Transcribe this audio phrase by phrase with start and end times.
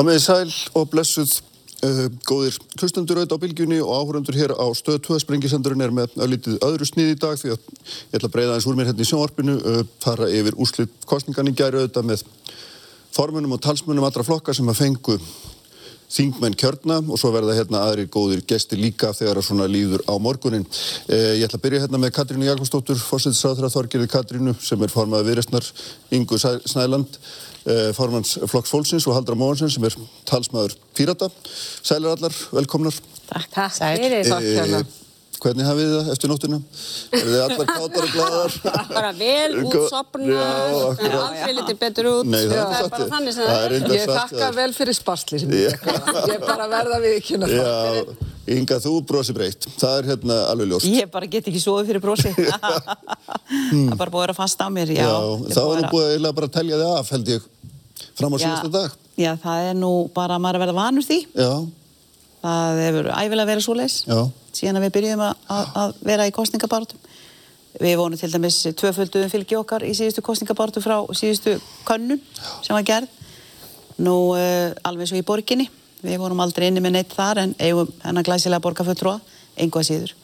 [0.00, 1.28] Komið sæl og blessuð
[1.84, 6.14] uh, góðir hlustundur auðvitað á bylgjunni og áhörundur hér á stöð 2 sprengisendurinn er með
[6.24, 9.04] öllítið öðru snið í dag því að ég ætla að breyða eins úr mér hérna
[9.04, 12.24] í sjónvarpinu uh, fara yfir úrslit kostningan í gæri auðvitað með
[13.12, 15.18] formunum og talsmunum allra flokka sem að fengu
[16.10, 20.14] þingmenn kjörna og svo verða hérna aðri góðir gesti líka þegar það svona líður á
[20.18, 20.64] morgunin.
[21.06, 23.70] Eh, ég ætla að byrja hérna með Katrínu Jakobsdóttur, fórsættisráþra
[27.68, 29.96] Er eh, formans Flokks Fólksins og Haldra Móhansson sem er
[30.28, 31.28] talsmaður Pírata.
[31.84, 32.96] Sælir allar, velkomnar.
[33.28, 34.24] Takk, takk fyrir.
[34.30, 34.82] Takk hérna.
[35.40, 36.56] Hvernig hafið þið það eftir nóttuna?
[37.16, 38.56] Er þið allar káttar og glæðar?
[38.96, 40.32] Bara vel útsopnar,
[41.20, 42.28] aldrei litið betur út.
[42.28, 43.76] Nei, það, það er bara þannig sem það er.
[43.96, 45.88] Ég þakka vel fyrir sparsli sem ég.
[46.28, 47.56] Ég bara verða við ekki það.
[47.56, 49.66] Já, Inga, þú brosi breytt.
[49.78, 50.88] Það er hérna alveg ljóst.
[50.88, 52.32] Ég bara get ekki sofið fyrir brosi.
[52.38, 54.94] það er bara búið að vera fast á mér.
[54.96, 57.46] Já, Já þá er nú búið að bara telja þig af, held ég,
[58.18, 58.96] fram á síðustu dag.
[59.20, 61.20] Já, það er nú bara að maður verða vanur því.
[61.36, 61.52] Já.
[62.40, 63.98] Það hefur æfilega verið svo leiðs
[64.56, 65.34] síðan að við byrjum að,
[65.82, 67.08] að vera í kostningabartum.
[67.80, 71.54] Við vonum til dæmis tvöfölduðum fylgi okkar í síðustu kostningabartu frá síðustu
[71.86, 72.18] könnun
[72.64, 73.12] sem var gerð.
[74.00, 75.68] Nú uh, alveg svo í borginni.
[76.02, 79.20] Við vorum aldrei inni með neitt þar en eigum hennar glæsilega borgarfjöldrúa,
[79.60, 80.14] einhvað síður.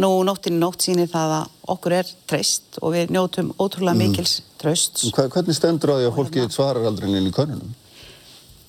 [0.00, 4.04] Nú nóttinni nótt sínir það að okkur er treyst og við njótum ótrúlega mm.
[4.06, 5.02] mikils tröst.
[5.16, 7.74] Hvernig stendur á því að fólki svarar aldrei inn í könnunum?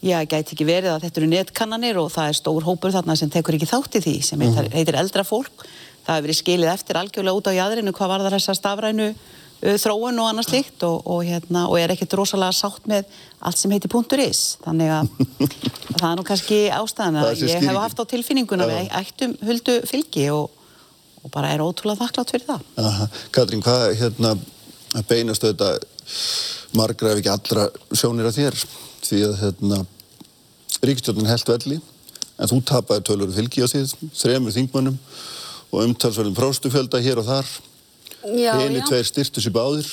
[0.01, 3.29] Já, gæti ekki verið að þetta eru netkannanir og það er stór hópur þarna sem
[3.29, 4.71] tekur ekki þátt í því sem mm -hmm.
[4.73, 5.67] heitir eldra fólk.
[6.01, 9.09] Það hefur verið skilið eftir algjörlega út á jæðrinu hvað var það þessa stafrænu
[9.61, 13.09] þróun og annars líkt og, og, hérna, og er ekkert rosalega sátt með
[13.39, 14.57] allt sem heitir punktur is.
[14.65, 15.11] Þannig að,
[15.45, 19.79] að það er nú kannski ástæðan að ég hef haft á tilfinninguna við ættum huldu
[19.89, 20.51] fylgi og,
[21.21, 22.69] og bara er ótrúlega þakklátt fyrir það.
[22.81, 23.09] Aha.
[23.35, 24.35] Katrín, hvað hérna,
[25.09, 25.83] beinast auðvitað
[26.77, 28.63] margra ef ekki allra sjónir að þér?
[29.11, 29.79] því að hérna,
[30.85, 31.79] ríkistjórnin held velli
[32.41, 34.97] en þú tapaði tölur fylgi á síð þremur þingmönnum
[35.71, 37.51] og umtalsverðin próstufjölda hér og þar
[38.23, 39.91] henni tveir styrtus í báðir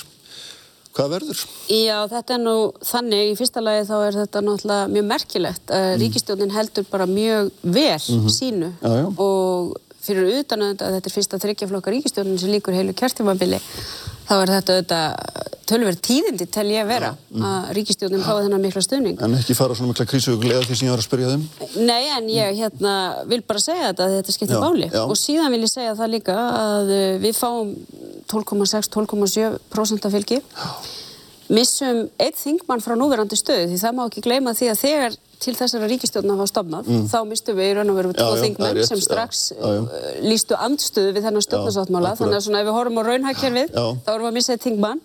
[0.99, 1.41] Hvað verður?
[1.71, 5.84] Já, þetta er nú þannig, í fyrsta lagi þá er þetta náttúrulega mjög merkilegt að
[5.84, 5.99] mm.
[6.03, 8.33] ríkistjónin heldur bara mjög vel mm -hmm.
[8.34, 9.06] sínu já, já.
[9.15, 13.60] og fyrir utan að þetta er fyrsta þryggjaflokka ríkistjónin sem líkur heilu kjörtímabili
[14.28, 17.44] þá er þetta auðvitað tölverð tíðindi tel ég vera mm.
[17.44, 19.19] að ríkistjóðin fáið þennan mikla stöðning.
[19.25, 21.44] En ekki fara svona mikla krísugulega því sem ég var að spyrja þeim?
[21.88, 22.94] Nei, en ég hérna,
[23.28, 26.94] vil bara segja þetta þetta skiptir báli og síðan vil ég segja það líka að
[27.25, 27.75] við fáum
[28.32, 30.41] 12,6-12,7% af fylgi
[31.48, 35.54] missum eitt þingmann frá núverandi stöðu því það má ekki gleyma því að þegar til
[35.59, 37.04] þessara ríkistjóðna var stofnað mm.
[37.12, 39.82] þá mistum við í raun og veru tvo þingmenn sem strax já, já.
[39.82, 42.16] Uh, lístu andstöðu við þennan stjórnarsáttmála.
[42.19, 45.04] Þannig að svona ef við horfum á raunhækjörfið þá erum við að missa eitt þingmann.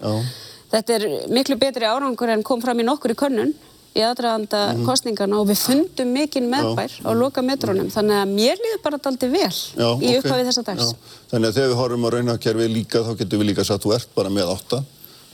[0.73, 1.05] Þetta er
[1.38, 3.53] miklu betri árangur en kom fram í nokkur í könnun
[3.94, 4.85] í aðdraðanda mm.
[4.88, 9.29] kostningana og við fundum mikinn meðbær á loka metrónum þannig að mér líður bara daldi
[9.29, 10.95] vel já, í upphafið þessa dags.
[11.29, 14.09] Þannig að þegar við horfum á raunhækjörfið líka þá getum við líka sagt þú ert
[14.17, 14.81] bara með átta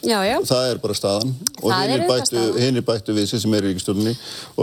[0.06, 0.38] Já, já.
[0.48, 1.74] Það er bara staðan og
[2.60, 4.14] hinn er bættu við sig sem er í ríkistjórnunni.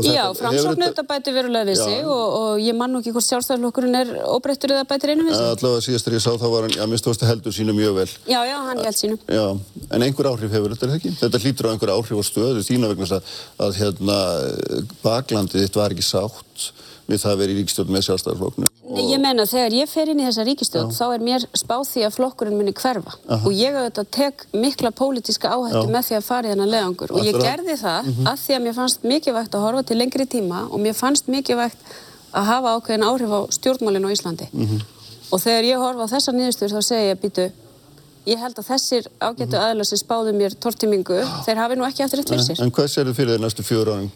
[0.07, 3.99] Já, framsóknu þetta bættu verulega við sig og, og ég man nú ekki hvort sjálfstæðarlokkurinn
[4.01, 5.51] er óbreyttur eða bættir einu við sig.
[5.51, 8.09] Allavega síðast þegar ég sá þá var hann, já, að heldur sínu mjög vel.
[8.33, 9.19] Já, já, hann held sínu.
[9.29, 9.45] Já,
[9.91, 11.13] en einhver áhrif hefur þetta ekki?
[11.21, 13.37] Þetta hlýtur á einhver áhrif á stöðu þína vegna að,
[13.67, 14.19] að hérna,
[15.05, 16.71] baklandið þitt var ekki sátt
[17.07, 18.76] við það að vera í ríkistjórn með sjálfstæðarflokknu.
[18.87, 22.03] Nei, ég menna þegar ég fer inn í þessa ríkistjórn þá er mér spáð því
[22.07, 23.41] að flokkurinn muni hverfa Aha.
[23.43, 27.27] og ég auðvitað tek mikla pólitíska áhættu með því að fara í þennan leðangur og
[27.27, 28.31] ég gerði það mm -hmm.
[28.31, 31.79] að því að mér fannst mikilvægt að horfa til lengri tíma og mér fannst mikilvægt
[32.33, 34.81] að hafa ákveðin áhrif á stjórnmálinu á Íslandi mm -hmm.
[35.33, 37.51] og þegar ég horfa á þessa nýðustur þá segja ég býtu
[38.27, 39.67] Ég held að þessir ágættu mm -hmm.
[39.71, 42.63] aðlar sem spáðu mér tortimingu, þeir hafi nú ekki eftir eitt fyrir sér.
[42.63, 44.11] En hvað sér þið fyrir þeir næstu fjóru ánum?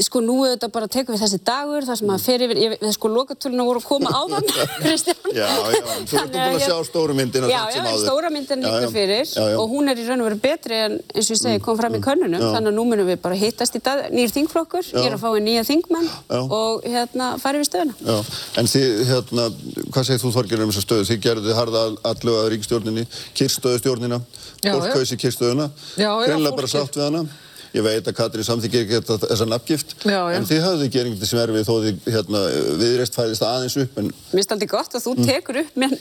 [0.00, 2.56] Sko nú er þetta bara að teka við þessi dagur þar sem að fer yfir,
[2.62, 4.46] ég, sko lokatöluna voru að koma á þann,
[4.80, 5.20] Kristján.
[5.36, 9.26] Já, já, þú ert búin að sjá stóra myndin Já, já, stóra myndin líka fyrir
[9.28, 9.56] já, já.
[9.60, 11.92] og hún er í raun og veru betri en eins og ég segi kom fram
[11.92, 12.04] í mm.
[12.06, 12.48] könnunum, já.
[12.56, 15.30] þannig að nú munum við bara hittast í dag, nýjur þingflokkur, ég er að fá
[15.36, 16.08] í nýja þingmenn
[16.42, 17.94] og hérna farið við stöðuna.
[18.00, 18.16] Já,
[18.62, 19.44] en þið, hérna,
[19.92, 21.04] hvað segir þú Þorgir um þessa stöðu?
[21.12, 23.04] Þið gerðu harða alluga ríkstjórninni,
[23.36, 24.18] kyrstöðustjórnina,
[27.72, 30.36] Ég veit að Katrín samþykir ekki þessa nafngift, já, já.
[30.36, 32.40] en þið hafðu ekki einhvern veginn sem er við þó þið hérna,
[32.82, 33.94] viðreist fæðist aðeins upp.
[33.96, 34.10] En...
[34.12, 35.24] Mér finnst alltaf gott að þú mm.
[35.30, 35.94] tekur upp mér.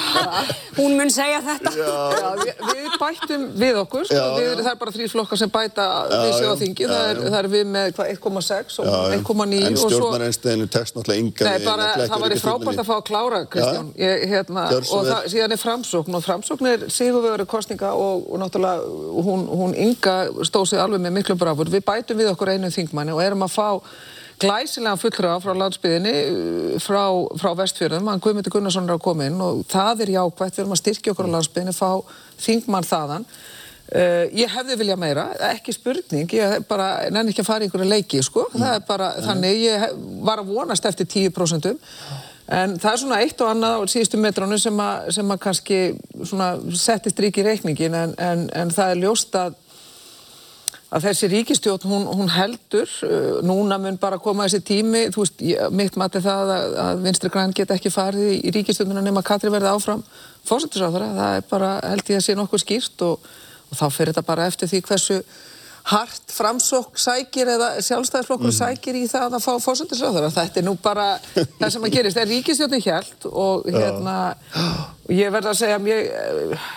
[0.78, 1.72] Hún mun segja þetta.
[1.76, 1.92] Já,
[2.40, 4.22] við, við bættum við okkur, sko.
[4.38, 5.84] við, það er bara þrý flokkar sem bæta
[6.14, 9.60] við sig á þingi, það, það er við með 1,6 og 1,9.
[9.60, 13.92] En stjórnareinsteinu tekst náttúrulega yngan Nei, bara það var frábært að fá að klára, Kristján.
[14.00, 17.44] Ég, hérna, og það, síðan er framsókn og framsókn er sigurvegari
[20.94, 21.70] alveg með miklu brafur.
[21.72, 23.68] Við bætum við okkur einu þingmanni og erum að fá
[24.42, 27.02] glæsilega fullra frá landsbyðinni uh, frá,
[27.38, 30.74] frá vestfjörðum, hann Guðmyndur Gunnarsson er að koma inn og það er jákvægt, við erum
[30.74, 31.90] að styrkja okkur á landsbyðinni, fá
[32.42, 33.28] þingmann þaðan.
[33.94, 37.88] Uh, ég hefði vilja meira, ekki spurning, ég bara nenni ekki að fara í einhverju
[37.90, 38.62] leiki, sko, mm.
[38.62, 39.26] það er bara mm.
[39.28, 41.74] þannig, ég hef, var að vonast eftir 10%
[42.44, 45.78] en það er svona eitt og annað á síðustu metrónu sem að, sem að kannski
[46.28, 49.54] svona settist rík í reikningin en, en, en það er ljóst að
[50.94, 55.42] að þessi ríkistjórn, hún, hún heldur, uh, núna mun bara koma þessi tími, þú veist,
[55.74, 59.72] mitt mati það að, að Vinstri Græn geta ekki farið í, ríkistjórnuna nema Katri verði
[59.72, 60.04] áfram
[60.48, 63.26] fórsættisáðara, það er bara, held ég að sé nokkuð skýrt og,
[63.70, 65.18] og þá fyrir þetta bara eftir því hversu
[65.84, 68.56] hart framsók sækir eða sjálfstæðisflokkur mm.
[68.56, 71.10] sækir í það að fá fórsættisáðara, þetta er nú bara
[71.58, 74.16] það sem að gerist, það er ríkistjórnir hjælt og hérna,
[74.54, 76.72] og ég verða að segja, ég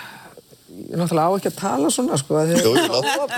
[0.97, 2.71] náttúrulega á ekki að tala svona sko að Jú,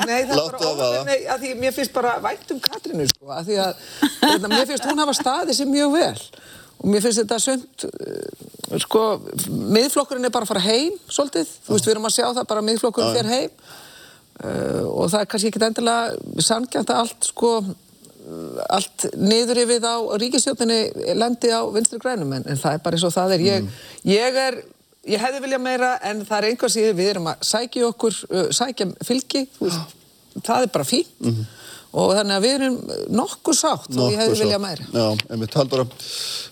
[0.07, 3.49] nei, það er bara nei, að því mér finnst bara vænt um Katrínu sko að
[3.49, 3.83] því að
[4.21, 6.23] þetta, mér finnst hún hafa staðið sér mjög vel.
[6.79, 9.03] Og mér finnst þetta sönd uh, sko,
[9.49, 12.65] miðflokkurinn er bara að fara heim svolítið, þú veist við erum að sjá það bara
[12.69, 13.61] miðflokkurinn fer heim.
[14.39, 17.53] Uh, og það er kannski ekki endilega sangjant að allt sko
[18.69, 23.05] allt niður yfir á ríkistjóðinni lendi á vinstri grænum en, en það er bara eins
[23.07, 23.45] og það er.
[23.47, 23.87] Ég, mm.
[24.11, 24.59] ég er
[25.07, 28.49] ég hefði viljað meira en það er einhvers íður við erum að sækja okkur, uh,
[28.55, 29.95] sækja fylgi, veist,
[30.39, 31.45] það er bara fín mm -hmm.
[32.01, 32.77] og þannig að við erum
[33.21, 34.89] nokkuð sátt og ég hefði viljað meira.
[34.93, 36.09] Já, en við taldum að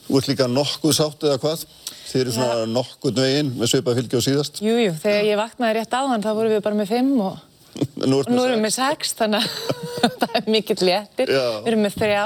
[0.08, 1.66] þú ert líka nokkuð sátt eða hvað?
[2.08, 2.66] Þið eru svona ja.
[2.72, 4.62] nokkuð nöginn með svipað fylgi og síðast?
[4.64, 7.38] Jújú, jú, þegar ég vaknaði rétt áðan þá vorum við bara með fimm og
[8.10, 11.28] nú, erum við með sex, þannig að það er mikill léttir.
[11.28, 12.24] Við erum með þrjá,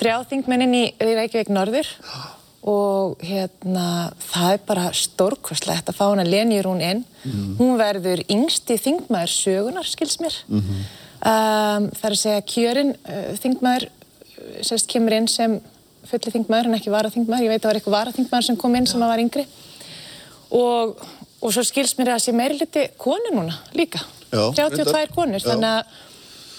[0.00, 1.90] þrjá þingmennin í Reykjavík Norður
[2.64, 7.02] og hérna það er bara stórkvæslegt að fá hana Lenjurún inn.
[7.24, 7.56] Mm.
[7.58, 10.36] hún verður yngsti þingmaður sögunar skils mér.
[10.48, 10.86] Mm -hmm.
[11.32, 15.60] um, það er að segja kjörinn uh, þingmaður uh, sérst kemur inn sem
[16.08, 18.86] fulli þingmaður en ekki varaþingmaður, ég veit að það var eitthvað varaþingmaður sem kom inn
[18.86, 19.46] sem var yngri.
[20.50, 21.06] Og,
[21.40, 24.04] og svo skils mér að það sé meiri liti konu núna líka.
[24.32, 25.84] Já, 32 konur, þannig að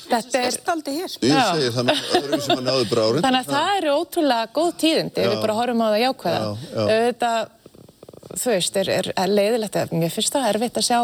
[0.06, 1.14] Þetta er staldi hér.
[1.26, 3.22] Ég segi það með öðrum sem að náðu bara árið.
[3.26, 6.42] Þannig að það eru ótrúlega góð tíðindi við bara horfum á það jákvæða.
[6.92, 7.32] Þetta,
[8.36, 11.00] þú veist, er, er, er leiðilegt að mér finnst það erfitt að sjá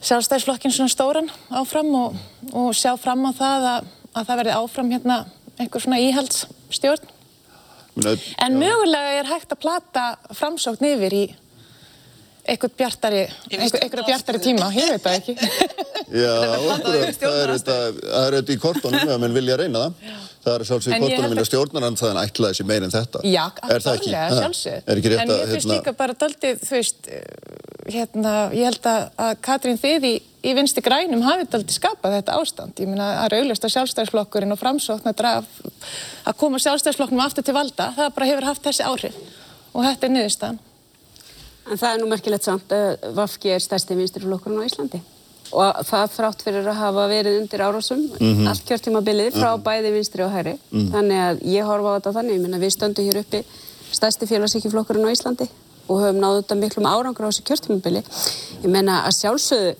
[0.00, 2.20] sjálfstæðisflokkin svona stóran áfram og,
[2.56, 5.18] og sjá fram á það að, að það verði áfram hérna
[5.60, 7.10] einhver svona íhaldsstjórn.
[8.40, 11.24] En mögulega er hægt að plata framsókn yfir í
[12.50, 13.20] eitthvað bjartari,
[13.54, 15.34] eitthvað bjartari tíma, ég veit það ekki.
[16.20, 16.32] Já,
[16.80, 20.16] það er auðvitað í kortónum ef mann vilja reyna það.
[20.40, 23.22] Það er sjálfsög í kortónum minna stjórnarann það en ætlaði sér meir en þetta.
[23.28, 24.88] Já, allavega, sjálfsög.
[24.88, 25.76] En ég finnst hérna...
[25.76, 27.10] líka bara daldið, þú veist,
[27.90, 32.80] hérna, ég held að Katrín Þiði í vinsti grænum hafið daldið skapað þetta ástand.
[32.80, 35.52] Ég minna að raugljast að sjálfstæðisflokkurinn og framsókn að,
[36.24, 39.20] að koma sjálfstæðisflokknum aftur til valda, það bara hefur haft þessi áhrif
[39.70, 40.60] og þetta er niðurstaðan.
[41.68, 45.00] En það er nú merkilegt samt að Vafki er stærsti vinsturflokkurinn á Íslandi
[45.50, 48.48] og það frátt fyrir að hafa verið undir árásum mm -hmm.
[48.48, 49.62] allt kjörtímabilið frá -hmm.
[49.62, 50.92] bæði vinstri og hæri mm -hmm.
[50.92, 53.44] þannig að ég horfa á þetta þannig ég minna við stöndum hér uppi
[53.92, 55.48] stærsti félagsíkjuflokkurinn á Íslandi
[55.88, 58.02] og höfum náðu þetta miklum árangur á þessu kjörtímabili
[58.62, 59.74] ég menna að sjálfsögðu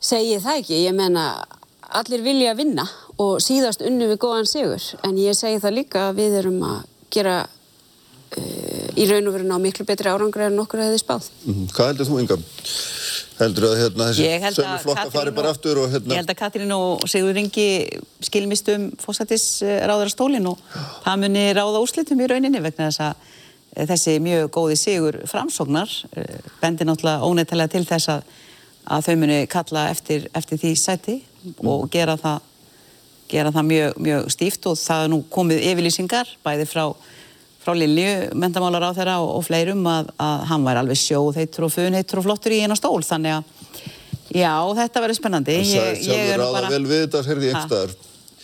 [0.00, 1.44] segi það ekki, ég menna
[1.88, 6.08] allir vilja að vinna og síðast unnu við góðan sigur en ég segi það líka
[6.08, 7.46] að við erum að gera
[8.36, 11.28] í raun og veru ná miklu betri árangur en okkur hefði spáð.
[11.44, 11.72] Mm -hmm.
[11.72, 12.44] Hvað heldur þú yngan?
[13.38, 16.14] Heldur að hérna, þessi sömu flokka fari bara aftur og hérna...
[16.14, 17.86] Ég held að Katrín og Sigur Ringi
[18.26, 20.58] skilmistum fósættis ráðara stólinn og
[21.04, 23.14] það muni ráða úrslitum í rauninni vegna þess að
[23.76, 28.22] eh, þessi mjög góði Sigur framsóknar eh, bendir náttúrulega óneittalega til þess að,
[28.84, 31.22] að þau muni kalla eftir, eftir því sæti
[31.62, 31.90] og mm.
[31.94, 32.40] gera það,
[33.28, 36.88] gera það mjög, mjög stíft og það er nú komið yfirlýsingar bæði frá
[37.68, 41.68] frá Lilju, mentamálar á þeirra og, og fleirum að, að hann var alveg sjóð heitur
[41.68, 43.02] og fun heitur og flottur í eina stól.
[43.04, 43.82] Þannig að
[44.32, 45.58] já, þetta verður spennandi.
[45.68, 47.98] Það er sjálfur ráða vel við þetta sér því einhverstaðar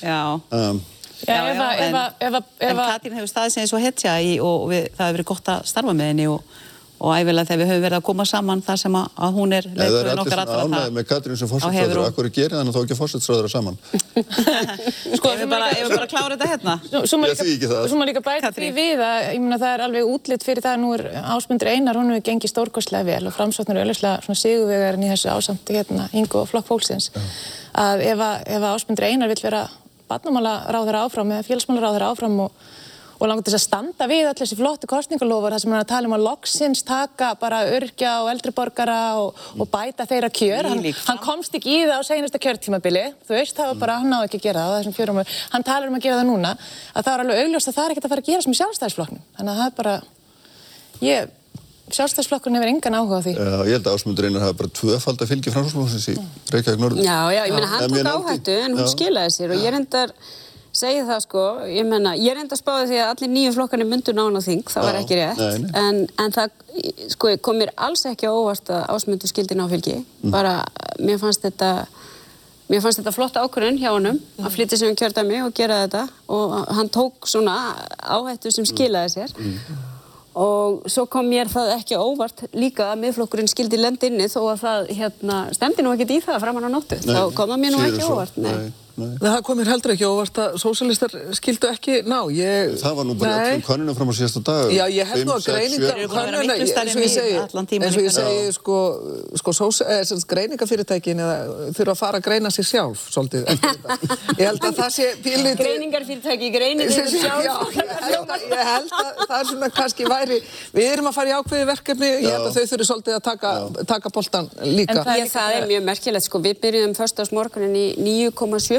[0.05, 0.19] Já.
[0.53, 0.83] Um,
[1.25, 4.91] Já, já, já, en, en, en Katrín hefur staðið sem svo hetja í og við,
[4.93, 6.57] það hefur verið gott að starfa með henni og
[7.05, 9.67] og æfilega þegar við höfum verið að koma saman þar sem að, að hún er
[9.69, 10.63] leiðtöðin okkar allra það.
[10.65, 12.07] Það er allir svona ánægið með Katrín sem fórsettsræður, og...
[12.09, 13.77] akkur er gerið þannig að þá ekki fórsettsræður saman.
[15.19, 16.77] sko, ef við bara, bara klára þetta hérna.
[17.05, 20.79] Svo maður líka bæta því við að, ég meina það er alveg útlitt fyrir það
[20.79, 24.41] að nú er ásmundur einar, hún hefur gengið stórkostlega vel og framsóknir er auðvitað svona
[24.41, 27.11] sigurvegarinn í þessu ásamti hérna, Ingo og Flokk Fólksins,
[27.77, 29.67] að ef, ef ásmundur einar vil vera
[30.09, 32.65] barnamála ráður áfram eða félagsmála ráður áfram og
[33.19, 35.93] og langt þess að standa við allir þessi flottu kostningalofur þar sem hann er að
[35.93, 39.29] tala um að loksins taka bara örgja og eldriborgara og,
[39.59, 40.65] og bæta þeirra kjör.
[40.71, 43.05] Hann, hann komst ekki í það á seginasta kjörtímabili.
[43.29, 45.19] Þú veist það var bara, hann náðu ekki að gera það þessum fjörum,
[45.55, 47.91] hann talar um að gera það núna að það er alveg augljóst að það er
[47.95, 49.23] ekkert að fara að gera sem í sjálfstæðisflokknum.
[49.39, 49.95] Þannig að það er bara
[51.05, 51.21] ég,
[51.95, 53.33] sjálfstæðisflokkurinn hefur engan áhuga á því.
[53.37, 55.53] Já, ég held að ásmundur einar hafa bara tvöfald að fylgja
[60.85, 64.15] segi það sko, ég menna, ég reynda að spáði því að allir nýju flokkarnir myndu
[64.17, 65.71] nána þing, það var ekki rétt, nei, nei.
[65.81, 66.59] En, en það
[67.15, 70.35] sko, kom mér alls ekki á óvart að ásmundu skildi náfylgi, mm.
[70.35, 70.59] bara
[70.99, 71.71] mér fannst þetta,
[72.69, 74.45] mér fannst þetta flott ákvörðun hjá honum mm.
[74.45, 76.05] að flytja sem hann kjörða mig og gera þetta
[76.37, 77.57] og hann tók svona
[78.01, 79.83] áhættu sem skilaði sér mm.
[80.45, 84.95] og svo kom mér það ekki óvart líka að miðflokkurinn skildi lendinni þó að það
[85.01, 88.09] hérna, stemdi nú ekkert í það framann á nóttu, þá kom það mér nú ekki
[88.09, 88.57] óvart, nei.
[88.65, 88.73] Nei.
[88.95, 89.15] Nei.
[89.19, 92.21] Það komir heldur ekki óvart að sósalistar skildu ekki ná.
[92.31, 92.77] Ég...
[92.79, 94.71] Það var nú bara öllum konuna fram á síðasta dag.
[94.71, 98.53] Já, ég held nú að greininga konuna, eins og ég segi, eins og ég segi,
[98.55, 98.77] sko,
[99.41, 101.37] sko sós, eh, greiningafyrirtækin eða
[101.75, 103.91] þurfa að fara að greina sig sjálf, svolítið, eftir þetta.
[104.39, 105.59] Ég held að það sé pílið...
[105.65, 107.43] Greiningarfyrirtæki, greinir sig sjálf.
[107.43, 110.39] Já, ég held að það er svona kannski væri,
[110.71, 113.51] við erum að fara í ákveði verkefni, ég held að þau þurfi svolítið að taka,
[113.91, 115.03] taka boltan líka.
[115.03, 116.95] En það er mjög merkilegt, sko, við byrjum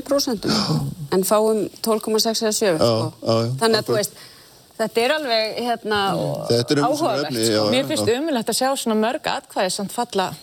[0.05, 0.47] 10%
[1.15, 3.11] en fáum 12,6 eða 7 sko.
[3.59, 4.23] þannig að þú veist
[4.75, 5.99] Þetta er alveg hérna,
[6.83, 7.29] áhugavert.
[7.31, 7.67] Sko.
[7.71, 10.33] Mér finnst umilvægt að sjá svona mörg atkvæðis samt falla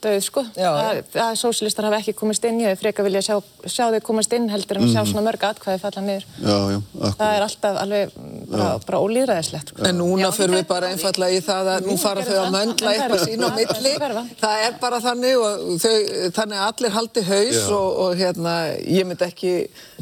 [0.00, 0.42] döð sko.
[0.56, 4.32] Já, að, að sósilistar hafa ekki komist inn ég freka vilja sjá, sjá þau komast
[4.36, 4.92] inn heldur en mm.
[4.94, 6.26] sjá svona mörg atkvæði falla niður.
[6.40, 6.78] Já, já,
[7.18, 8.14] það er alltaf alveg
[8.52, 9.84] bara, bara ólýðræðislegt sko.
[9.88, 13.24] En núna fyrir við bara einfallega í það að nú fara þau að möndla eitthvað
[13.26, 13.94] sín á milli.
[14.40, 14.56] Það.
[14.62, 15.96] Er bara þannig og þau,
[16.38, 19.54] þannig að allir haldi haus og, og hérna ég myndi ekki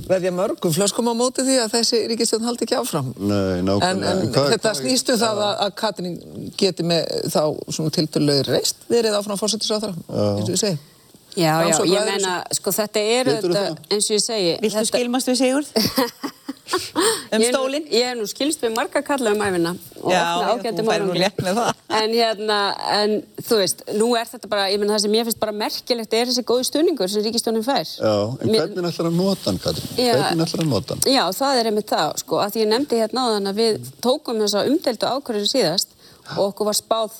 [0.06, 3.10] verðja mörgum flöskum á móti því að þessi ríkistjón haldi ekki áfram.
[3.18, 6.18] Nei, en, en hva, þetta snýstu um það að, að Katrin
[6.60, 10.80] geti með þá svona tilturlögur reist verið áfram fórsettisráð ráðherra, eins og ég segi.
[11.38, 14.54] Já, já, ég menna, sko þetta er þetta, eins og ég segi.
[14.64, 14.88] Viltu þetta...
[14.90, 15.68] skilmast við Sigurd?
[17.34, 17.86] um stólinn?
[17.90, 20.22] Ég hef nú skilst við marga kalla um æfina og já,
[20.64, 21.78] þú fær nú létt með það.
[22.00, 22.58] En hérna,
[22.94, 26.14] en þú veist, nú er þetta bara, ég menna það sem ég finnst bara merkilegt
[26.16, 27.82] er þessi góði stuðningur sem ríkistjónin fær.
[27.82, 28.60] Já, en Mér...
[28.62, 29.88] hvernig ætlar að nota hann, Katrín?
[29.98, 31.06] Hvernig ætlar að nota hann?
[31.10, 34.42] Já, það er einmitt það, sko, að ég nefndi hérna á þann að við tókum
[34.44, 35.98] þessa umdeltu ákvörðinu síðast
[36.36, 37.18] og okkur var spáð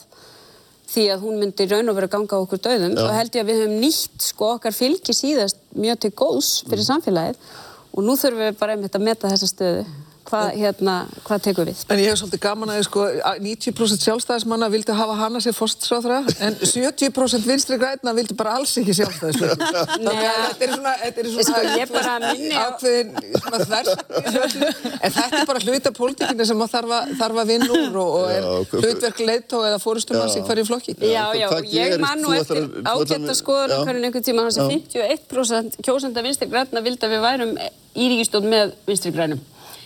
[0.91, 3.45] því að hún myndi raun og vera að ganga á okkur döðum og held ég
[3.45, 6.89] að við höfum nýtt sko okkar fylgi síðast mjög til góðs fyrir mm.
[6.89, 7.51] samfélagið
[7.91, 9.85] og nú þurfum við bara einmitt að meta þessa stöðu
[10.31, 10.95] hvað hérna,
[11.27, 11.83] hva tekur við?
[11.91, 13.07] En ég hef svolítið gaman að sko,
[13.43, 18.95] 90% sjálfstæðismanna vildi hafa hana sér fórstsáðra en 70% vinstri græna vildi bara alls ekki
[19.01, 19.71] sjálfstæðismanna.
[20.07, 22.63] þetta er svona, þetta er svona sko, ég bara minni á...
[22.71, 24.71] ákveðin svona þversakni
[25.01, 28.35] en þetta er bara hluta pólitíkina sem maður þarf, þarf að vinna úr og, og
[28.37, 28.49] er
[28.85, 30.97] hlutverk leittó eða fórustumanns í hverju flokki.
[31.11, 35.81] Já, já, ég man nú eftir ágætt að skoða hverjum einhvern tíma hans að 51%
[35.85, 39.41] kjósenda vinstri græna vildi að við værum í ríkistón með vinstri grænum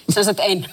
[0.08, 0.64] sem sagt einn.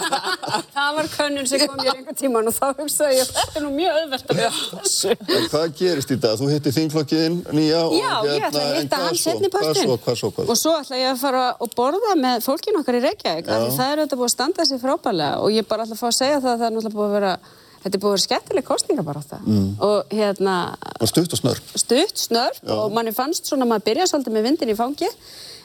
[0.76, 3.70] það var könnun sem kom mér einhver tíman og þá hugsaði ég þetta er nú
[3.74, 5.14] mjög auðvelt að byrja þessu.
[5.36, 6.36] En hvað gerist í dag?
[6.40, 9.94] Þú hitti þingflokkiðinn nýja og Já, hérna, ég ætla að hitta hans setni partinn.
[9.94, 10.52] Hvað svo, hvað svo?
[10.54, 13.48] Og svo ætla ég að fara og borða með fólkin okkar í Reykjavík.
[13.48, 16.20] Það er auðvitað búið að standa sig frábælega og ég bara ætla að fá að
[16.20, 17.34] segja það að það er náttúrulega búið að vera
[17.80, 19.68] Þetta er búið að vera skemmtileg kostninga bara á það mm.
[19.86, 20.56] og hérna...
[21.00, 21.70] Og stutt og snörp.
[21.80, 22.74] Stutt, snörp Já.
[22.76, 25.08] og manni fannst svona að maður byrja svolítið með vindin í fangi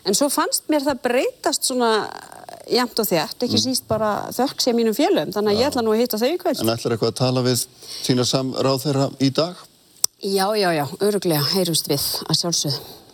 [0.05, 1.89] en svo fannst mér það breytast svona
[2.71, 3.63] jæmt og þétt, ekki mm.
[3.63, 5.61] síst bara þökk sem mínum fjölum, þannig að Já.
[5.61, 6.61] ég ætla nú að hitta þau í kvöld.
[6.63, 9.63] En ætlar eitthvað að tala við sína samráð þeirra í dag?
[10.25, 13.04] Já, já, já, öruglega, heyrumst við að sjálfsögðu.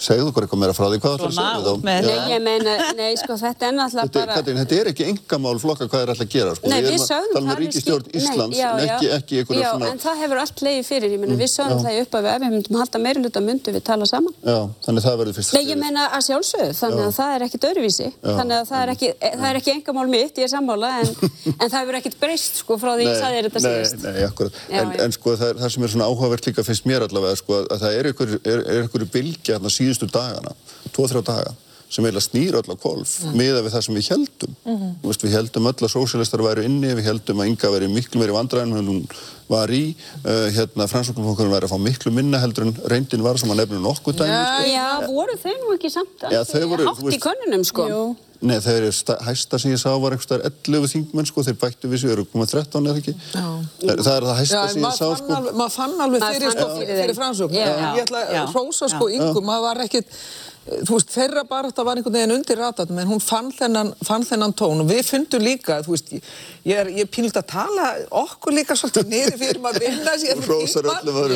[0.00, 1.72] Segðu okkur eitthvað meira frá því, hvað ætlar að segja þá?
[1.84, 2.00] Nei,
[2.32, 4.32] ég meina, nei, sko, þetta er náttúrulega bara...
[4.38, 6.64] Katrín, þetta er ekki engamál flokka hvað er alltaf að gera, sko.
[6.72, 7.40] Nei, við sögum það...
[7.40, 9.84] Það er ríkistjórn Íslands, nei, já, en ekki, ekki einhverja já, svona...
[9.84, 12.22] Já, en það hefur allt leiði fyrir, ég meina, við sögum mm, það upp að
[12.24, 14.34] við, ef við myndum halda meira hluta myndu við tala saman.
[14.40, 15.52] Já, þannig það verður fyrst...
[15.52, 18.80] Nei, ég meina að sjálfsögðu, þannig að það er ekkit öðruvísi, þannig að það
[29.20, 31.58] er það er er það það, það er það er síðustu dagana tvo-þrjá daga
[31.90, 33.32] sem eiginlega snýr öll á kolf mm.
[33.34, 34.52] miða við það sem við heldum.
[34.62, 34.92] Mm -hmm.
[35.08, 38.36] Vist, við heldum öll að sósjálistar væri inni, við heldum að Inga væri miklu meiri
[38.36, 39.00] vandræðin en hún
[39.50, 39.96] var í.
[40.22, 43.82] Uh, hérna, Fransvöldumfólkurinn væri að fá miklu minna heldur en reyndin var sem að nefnum
[43.82, 44.30] nokkuð dæmi.
[44.30, 44.70] Já, sko.
[44.70, 47.88] já, voru þau nú ekki samt að þau voru hátt í konunum, sko.
[47.90, 48.04] Jú.
[48.40, 48.90] Nei, þau eru
[49.26, 52.54] hæsta sem ég sá var einhverstaðar 11 þingmenn, sko, þeir bættu við sig, eru komað
[52.54, 53.12] 13 eða ekki.
[53.34, 53.42] Já.
[53.82, 55.40] Það, það er það hæsta já, sem ég sá, sko.
[55.50, 57.58] Maður fann alveg fyrir, sko, fyrir Fransvöldum.
[57.60, 60.16] Ég ætla að hrósa, sko, yngum, maður var ekkit
[60.70, 64.24] þú veist, þeirra bara þetta var einhvern veginn undir ratat, menn hún fann þennan, fann
[64.26, 64.82] þennan tón.
[64.84, 66.12] Og við fundum líka, þú veist,
[66.66, 67.88] ég er, ég er pínilt að tala
[68.22, 70.40] okkur líka svolítið niður fyrir maður vinna sér.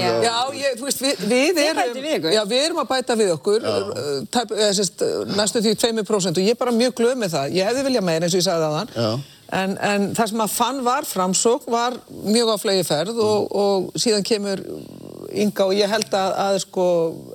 [0.00, 1.24] Já, já ég, þú veist, við,
[1.58, 2.00] við erum,
[2.36, 3.68] já, við erum að bæta við okkur,
[4.34, 7.70] tæp, eða, sérst, næstu því 2% og ég er bara mjög glöð með það, ég
[7.70, 9.24] hefði viljað meira eins og ég sagði það þann.
[9.54, 14.00] En, en það sem að fann var framsók var mjög á flegi ferð og, og
[14.00, 14.62] síðan kemur
[15.34, 16.84] Inga og ég held að, að sko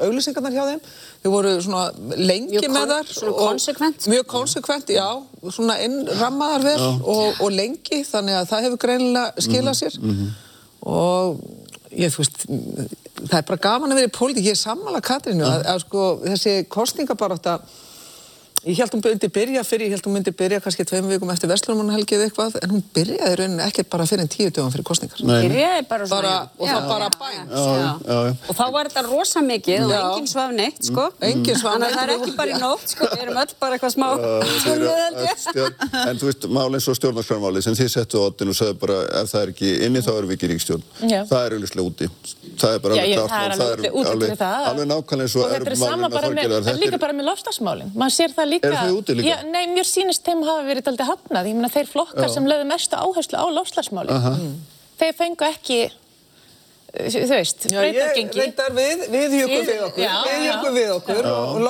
[0.06, 0.84] auglýsingarnar hjá þeim,
[1.24, 3.10] þau voru svona lengi mjög með þar.
[3.12, 4.08] Svona konsekvent.
[4.14, 5.08] Mjög konsekvent, já,
[5.52, 10.32] svona innrammaðar vel og, og lengi þannig að það hefur greinilega skilað sér mm -hmm.
[10.96, 11.44] og
[11.92, 12.42] ég þú veist,
[13.20, 16.08] það er bara gaman að vera í pólitík, ég er sammála Katrínu að, að sko
[16.24, 17.60] þessi kostningabaráta
[18.68, 21.48] Ég held hún myndi byrja fyrir, ég held hún myndi byrja kannski tveim vikum eftir
[21.48, 25.16] Vestlunumannhelgið eitthvað, en hún byrjaði rauninni ekkert bara fyrir en tíu dögum fyrir kostningar.
[25.22, 26.20] Hún byrjaði bara svona.
[26.20, 27.48] Bara, og já, það bara bæn.
[28.50, 31.06] Og þá var þetta rosa mikið og enginn svaf neitt, sko.
[31.14, 31.24] Mm.
[31.30, 31.96] Enginn svaf neitt.
[31.96, 34.10] Þannig að það er ekki bara í nótt, sko, við erum öll bara eitthvað smá.
[36.10, 38.98] En þú veist, mál eins og stjórnarskrarmáli sem þið settu á oddin og sagði bara
[39.22, 40.84] ef það er ekki inni þá erum við ekki ríkstjórn.
[41.30, 41.44] Það
[48.44, 48.74] er líka.
[48.74, 49.30] Er þau úti líka?
[49.30, 51.50] Já, nei, mér sýnist þeim hafa verið aldrei hafnað.
[51.52, 52.34] Ég meina þeir flokkar Já.
[52.36, 54.14] sem lögðu mestu áherslu á lofslagsmáli.
[54.14, 54.52] Uh -huh.
[55.00, 55.80] Þeir fengu ekki,
[56.90, 58.44] þú veist, breytargengi.
[58.76, 61.32] Við, við hjúkum við okkur, já, við hjúkum við okkur já.
[61.32, 61.62] og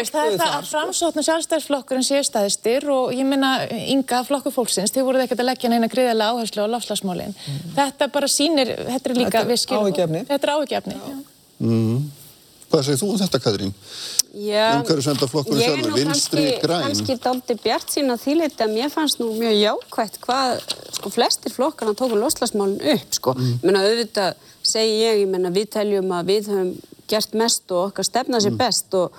[0.00, 4.90] veist, það er það að framsóknu sjálfstæðsflokkurinn séu staðistir og ég meina ynga flokkur fólksins,
[4.90, 7.34] þið voruð ekkert að leggja neina gríðarlega áherslu á lofslagsmálinn.
[7.36, 7.72] Mm.
[7.76, 9.44] Þetta bara sýnir, þetta er líka.
[9.46, 10.96] Þetta er áhugjefni.
[11.60, 12.10] Mm.
[12.70, 13.74] Hvað segir þú um þetta, Katrín?
[14.36, 16.84] umhverfisvendaflokkur sjálfur, vinstri græn.
[16.84, 20.58] Kannski daldi bjart sín að þýleiti að mér fannst nú mjög jákvægt hvað
[20.98, 23.36] sko flestir flokkarna tóku loslasmálun upp sko.
[23.36, 23.54] Mm.
[23.54, 26.72] Ég menna auðvitað segi ég, ég menna við teljum að við höfum
[27.08, 28.60] gert mest og okkar stefna sér mm.
[28.60, 29.14] best og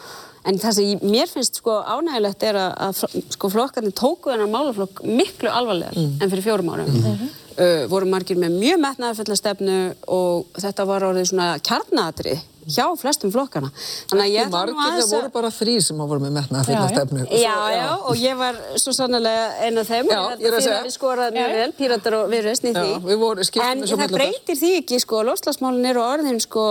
[0.47, 4.53] en það sem ég, mér finnst sko ánægilegt er að, að sko flokkarnir tóku þennan
[4.53, 6.19] málaflokk miklu alvarlegar mm.
[6.21, 6.93] en fyrir fjórum árum.
[6.93, 7.35] -hmm.
[7.57, 9.77] Uh, voru margir með mjög metnaðarfella stefnu
[10.13, 13.69] og þetta var orðið svona kjarnatrið hjá flestum flokkana.
[14.11, 15.07] Þannig að ég ætla nú aðeins að...
[15.07, 17.21] Það voru bara þrý sem hafa voru með metna að finna stefnu.
[17.31, 18.53] Já, já, já, og ég var
[18.83, 20.05] svo sannlega einn af þeim.
[20.11, 20.81] Já, ég er að segja.
[20.87, 22.91] Við skoraðum mjög vel, píratar og viðröðsni því.
[22.91, 24.03] Já, við vorum skiptum þessu mellum.
[24.03, 26.63] En það breytir því ekki, sko, lofslagsmálinn eru orðin, sko,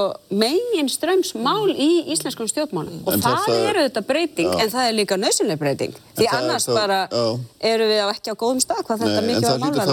[0.44, 3.00] megin strömsmál í íslenskum stjórnmálinn.
[3.06, 5.92] Og það eru þetta breyting, en það er líka nöðsynlega breyting.
[6.16, 7.00] Því annars bara
[7.60, 9.92] eru við ekki á góðum stað hvað þetta mikið á málverð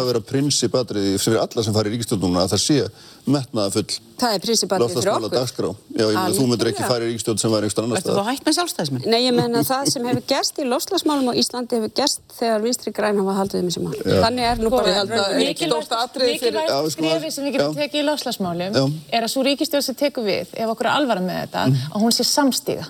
[3.26, 5.70] metnaðafull Það er prinsipatrið fyrir okkur.
[5.94, 8.10] Já, ég meina, þú myndir ekki fara í ríkstjóð sem var einhverstað annar stað.
[8.10, 9.06] Þetta var hægt með sjálfstæðismenn.
[9.10, 12.94] Nei, ég meina, það sem hefur gerst í lofslagsmálum á Íslandi hefur gerst þegar vinstri
[12.96, 13.98] græn hafa haldið um þessi mál.
[14.00, 14.18] Já.
[14.24, 14.96] Þannig er nú bara...
[15.44, 18.82] Mikilvægt skrifi sem við getum tekið í lofslagsmálum
[19.12, 21.88] er að svo ríkistjóð sem tekur við, ef okkur er alvara með þetta, mm.
[21.92, 22.88] að hún sé samstíga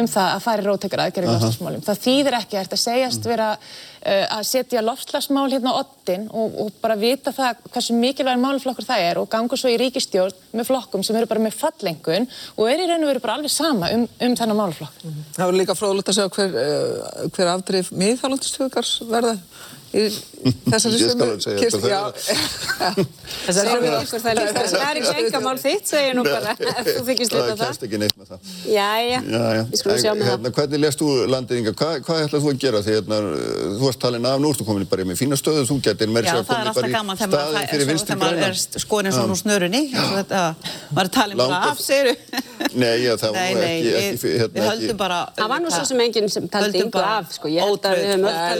[0.00, 1.84] um það að færi róttekar aðgerri í loftslagsmálum.
[1.86, 3.30] Það þýðir ekki að segjast mm.
[3.32, 8.42] vera uh, að setja loftslagsmál hérna á ottin og, og bara vita það hversu mikilvæg
[8.42, 12.28] málflokkur það er og ganga svo í ríkistjórn með flokkum sem eru bara með fallengun
[12.56, 15.00] og er í raun og veru bara alveg sama um, um þennan málflokk.
[15.06, 15.24] Mm.
[15.38, 19.38] Það voru líka fróðlegt að segja hver, uh, hver afdrif miðhálfandistöðugars verða
[20.44, 21.26] þessari sömu
[21.60, 21.80] kistu
[23.46, 26.52] þessari sömu ykkur það það er ekki engamál þitt segja nú bara
[26.86, 28.38] þú þykist lítið að það kæmst ekki neitt með það
[28.70, 29.18] já já,
[29.70, 32.92] við skulum sjá með það hvernig lest þú landinga, hvað ætlað þú að gera því
[33.06, 36.40] þú varst talin af, nú ertu komin bara með fína stöðu, þú getur mér sér
[36.40, 36.92] að komin bara í
[37.26, 41.56] staði fyrir vinstri græna þegar maður er skoðin svona úr snörunni maður er talin bara
[41.70, 41.84] af, þú
[42.76, 42.96] nei,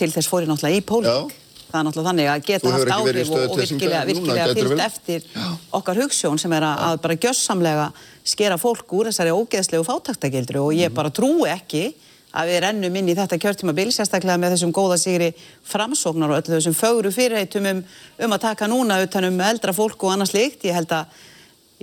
[0.01, 1.37] Til þess fór ég náttúrulega í pólitík.
[1.71, 5.45] Það er náttúrulega þannig að geta haft áhrif og, og virkilega, virkilega fyllt eftir Já.
[5.79, 7.85] okkar hugssjón sem er að, að bara gjössamlega
[8.27, 10.97] skera fólk úr þessari ógeðslegu fátaktakildri og ég mhm.
[10.97, 11.85] bara trúi ekki
[12.31, 15.31] að við rennum inn í þetta kjörtímabil sérstaklega með þessum góða sigri
[15.67, 17.81] framsóknar og öllu þessum fögru fyrirheitum um,
[18.25, 20.63] um að taka núna utanum eldra fólk og annars líkt.
[20.67, 21.17] Ég held að,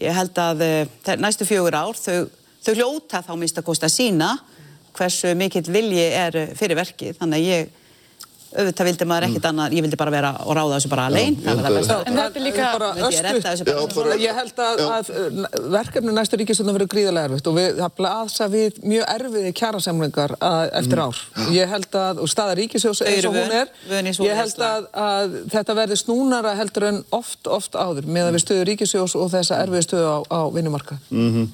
[0.00, 2.28] ég held að uh, næstu fjögur ár þau
[2.64, 4.34] þau hljóta þá minnst að kosta sína
[4.98, 7.18] hversu mikill vilji er fyrir verkið.
[7.20, 7.76] Þannig að ég
[8.56, 9.50] auðvitað vildi maður ekkert mm.
[9.52, 12.18] annað, ég vildi bara vera og ráða þessu bara alein það var það besta en
[12.18, 12.68] þetta er líka
[13.08, 15.10] östu ég held að, að
[15.74, 20.98] verkefni næstu ríkistöndum verður gríðarlega erfitt og við, það blasa við mjög erfiði kjærasemlingar eftir
[20.98, 21.04] mm.
[21.04, 21.22] ár.
[21.54, 23.72] Ég held að, og staða ríkisjós eins og hún er
[24.08, 28.44] ég held að, að þetta verður snúnara heldur en oft, oft áður með að við
[28.44, 31.46] stöðu ríkisjós og þessa erfiði stöðu á, á vinnumarka mm -hmm.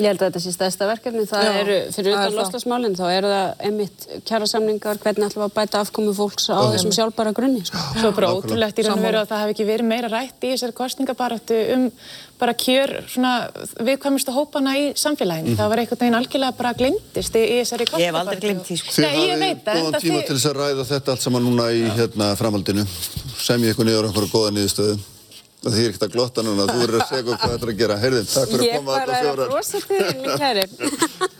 [0.00, 3.66] Ég held að þetta sé stæðsta verkefni það eru, fyrir utan loslasmálinn þá eru það
[3.68, 7.62] einmitt kjærasemlingar, hvernig ætlum við að bæta afkomi fólk fólks á þessum sjálfbara grunni.
[7.66, 7.82] Sko.
[8.00, 10.52] Svo bara ótrúlegt í raun og veru að það hef ekki verið meira rætt í
[10.54, 11.86] þessari kostningabarötu um
[12.40, 13.32] bara kjör svona
[13.84, 15.52] viðkvæmustu hópana í samfélaginu.
[15.52, 15.60] Mm.
[15.60, 18.00] Það var einhvern veginn algjörlega bara glimtist í, þessari kostningabarötu.
[18.00, 18.96] Ég hef aldrei glimt því sko.
[19.04, 19.70] Nei, ég veit það.
[19.70, 22.86] Þið hafið góðan tíma til þess að ræða þetta allt saman núna í hérna, framhaldinu.
[23.40, 25.00] Semja ykkur niður okkur góða niðurstöðu.
[25.60, 27.96] Það þýr ekkert að glotta núna, þú verður að segja hvað þetta er að gera.
[28.00, 29.20] Heyrðin, takk fyrir að koma alla fjórar.
[29.20, 30.64] Ég bara er að brosa til þér, líka herri.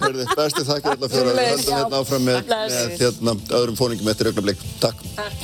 [0.02, 1.32] Heyrðin, bestið þakkir alla fjórar.
[1.38, 4.68] Við höldum hérna áfram með, með hérna, öðrum fóningum eftir augnablik.
[4.84, 4.98] Takk.
[5.16, 5.34] takk.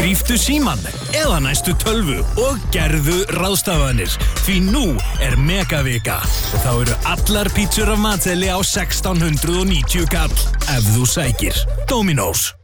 [0.00, 0.80] Gríftu síman
[1.12, 4.14] eða næstu tölvu og gerðu ráðstafanir.
[4.46, 4.84] Því nú
[5.20, 10.32] er megavika og þá eru allar pítsur af mateli á 1690 kall
[10.72, 11.60] ef þú sækir.
[11.90, 12.59] Dominós.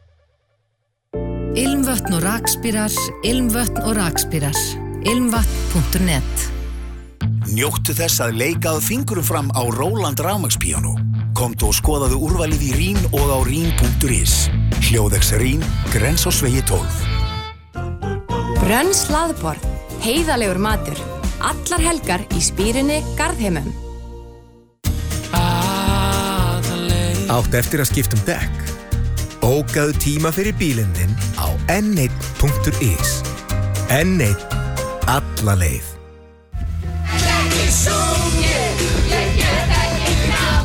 [1.57, 2.93] Ilmvötn og rakspýrar,
[3.25, 4.57] ilmvötn og rakspýrar.
[5.09, 6.43] Ilmvötn.net
[7.49, 10.91] Njóttu þess að leikað fingurum fram á Róland Ramagspíjánu.
[11.33, 14.35] Komdu og skoðaðu úrvalið í Rín og á Rín.is.
[14.85, 16.85] Hljóðegs Rín, grens og svegi 12.
[18.61, 19.65] Brönn slaðborð,
[20.05, 21.01] heiðalegur matur.
[21.41, 23.73] Allar helgar í spýrinni Garðheimum.
[27.33, 28.66] Átt eftir að skiptum dekk.
[29.47, 33.11] Bókaðu tíma fyrir bílinn þinn á n1.is
[33.95, 34.41] N1
[35.07, 35.85] Alla leið.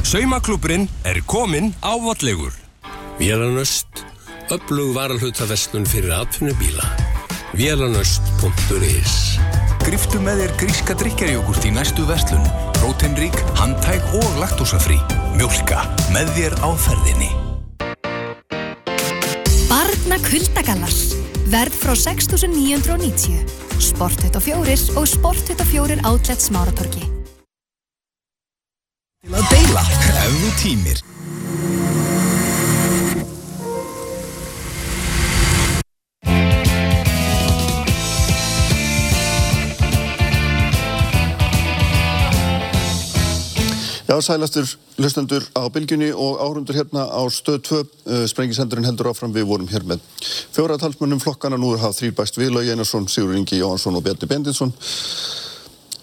[0.02, 2.56] Saumaklúpurinn er kominn á vatlegur
[3.20, 4.02] Vélanöst
[4.50, 6.90] Öflug varalhutaverslun fyrir atvinnubíla.
[7.54, 9.14] Vélanöst.is
[9.86, 12.50] Griftu með þér gríska drikjarjógurt í næstu verslun.
[12.82, 14.98] Rótenrík, handtæk og laktósafrí.
[15.38, 17.30] Mjölka með þér á ferðinni
[20.02, 20.94] Barna kuldagallar.
[21.46, 23.36] Verð frá 6.990.
[23.78, 27.04] Sport 24 og Sport 24 Outlet Smáratorki.
[29.22, 29.84] Til að deila,
[30.24, 31.04] ef þú tímir.
[44.12, 44.66] Já, sælastur
[45.00, 47.78] hlustendur á bylginni og áhundur hérna á stöð 2.
[48.04, 50.02] Uh, Sprengisendurinn heldur áfram við vorum hér með
[50.52, 51.56] fjóra talsmönnum flokkana.
[51.56, 54.74] Nú er það þrý bæst við Lagi Einarsson, Sigur Ingi Jóhansson og Bjarni Bendinsson.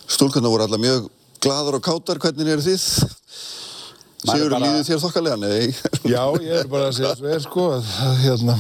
[0.09, 1.05] Stúlkunna voru alla mjög
[1.37, 2.17] gladar og kátar.
[2.17, 2.81] Hvernig eru þið?
[4.25, 4.65] Sigur, bara...
[4.65, 5.41] líður þér þokkalega?
[5.45, 5.69] Nei.
[6.09, 8.57] Já, ég er bara að segja svo er sko að hérna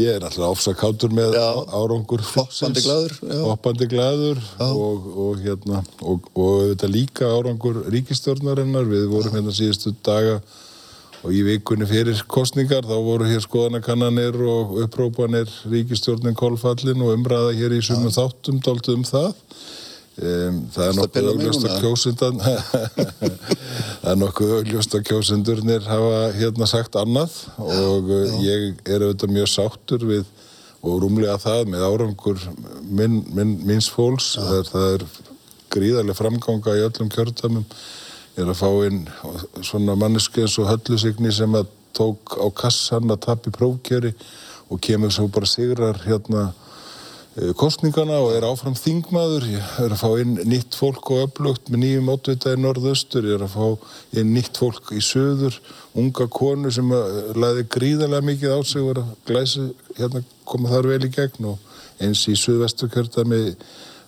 [0.00, 1.46] Ég er alltaf ofsakátur með já.
[1.76, 9.06] árangur Hoppandi glæður Hoppandi glæður og, og hérna og, og þetta líka árangur ríkistjórnarinnar við
[9.12, 10.38] vorum hérna síðustu daga
[11.20, 17.52] og í vikunni fyrir kostningar þá voru hér skoðanakannanir og upprópanir ríkistjórnin kolfallin og umræða
[17.58, 19.34] hér í sumum þáttum dálta um það
[20.20, 26.68] Um, það er nokkuð augljóst að kjósundan það er nokkuð augljóst að kjósundurnir hafa hérna
[26.68, 30.28] sagt annað og uh, ég er auðvitað mjög sáttur við
[30.84, 32.44] og rúmlega það með árangur
[32.88, 34.32] minn, minn, minns fólks.
[34.40, 35.06] Það er, það er
[35.72, 37.66] gríðarlega framganga í öllum kjörtamum
[38.36, 39.02] ég er að fá inn
[39.64, 44.14] svona manneski eins og höllusigni sem að tók á kassan að tapja prófkjöri
[44.70, 46.59] og kemur svo bara sigrar hérna Eh,
[47.60, 49.46] kostningana og er áfram þingmaður.
[49.54, 53.28] Ég er að fá inn nýtt fólk og öflugt með nýjum átvitaði norðaustur.
[53.28, 55.60] Ég er að fá inn nýtt fólk í söður
[55.98, 56.90] unga konu sem
[57.36, 61.52] laði gríðarlega mikið á sig og er að glæsi hérna koma þar vel í gegn.
[61.54, 63.42] Og eins í söðvestu kjörtami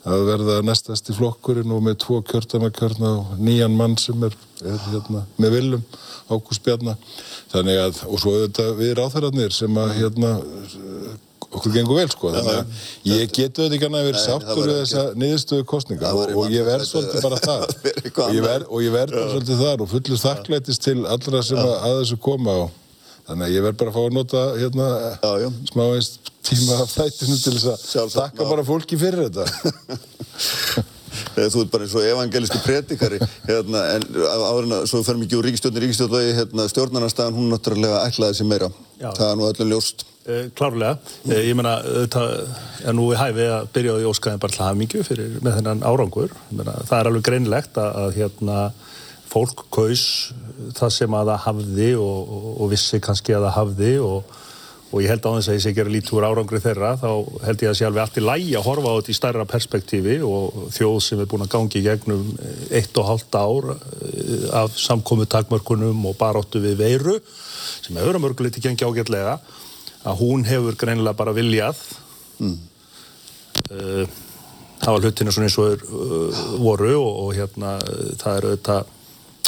[0.09, 4.35] að verða næstast í flokkurinn og með tvo kjörtamakjörna og nýjan mann sem er,
[4.89, 5.85] hérna með viljum
[6.33, 6.99] Ágúst Bjarnar
[7.53, 10.33] þannig að og svo auðvitað við ráþararnir sem að hérna
[11.53, 14.79] okkur gengur vel sko þannig að ég getu þetta ekki annað að vera sáttur við
[14.81, 19.17] þessa niðurstöðu kostninga og ég verð svolítið bara það og ég verð, og ég verð
[19.17, 22.79] bara svolítið þar og fullur þakklætist til allra sem að, þessu koma og
[23.29, 24.89] þannig að ég verð bara að fá að nota hérna
[25.71, 29.45] smá eins tíma þættinu til þess að takka bara fólki fyrir þetta.
[31.33, 35.49] Þú ert bara eins og evangelísku predikari hérna, en áðurinn að svo fer mikið úr
[35.49, 38.71] ríkistjórnir ríkistjórnvegi hérna, stjórnarnarstaðan hún náttúrulega ætlaði sér meira.
[38.97, 39.11] Já.
[39.19, 40.05] það er nú öllum ljóst
[40.59, 41.77] klárlega, eh, ég menna
[42.13, 42.33] það
[42.87, 46.37] er nú við hæfið að byrja á því óskaðin bara hafmyggju fyrir með þennan árangur.
[46.51, 48.61] Menna, það er alveg greinlegt að, að hérna,
[49.33, 50.05] fólk kaus
[50.77, 54.39] það sem að það hafði og, og, og vissi kannski að það hafði og,
[54.93, 57.09] og ég held á þess að ég sé gera lítúr árangri þeirra þá
[57.47, 60.19] held ég að sé alveg allt í lægi að horfa á þetta í stærra perspektífi
[60.29, 62.27] og þjóð sem er búin að gangi í gegnum
[62.69, 68.27] eitt og hálft ár eh, af samkomi takmörkunum og baróttu við veiru sem hefur að
[68.27, 69.39] mörguleiti gengi ágætlega
[70.03, 71.79] að hún hefur greinilega bara viljað
[72.43, 72.57] mm.
[73.71, 74.17] uh,
[74.83, 77.77] hafa hlutinu svona eins og er, uh, voru og, og hérna
[78.21, 78.99] það er auðvitað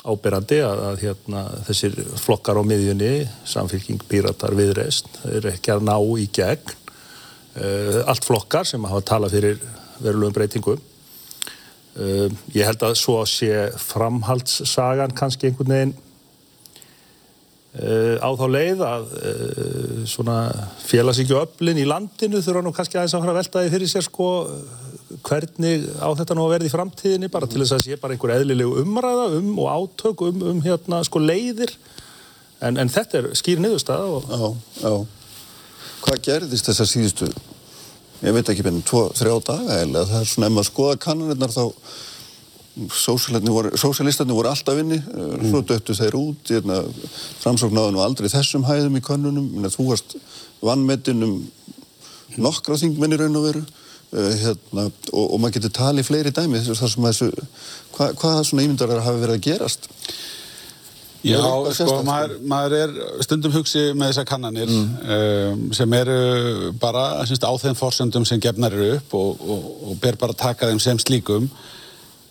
[0.05, 3.12] áberandi að, að hérna, þessir flokkar á miðjunni,
[3.49, 6.75] samfélking, píratar, viðreist, er ekki að ná í gegn.
[7.55, 9.62] Uh, allt flokkar sem hafa talað fyrir
[10.03, 10.90] verulegum breytingum.
[11.95, 15.93] Ég held að svo sé framhaldssagan kannski einhvern veginn
[17.81, 19.13] uh, á þá leið að
[20.11, 20.39] svona
[20.85, 24.29] félagsíkju öflin í landinu þurfa nú kannski aðeins að fara að veltaði fyrir sér sko
[25.25, 28.35] hvernig á þetta nú að verði í framtíðinni bara til þess að sé bara einhver
[28.35, 31.73] eðlilegu umræða um og átök um, um hérna sko leiðir
[32.65, 34.29] en, en þetta er skýr niðurstað og...
[34.29, 34.49] Já,
[34.85, 34.95] já.
[36.05, 37.29] Hvað gerðist þessar síðustu,
[38.21, 41.55] ég veit ekki bennum, tvo, þrjá daga eða það er svona, ef maður skoða kannanirnar
[41.55, 41.63] þá
[42.75, 45.47] sósjálistarnir voru alltaf inni, mm.
[45.51, 46.81] svo döttu þeir út, hérna,
[47.43, 50.17] framsóknáðun og aldrei þessum hæðum í kannunum, þú varst
[50.65, 51.39] vannmetinn um
[52.43, 53.65] nokkra þingmenni raun og veru.
[54.15, 57.33] Uh, hérna, og, og maður getur talið fleiri dæmi þar sem þessu,
[57.97, 59.89] hva, hvað svona ímyndar hafi verið að gerast?
[61.25, 61.41] Já,
[61.73, 62.91] sko, maður, maður er
[63.25, 64.91] stundum hugsið með þessar kannanir mm.
[65.17, 66.19] um, sem eru
[66.79, 70.69] bara á þeim fórsöndum sem gefnar eru upp og, og, og ber bara að taka
[70.69, 71.49] þeim sem slíkum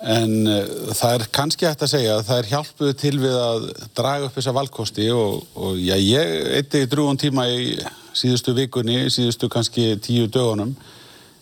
[0.04, 3.68] en uh, það er kannski hægt að segja að það er hjálpuð til við að
[3.96, 7.78] draga upp þessa valkosti og, og já, ég eitti drúan tíma í
[8.14, 10.74] síðustu vikunni, síðustu kannski tíu dögunum.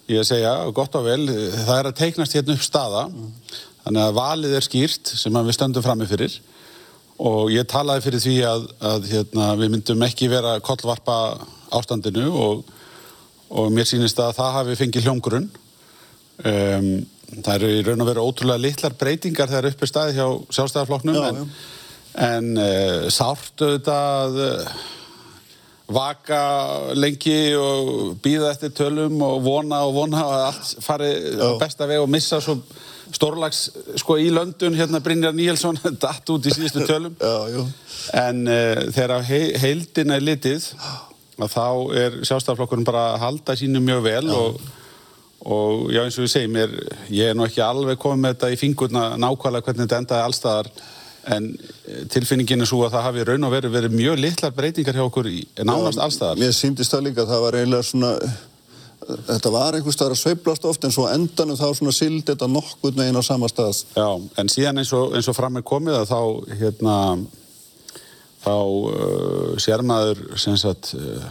[0.10, 3.04] Ég að segja, gott og vel, það er að teiknast hérna upp staða,
[3.86, 6.38] þannig að valið er skýrt sem við stöndum fram með fyrir.
[7.22, 11.18] Og ég talaði fyrir því að, að hérna, við myndum ekki vera kollvarpa
[11.78, 12.64] ástandinu og,
[13.54, 15.50] og mér sýnist að það hafi fengið hljómgrunn.
[16.42, 16.88] Um,
[17.40, 20.26] það eru í raun og veru ótrúlega litlar breytingar þegar uppi staði hjá
[20.58, 21.44] sjálfstæðarflokknum en,
[22.28, 24.74] en uh, sárt auðvitað uh,
[25.92, 26.42] vaka
[26.96, 32.04] lengi og býða eftir tölum og vona og vona að allt fari á besta veg
[32.04, 32.60] og missa svo
[33.12, 33.66] stórlags
[34.00, 37.16] sko í löndun hérna Brynjar Níelsson datt út í síðustu tölum.
[37.20, 37.66] Já,
[38.24, 40.70] en uh, þegar he heildin er litið
[41.42, 41.66] þá
[41.98, 44.38] er sjálfstæðarflokkurinn bara að halda sínu mjög vel já.
[44.38, 44.62] og,
[45.46, 46.74] og já eins og ég segi mér
[47.10, 50.72] ég er nú ekki alveg komið með þetta í fingurna nákvæmlega hvernig þetta endaði allstaðar
[51.36, 54.98] en eh, tilfinningin er svo að það hafi raun og veru verið mjög litlar breytingar
[54.98, 55.30] hjá okkur
[55.66, 56.40] nánast allstaðar.
[56.42, 58.14] Mér síndist það líka að það var eiginlega svona
[59.02, 62.98] þetta var einhver staðar að sveiblast oft en svo endanum þá svona sild þetta nokkur
[62.98, 63.84] neginn á sama stað.
[63.98, 64.10] Já,
[64.42, 66.22] en síðan eins og, eins og fram er komið að þá
[66.62, 66.98] hérna
[68.42, 71.26] þá uh, sér maður sem sagt uh,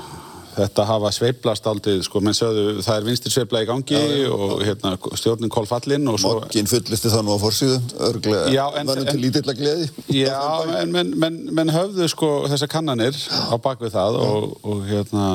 [0.60, 4.30] þetta hafa sveiblast aldrei, sko, menn sögðu það er vinstir sveibla í gangi já, já,
[4.34, 6.34] og hérna, stjórnin kólfallinn og svo...
[6.40, 9.88] Mokkin fullisti það nú á forsýðu, örglega, vannum til lítill að gleði.
[10.14, 10.40] Já,
[10.80, 15.26] en menn men, men höfðu sko þessar kannanir á bakvið það og, og hérna,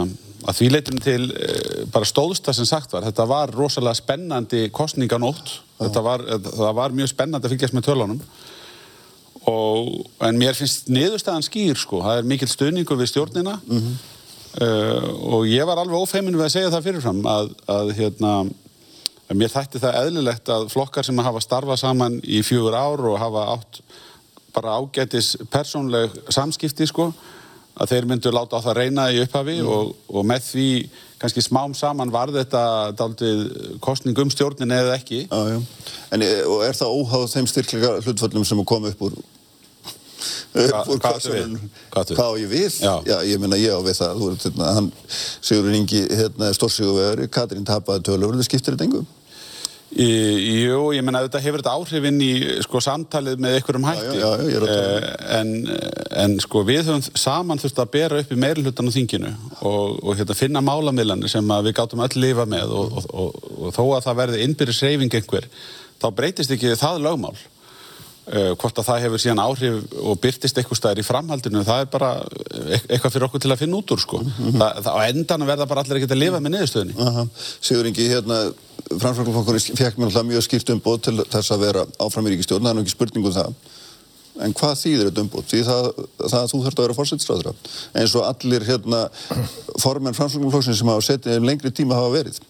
[0.46, 1.52] að því leytum til e,
[1.94, 7.14] bara stóðsta sem sagt var, þetta var rosalega spennandi kostninganótt, þetta var, það var mjög
[7.14, 8.26] spennandi að fylgjast með tölunum.
[9.46, 9.90] Og,
[10.26, 13.60] en mér finnst niðurstaðan skýr sko, það er mikil stöðningu við stjórnina.
[13.68, 13.98] Mm -hmm.
[14.56, 18.34] Uh, og ég var alveg ófeimin við að segja það fyrirfram að, að hérna,
[19.36, 23.50] mér þætti það eðlilegt að flokkar sem hafa starfað saman í fjögur ár og hafa
[23.58, 23.82] átt
[24.56, 27.10] bara ágætis persónleg samskipti sko,
[27.76, 29.68] að þeir myndu láta á það reyna í upphafi mm.
[29.68, 30.70] og, og með því
[31.20, 32.64] kannski smám saman var þetta
[32.96, 33.44] daldið
[33.84, 35.26] kostning um stjórnin eða ekki.
[35.28, 35.60] Já.
[36.16, 39.20] En er það óháð þeim styrklega hlutföllum sem kom upp úr
[40.56, 42.80] Hvað á ég við?
[42.80, 42.94] Já.
[43.08, 44.24] Já, ég minna ég á við það.
[44.26, 44.90] Veist, hérna, hann,
[45.42, 49.08] Sigurður Ingi, hérna, stórsíguvegari, Katrín tapaði tölur, það skiptir þetta engum?
[49.96, 50.06] Í,
[50.66, 52.32] jú, ég menna að þetta hefur þetta áhrifinn í
[52.66, 55.06] sko samtalið með einhverjum hætti já, já, já, eh,
[55.38, 55.52] en,
[56.26, 60.18] en sko við höfum saman þurft að bera upp í meirlutan á þinginu og, og
[60.20, 64.20] hérna, finna málamillanir sem við gátum öll lifa með og, og, og þó að það
[64.20, 65.48] verði innbyrjus reyfing einhver
[66.02, 67.36] þá breytist ekki það lögmál
[68.26, 72.10] hvort að það hefur síðan áhrif og byrtist eitthvað stæðir í framhaldinu það er bara
[72.90, 74.18] eitthvað fyrir okkur til að finna út úr sko.
[74.18, 74.58] mm -hmm.
[74.62, 77.28] það, það, á endan verða bara allir ekkert að lifa með niðurstöðinni uh -huh.
[77.62, 78.40] Sigur Ingi, hérna
[78.90, 82.70] framframflokkurinn fekk mér alltaf mjög skýrt umbót til þess að vera áfram í ríkistjórn það
[82.70, 83.54] er nú ekki spurning um það
[84.42, 85.48] en hvað þýðir þetta umbót?
[85.52, 85.86] Því það,
[86.30, 87.54] það að þú þurft að vera fórsettisræðra
[87.94, 89.10] eins og allir hérna
[89.80, 92.42] formenn framframflokkurinn sem hafa setið lengri tíma hafa verið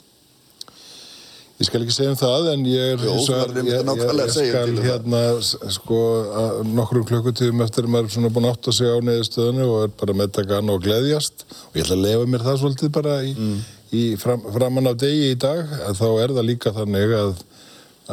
[1.56, 4.80] Ég skal ekki segja um það en ég er Jó, ég, ég, ég skal um
[4.84, 5.20] hérna
[5.72, 6.00] sko
[6.68, 9.94] nokkrum klukkutíðum eftir að maður er svona búin átt að segja á neðustöðinu og er
[10.02, 11.46] bara með taka annað og gleðjast.
[11.70, 13.62] Og ég ætla að lefa mér það svolítið bara í, mm.
[13.96, 15.72] í fram, framann af degi í dag.
[15.88, 17.34] Að þá er það líka þannig að,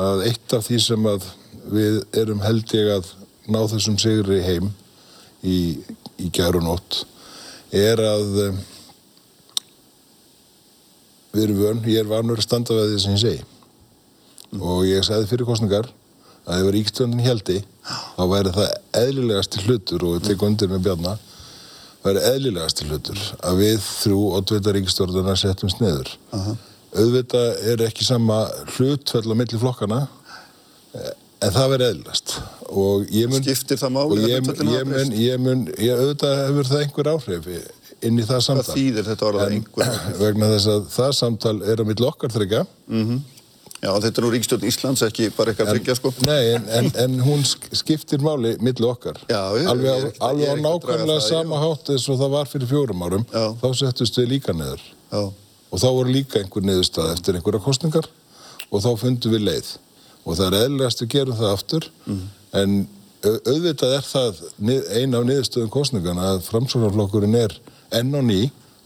[0.06, 1.28] að eitt af því sem að
[1.74, 3.10] við erum held ég að
[3.50, 4.70] ná þessum sigri heim
[5.42, 5.58] í,
[6.22, 7.02] í gerunótt
[7.74, 8.38] er að
[11.32, 13.42] við erum vön, ég er vanur að standa við því sem ég segi
[14.52, 14.62] mm.
[14.62, 15.90] og ég sagði fyrir kostningar
[16.42, 17.60] að ef ríkstjónin heldi
[18.16, 21.16] þá væri það eðlilegast til hlutur og við tekum undir með björna
[22.02, 26.56] væri eðlilegast til hlutur að við þrjú oddvita ríkstjórnuna setjum sniður uh -huh.
[26.98, 28.42] auðvitað er ekki sama
[28.76, 30.00] hlutfell á milli flokkana
[31.42, 32.34] en það verði eðlilegast
[32.68, 36.82] og ég mun skiptir það máli ég ég mun, ég mun ég auðvitað hefur það
[36.82, 37.48] einhver áhrif
[38.06, 40.00] inn í það samtal Hvað þýðir þetta orðað einhver?
[40.22, 43.22] Vegna þess að það samtal er á mill okkar þryggja mm -hmm.
[43.82, 47.16] Já, þetta er nú Ríkstjórn Íslands, ekki bara eitthvað þryggja sko Nei, en, en, en
[47.26, 47.40] hún
[47.74, 52.20] skiptir máli mill okkar Já, ég, Alveg á, alveg á nákvæmlega sama hátt eins og
[52.20, 53.50] það var fyrir fjórum árum Já.
[53.58, 55.22] þá settust við líka neður Já.
[55.72, 58.06] og þá voru líka einhver neðustad eftir einhverja kostningar
[58.70, 59.74] og þá fundum við leið
[60.22, 62.24] og það er eðlilegast að gera það aftur mm.
[62.62, 62.78] en
[63.22, 64.40] auðvitað er það
[64.94, 67.54] eina af niðurstöðum kostningana að framsvonarflokkurinn er
[67.98, 68.40] enn og ný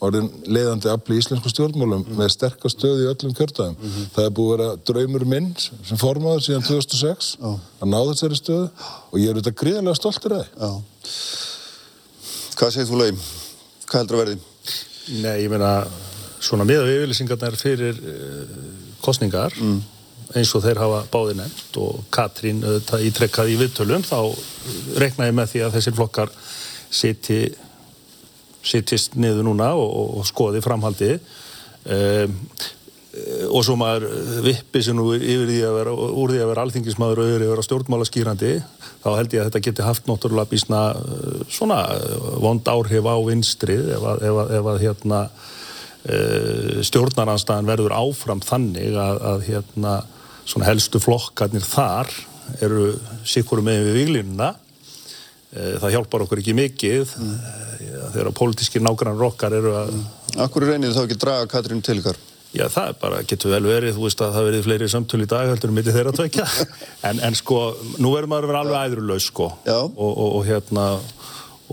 [0.07, 2.19] orðin leiðandi afli í íslensku stjórnmálum mm.
[2.19, 3.79] með sterkast stöði í öllum kjörtaðum.
[3.79, 4.11] Mm -hmm.
[4.12, 7.57] Það er búið að vera draumur minn sem formaður síðan 2006 oh.
[7.81, 8.69] að ná þessari stöðu
[9.11, 10.77] og ég er auðvitað gríðarlega stoltur af það.
[12.57, 13.25] Hvað segir þú lögum?
[13.87, 14.38] Hvað heldur að verði?
[15.23, 15.73] Nei, ég meina
[16.40, 18.57] svona miða yfirlýsingarnar fyrir uh,
[19.01, 19.97] kostningar mm
[20.35, 24.19] eins og þeir hafa báði nefnt og Katrín auðvitað ítrekkaði í viðtölum þá
[24.99, 26.33] rekna ég með því að þessir flokkar
[26.90, 27.38] siti
[28.66, 32.40] sitist niður núna og, og skoði framhaldi um,
[33.48, 34.11] og svo maður
[34.44, 37.46] vippi sem nú yfir því að vera úr því að vera alþingismadur og yfir því
[37.46, 38.50] að vera stjórnmála skýrandi
[39.05, 40.81] þá held ég að þetta geti haft náttúrulega bísna
[41.48, 41.79] svona
[42.42, 45.22] vond áhrif á vinstrið ef að, ef að, ef að hérna
[46.87, 49.94] stjórnaranstæðan verður áfram þannig að, að hérna
[50.66, 52.12] helstu flokkarnir þar
[52.62, 52.92] eru
[53.26, 54.65] sikkurum með við viglínuna eh,
[55.81, 57.35] það hjálpar okkur ekki mikið mm.
[58.14, 60.07] þegar pólitíski nágrannar okkar eru að mm.
[60.45, 62.19] Akkur reynir þá ekki draga Katrín til ykkar?
[62.57, 65.31] Já, það er bara, getur vel verið, þú veist að það verið fleiri samtölu í
[65.31, 66.47] dag heldur um mitt þeirra tvekja
[67.09, 67.62] en, en sko,
[68.01, 70.87] nú verður maður að vera alveg æðrulegs sko og, og, og hérna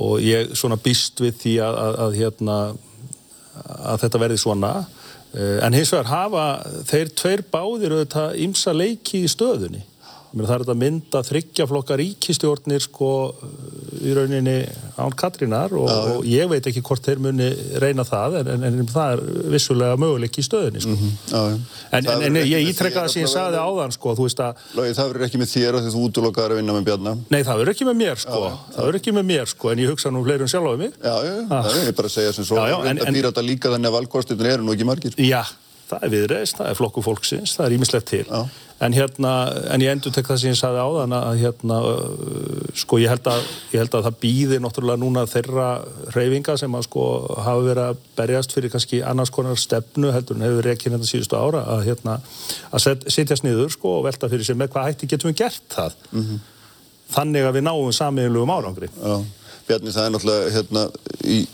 [0.04, 2.58] og ég svona býst við því að, að, að hérna
[3.94, 4.74] að þetta verði svona
[5.34, 6.44] Eh, en hins vegar hafa
[6.86, 9.82] þeir tveir báðir auðvitað ímsa leiki í stöðunni.
[10.34, 13.10] Það er þetta mynda þryggjaflokka ríkistjórnir sko
[14.02, 14.56] í rauninni
[14.98, 17.50] án Katrínar og, og ég veit ekki hvort þeir muni
[17.82, 19.22] reyna það en, en, en það er
[19.54, 20.96] vissulega möguleik í stöðunni sko.
[20.96, 21.14] Mm -hmm.
[21.30, 21.42] já,
[22.00, 24.64] en, en ég ítrekka það sem ég sagði áðan sko, þú veist að...
[24.74, 27.18] Lógi, það verður ekki með þér því þú útlokkaður að vinna með Bjarnar?
[27.30, 29.84] Nei, það verður ekki með mér sko, já, það verður ekki með mér sko, en
[29.84, 30.92] ég hugsa nú fleirum sjálf á mig.
[30.98, 31.62] Já, já, ah.
[31.68, 34.42] það er bara að segja sem svo, þetta býr þetta líka þannig að valkostin
[35.94, 36.08] það
[36.64, 36.70] það
[37.58, 38.26] það er ímislegt til.
[38.84, 39.32] En hérna,
[39.72, 41.78] en ég endur tek það sem ég sagði á þann að hérna,
[42.82, 45.68] sko ég held að, ég held að það býðir náttúrulega núna þeirra
[46.12, 47.06] hreyfinga sem að sko
[47.38, 51.40] hafa verið að berjast fyrir kannski annars konar stefnu heldur en hefur reikinn þetta síðustu
[51.40, 52.18] ára að hérna,
[52.72, 55.78] að set, setjast niður sko og velta fyrir sig með hvað hætti getum við gert
[55.78, 55.98] það.
[56.12, 56.44] Mm -hmm.
[57.14, 58.90] Þannig að við náum samiðinlugum árangri.
[59.00, 59.16] Já,
[59.68, 60.88] Bjarni það er náttúrulega hérna
[61.24, 61.46] í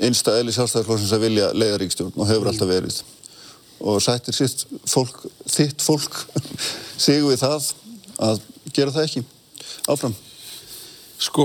[0.00, 3.00] einsta eðli sjálfstæðarflóksins að vilja leiðaríkstjórn og hefur alltaf verið
[3.80, 6.24] og sættir sitt fólk, þitt fólk
[7.04, 7.70] sig við það
[8.20, 8.42] að
[8.74, 9.24] gera það ekki
[9.90, 10.16] áfram?
[11.20, 11.44] Sko,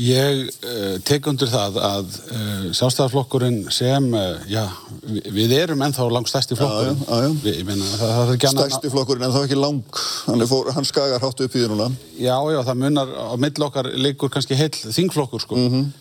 [0.00, 4.62] ég uh, tek undir það að uh, sjálfstæðarflokkurinn sem, uh, já,
[5.04, 7.02] við erum ennþá langt stærsti flokkurinn.
[7.02, 7.34] Já, já.
[7.44, 11.44] Við, meina, það, það stærsti flokkurinn en þá ekki lang, hann, fór, hann skagar hátt
[11.44, 11.90] upp í því núna.
[12.16, 15.60] Já, já, það munar á mill okkar leikur kannski heil þingflokkur, sko.
[15.60, 15.92] Mm -hmm.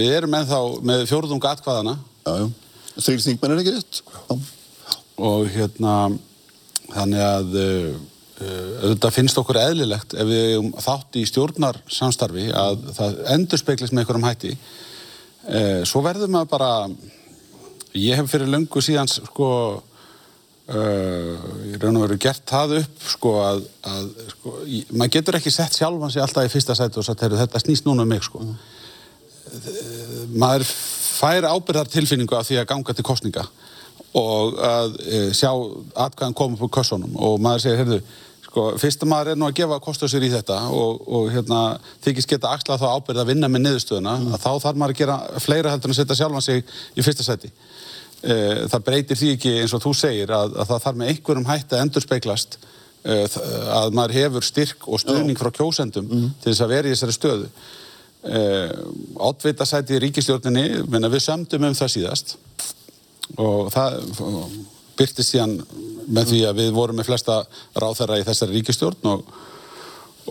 [0.00, 1.98] Við erum ennþá með fjórðunga atkvaðana.
[2.24, 2.48] Já, já.
[2.96, 4.00] Þrýr þingmenn er ekki rétt.
[4.04, 4.34] Já.
[5.22, 5.94] Og hérna,
[6.92, 7.92] þannig að uh,
[8.82, 14.28] auðvitað finnst okkur eðlilegt ef við þátt í stjórnarsamstarfi að það endur speiklist með einhverjum
[14.28, 14.52] hætti.
[15.46, 16.72] Uh, svo verður maður bara,
[17.96, 19.48] ég hef fyrir löngu síðan sko,
[20.72, 25.50] ég raun og veru gert það upp sko að, að sko, ég, maður getur ekki
[25.52, 28.40] sett sjálfan sig alltaf í fyrsta sætu og sagt, þetta snýst núna um mig sko.
[28.46, 28.54] Mm.
[30.38, 30.70] Maður
[31.22, 33.46] fær ábyrðartilfinningu af því að ganga til kostninga
[34.18, 35.50] og að e, sjá
[36.04, 38.00] atkvæðan koma upp úr kössunum og maður segir, heyrðu,
[38.44, 41.62] sko, fyrst að maður er nú að gefa kostu sér í þetta og, og hérna,
[42.04, 44.34] þykist geta axla þá ábyrð að vinna með niðurstöðuna, mm.
[44.36, 46.60] að þá þarf maður að gera fleira heldur en að setja sjálfan sig
[46.92, 47.52] í fyrsta seti.
[48.22, 48.36] E,
[48.70, 51.78] það breytir því ekki eins og þú segir að, að það þarf með einhverjum hætti
[51.78, 53.16] að endur speiklast e,
[53.80, 56.28] að maður hefur styrk og stuðning frá kjósendum mm.
[56.42, 57.48] til þess að vera í þessari stöðu.
[58.22, 62.36] Átvita sæti í ríkistjórninni, við sömdum um það síðast
[63.40, 63.96] og það
[64.98, 65.56] byrtist síðan
[66.12, 67.40] með því að við vorum með flesta
[67.78, 69.24] ráþæra í þessari ríkistjórn og,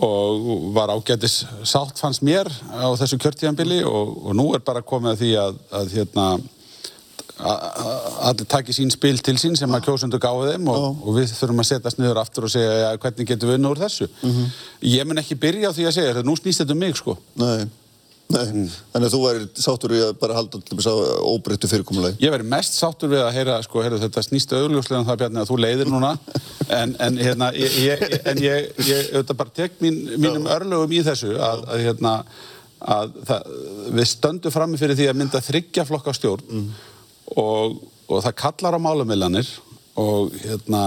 [0.06, 5.14] og var ágætis sátt fannst mér á þessu kjörtíðanbili og, og nú er bara komið
[5.14, 6.26] að því að, að, hérna,
[7.42, 11.62] allir taki sín spil til sín sem að kjósundu gáði þeim og, og við þurfum
[11.64, 14.08] að setjast niður aftur og segja ja, hvernig getum við unnur þessu.
[14.22, 14.58] Mm -hmm.
[14.92, 17.16] Ég mun ekki byrja á því að segja þetta, nú snýst þetta um mig sko.
[17.40, 17.66] Nei.
[18.32, 20.86] Nei, þannig að þú væri sáttur við að bara halda alltaf
[21.26, 25.08] óbreyttu fyrirkomuleg Ég væri mest sáttur við að heyra, sko, heyra þetta snýstu augljóslega um
[25.10, 26.14] það Bjarni að þú leiðir núna.
[26.72, 31.02] En, en hérna, ég, ég, en ég, ég auðvitað bara tek mín, mínum örlögum í
[31.04, 32.14] þessu að, að hérna
[32.82, 33.50] að það,
[33.98, 36.70] við stöndum fram með fyrir því að mynda þryggja flokka stjórn mm.
[37.42, 37.76] og,
[38.08, 39.50] og það kallar á málumillanir
[40.00, 40.82] og hérna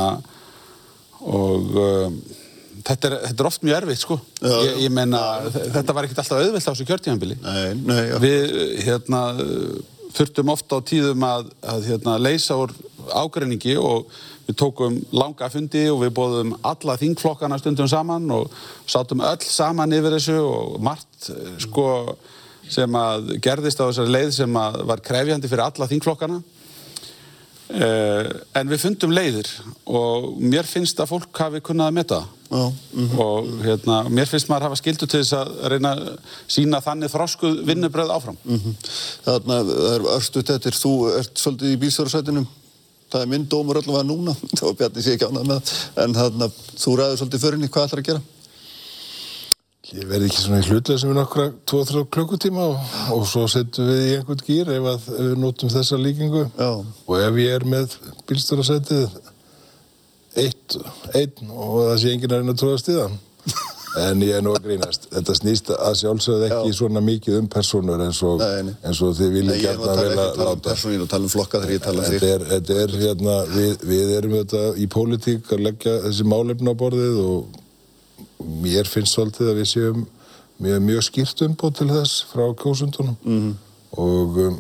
[1.26, 2.18] og um,
[2.86, 4.20] þetta, er, þetta er oft mjög erfitt sko.
[4.40, 5.22] Já, ég, ég meina
[5.52, 7.40] þetta var ekkert alltaf auðvilt á þessu kjörtíðanbili
[8.24, 8.56] við
[8.86, 9.26] hérna
[10.16, 12.72] þurftum ofta á tíðum að, að hérna, leysa úr
[13.12, 14.08] ágreiningi og
[14.46, 18.54] við tókum langa fundi og við bóðum alla þingflokkana stundum saman og
[18.90, 21.32] sátum öll saman yfir þessu og margt
[21.64, 21.88] sko
[22.72, 26.40] sem að gerðist á þessari leið sem að var krefjandi fyrir alla þingflokkana.
[27.66, 29.50] Uh, en við fundum leiðir
[29.90, 32.20] og mér finnst að fólk hafi kunnað að metta
[32.56, 33.20] Já, mm -hmm.
[33.20, 36.04] og hérna, mér finnst maður að hafa skildu til þess að reyna að
[36.48, 38.76] sína þannig þroskuð vinnubröð áfram mm -hmm.
[39.26, 42.48] Þannig að það er örstuðt eftir þú ert svolítið í bílstjórasætunum
[43.12, 46.64] það er minn dómur allavega núna þá bjarni sér ekki ánað með en þannig að
[46.84, 48.22] þú ræður svolítið förinni hvað ætlar að gera
[49.94, 53.86] Ég verði ekki svona í hlutlega sem er nokkra 2-3 klukkutíma og, og svo setjum
[53.86, 56.72] við í einhvern gýr ef, ef við notum þessa líkingu Já.
[56.82, 57.94] og ef ég er með
[58.26, 59.20] bílstjórasætið
[60.66, 63.18] eitt, einn og það sé enginn að reyna að tróða stíðan
[63.96, 65.06] En ég er nú að grínast.
[65.14, 66.76] Þetta snýst að sjálfsögðu ekki Já.
[66.76, 70.74] svona mikið um personur eins og, eins og þið viljum gætna vel að láta.
[70.76, 73.38] Ég er að tala um um flokka þegar ég tala um er, þetta er hérna,
[73.54, 77.62] við, við erum þetta í pólitík að leggja þessi málefn á borðið og
[78.66, 80.04] mér finnst svolítið að við séum
[80.60, 83.54] mjög, mjög skýrt umbót til þess frá kjósundunum mm -hmm.
[84.04, 84.60] og, um,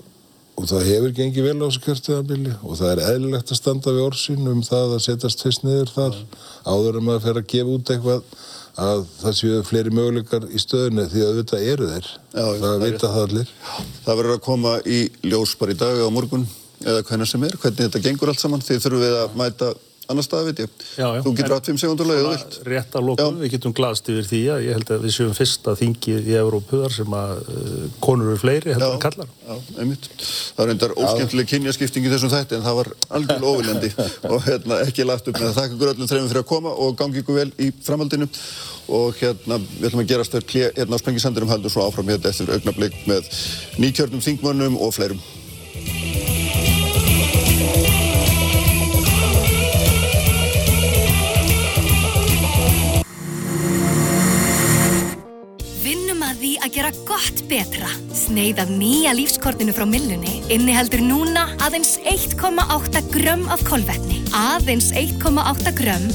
[0.55, 4.05] og það hefur gengið vel á þessu kjörtiðabili og það er eðlilegt að standa við
[4.05, 6.19] orsin um það að setjast fyrst niður þar
[6.65, 8.37] áður um að fer að gefa út eitthvað
[8.85, 12.07] að það séu fleiri möguleikar í stöðunni því að auðvitað eru þeir.
[12.35, 13.51] Já, það vita það allir.
[14.05, 14.99] Það verður að koma í
[15.29, 16.47] ljós bara í dag eða morgun
[16.83, 18.63] eða hvernig sem er, hvernig þetta gengur allt saman.
[18.65, 19.71] Því þurfum við að mæta
[20.11, 20.73] annar stað, veit ég.
[20.97, 21.21] Já, já.
[21.25, 22.57] Þú getur átt 5 sekundurlega, eða þú vilt.
[22.71, 25.75] Rétt að lókum, við getum glaðst yfir því að ég held að við séum fyrsta
[25.79, 29.31] þingið í Európuðar sem að uh, konur eru fleiri heldur en kallar.
[29.45, 30.09] Já, einmitt.
[30.19, 33.91] Það var reyndar óskemmtileg kynjaskipting í þessum þætti en það var algjörlega óviljandi
[34.33, 35.59] og hérna, ekki lagt upp með það.
[35.59, 38.29] Þakka ykkur öllum þreifum fyrir að koma og gangi ykkur vel í framhaldinu
[38.95, 42.51] og hérna við ætlum að gerast þér hérna á Sprengisandurum haldum svo áfram hérna eftir
[42.53, 43.31] augnablík með
[43.81, 45.23] nýkjörnum þingmönnum og fleirum.
[56.65, 57.89] Að gera gott betra.
[58.15, 64.23] Sneið af nýja lífskortinu frá millunni inniheldur núna aðeins 1,8 grömm af kolvetni.
[64.33, 66.07] Aðeins 1,8 grömm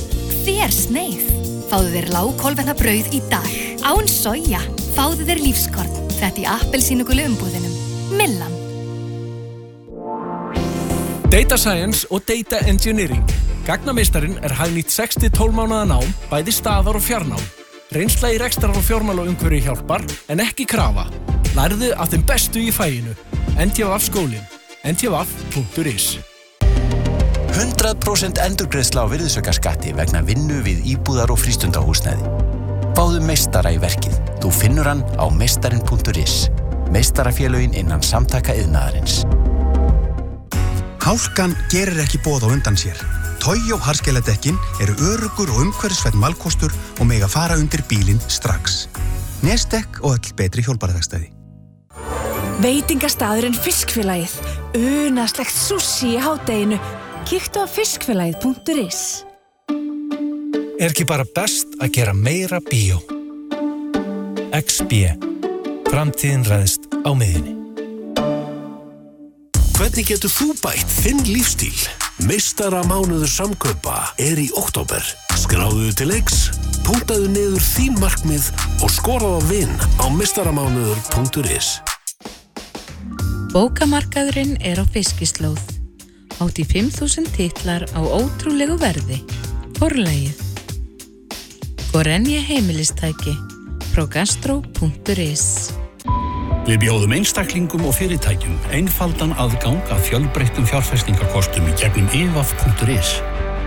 [0.43, 1.29] hver sneið.
[1.71, 3.47] Fáðu þér lág kolvetna brauð í dag.
[3.87, 4.63] Án soja.
[4.97, 6.03] Fáðu þér lífskort.
[6.19, 7.79] Þetta í appelsínugulu umbúðinum.
[8.19, 8.59] Millan.
[11.31, 13.23] Data Science og Data Engineering.
[13.69, 17.60] Gagnamistarinn er hægnýtt 6-12 mánuða nám, bæði staðar og fjarnám.
[17.91, 21.09] Reynsla í rekstrar og fjármála umhverju hjálpar en ekki krafa.
[21.57, 23.17] Lærðu af þeim bestu í fæinu.
[23.59, 24.45] NTVF skólinn.
[24.87, 26.05] ntvf.is
[27.51, 32.31] 100% endurgreðsla á virðsökarskatti vegna vinnu við íbúðar og frístundahúsnæði.
[32.95, 34.15] Báðu meistara í verkið.
[34.41, 36.47] Þú finnur hann á meistarin.is.
[36.95, 39.25] Meistarafélögin innan samtaka yðnaðarins.
[41.03, 43.03] Hálkan gerir ekki bóð á undan sér.
[43.41, 48.85] Tói og harskeladekkin eru örugur og umhverfisveit malkostur og meg að fara undir bílinn strax.
[49.41, 51.31] Nestek og öll betri hjólparðagstæði.
[52.61, 54.35] Veitingastæðurinn Fiskfélagið.
[54.77, 56.77] Unaslegt sushi í hátteginu.
[57.29, 59.01] Kíktu á fiskfélagið.is
[60.81, 63.01] Er ekki bara best að gera meira bíó?
[64.57, 65.17] XB.
[65.89, 67.57] Framtíðin ræðist á miðinni.
[69.77, 72.00] Hvernig getur þú bætt þinn lífstíl?
[72.29, 75.01] Meistara mánuður samköpa er í oktober.
[75.41, 76.51] Skráðuðu til X,
[76.85, 78.49] punktaðu niður þín markmið
[78.85, 81.71] og skoraðu á vinn á meistaramánuður.is.
[83.55, 85.61] Bókamarkaðurinn er á fiskislóð.
[86.41, 89.23] Átt í 5.000 titlar á ótrúlegu verði.
[89.81, 90.45] Forlegið.
[91.91, 93.37] Gorenje heimilistæki.
[93.95, 95.47] Progastro.is
[96.71, 103.17] Við bjóðum einstaklingum og fyrirtækjum einfaldan aðgang að fjölbreyttum fjárfestingarkostum í gegnum evaf.is.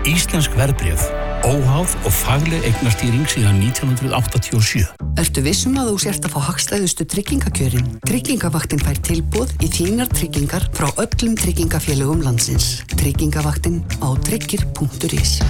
[0.08, 1.04] Íslensk verbreyð.
[1.44, 4.86] Óháð og fagleg eignastýring síðan 1987.
[5.20, 7.92] Ertu vissum að þú sért að fá hagstæðustu tryggingakjörin?
[8.08, 12.78] Tryggingavaktin fær tilbúð í þínar tryggingar frá öllum tryggingafélögum landsins.
[12.96, 15.42] Tryggingavaktin á tryggir.is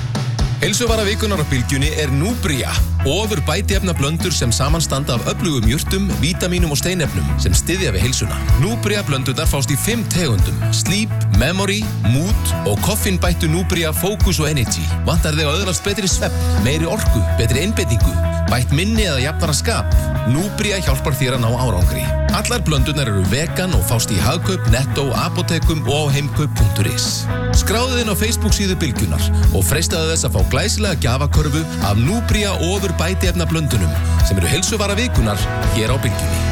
[0.64, 2.70] Helsuvara vikunar á bylgjunni er Núbria.
[3.04, 8.38] Ofur bætiefna blöndur sem samanstanda af öflugum júrtum, vítaminum og steinefnum sem styðja við helsuna.
[8.62, 10.56] Núbria blöndurnar fást í fimm tegundum.
[10.72, 14.88] Sleep, Memory, Mood og koffinbættu Núbria Focus og Energy.
[15.04, 18.16] Vantar þig að öðrast betri svepp, meiri orku, betri einbettingu,
[18.48, 19.96] bætt minni eða jafnara skap.
[20.32, 22.23] Núbria hjálpar þér að ná árangri.
[22.34, 27.06] Allar blöndurnar eru vegan og fást í hagkaup, netto, apotekum og á heimkaup.is.
[27.54, 29.22] Skráðu þinn á Facebook síðu bylgjunar
[29.54, 33.94] og freistaðu þess að fá glæsilega gjafakörfu af Núbria ofur bætiefna blöndunum
[34.26, 35.38] sem eru helsuvara vikunar
[35.76, 36.42] hér á bylgjunni.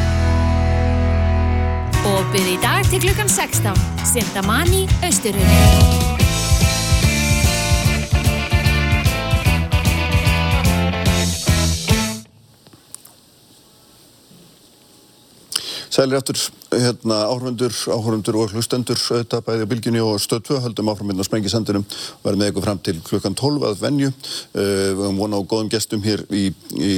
[2.12, 3.74] Opið í dag til klukkan 16.
[4.06, 6.01] Sintamani, Östurhunni.
[15.92, 16.38] Sælir eftir
[16.72, 21.28] hérna, áhörfundur, áhörfundur og hlustendur auðvitað bæði á bylginni og stöðtvö höldum áfram hérna á
[21.28, 24.08] Sprengisendunum og verðum með ykkur fram til klukkan 12 að venju.
[24.54, 26.46] Uh, við höfum vona á góðum gestum hér í,
[26.80, 26.94] í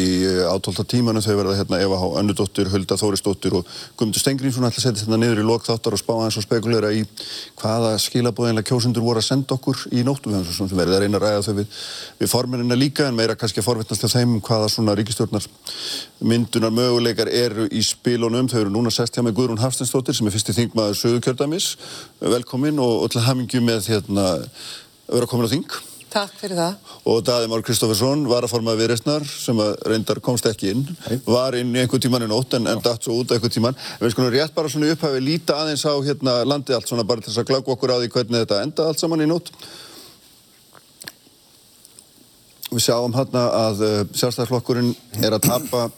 [0.47, 2.13] átólta tímanu þau verða hérna Eva H.
[2.23, 3.67] Önnudóttir, Hulda Þórisdóttir og
[3.99, 7.03] Guðmundur Stengriðsson ætla að setja hérna niður í lokþáttar og spá aðeins og spekulera í
[7.59, 11.45] hvaða skilabóðinlega kjósundur voru að senda okkur í nóttu við verið að reyna að ræða
[11.49, 11.83] þau við,
[12.23, 15.51] við forminina líka en meira kannski að forvittnast til þeim hvaða svona ríkistjórnar
[16.25, 18.49] myndunar möguleikar eru í spilunum.
[18.49, 21.71] Þau eru núna sest hjá með Guðrún Hafstensdóttir sem er fyrsti þingmaður sögukjördamis.
[22.21, 24.25] Velkomin og, og til hamingju með hérna,
[25.07, 25.77] að vera komin á þing.
[26.15, 26.91] Takk fyrir það.
[27.11, 29.59] Og Daði Már Kristófersson, varaformað viðreistnar sem
[29.89, 31.17] reyndar komst ekki inn, Hei.
[31.27, 33.81] var inn í einhvern tíman í nótt en, en dætt svo út einhvern tíman.
[33.97, 37.25] En við skulum rétt bara svona upphæfi líta aðeins á hérna landið allt svona bara
[37.25, 39.51] til þess að glagga okkur á því hvernig þetta enda allt saman í nótt.
[42.71, 45.89] Við sjáum hérna að uh, sjálfstæðarflokkurinn er að tapa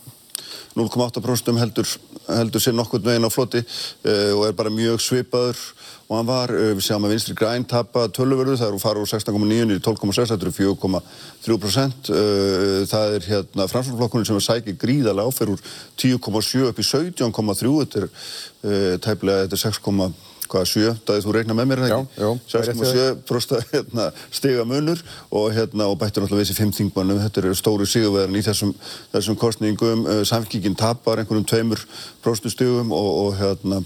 [0.77, 1.89] 0,8% heldur,
[2.27, 5.61] heldur sér nokkur veginn á flotti uh, og er bara mjög svipaður
[6.07, 9.11] og hann var, uh, við sjáum að vinstri græn tapa tölurverðu, það eru farið úr
[9.13, 15.35] 16,9 í 12,6, þetta eru 4,3% uh, það er hérna framsvöldflokkurinn sem er sækið gríðarlega
[15.35, 15.67] áferð úr
[16.03, 21.57] 10,7 upp í 17,3 þetta er tæplega, þetta er 6,3 hvaða sjö, dagið þú reikna
[21.59, 26.73] með mér já, já, 6,7 hérna, stiga munur og, hérna, og bættur náttúrulega þessi fimm
[26.77, 28.73] þingmannum þetta eru stóri sigurverðin í þessum,
[29.15, 31.83] þessum kostningum, uh, samfélkingin tapar einhvernum tveimur
[32.25, 33.83] próstustigum og, og hérna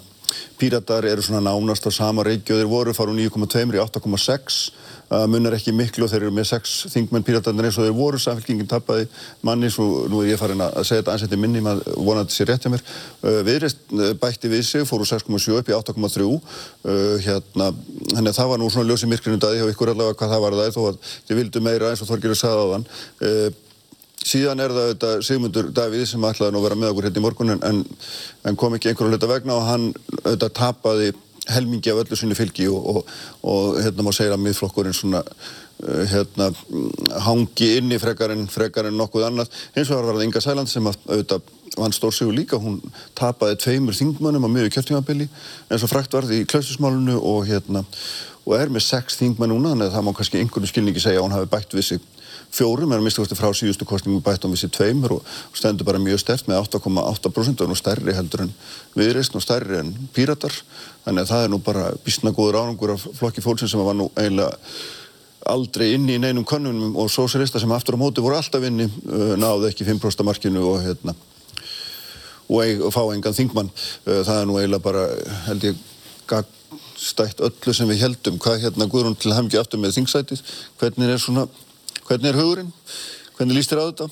[0.61, 4.59] Píratar eru svona nánast á sama reiki og þeir voru fara úr 9,2 í 8,6
[5.11, 8.21] uh, munar ekki miklu og þeir eru með 6 þingmenn Píratarnir eins og þeir voru
[8.21, 9.07] samfélkingin tappaði
[9.47, 12.53] manni svo nú er ég farin að segja þetta ansett í minni maður vonandi sér
[12.53, 12.85] rétt hjá mér.
[13.49, 17.73] Viðreist bætti við sig fór úr 6,7 upp í 8,3 uh, hérna
[18.13, 20.61] þannig að það var nú svona ljósið myrkrinu dæði hjá ykkur allavega hvað það var
[20.61, 23.69] það þó að þið vildu meira eins og Þorgirur sagði á þann
[24.21, 27.25] Síðan er það auðvitað Sigmundur Davíð sem ætlaði nú að vera með okkur hérna í
[27.25, 27.83] morgun en,
[28.45, 29.87] en kom ekki einhverju hluta vegna og hann
[30.21, 31.13] auðvitað tapaði
[31.51, 33.15] helmingi af öllu sinni fylgi og, og,
[33.49, 36.51] og hérna má segja að miðflokkurinn svona uh, hérna
[37.25, 39.57] hangi inni frekar en, frekar en nokkuð annað.
[39.75, 42.81] Hins vegar var það Inga Sæland sem auðvitað hann stór sig líka, hún
[43.17, 45.29] tapaði tveimur þingmönnum á miður kjörtímabili
[45.71, 47.85] eins og frækt varði í klausismálunu og hérna
[48.45, 51.29] og er með sex þingmenn núna þannig að það má kannski einhverju skilningi segja að
[51.29, 52.09] hún hafi bætt við sig
[52.55, 55.27] fjórum, er að mista frá síðustu kostningum bætt um vissi tveimur og
[55.57, 58.55] stendur bara mjög stert með 8,8% og stærri heldur en
[58.99, 60.55] viðreist og stærri en píratar.
[61.05, 64.11] Þannig að það er nú bara bísna góður árangur af flokki fólksinn sem var nú
[64.17, 64.57] eiginlega
[65.51, 69.35] aldrei inni í neinum kannunum og sósélista sem aftur á móti voru alltaf inni uh,
[69.41, 71.15] náðu ekki 5% markinu og hérna
[72.51, 73.71] og, eig, og fá engan þingmann.
[74.05, 75.07] Uh, það er nú eiginlega bara
[75.47, 75.87] held ég
[77.01, 80.43] stætt öllu sem við heldum hvað hérna Guðrún til hafmyggi aftur með þingsætið?
[80.81, 81.47] Hvernig er svona
[82.11, 82.71] Hvernig er hugurinn?
[83.39, 84.07] Hvernig líst þér á þetta?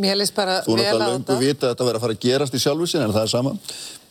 [0.00, 0.72] Mér líst bara vel á þetta.
[0.72, 3.10] Þú er náttúrulega lengur vita að þetta verður að fara að gerast í sjálfvísin en
[3.12, 3.50] það er sama.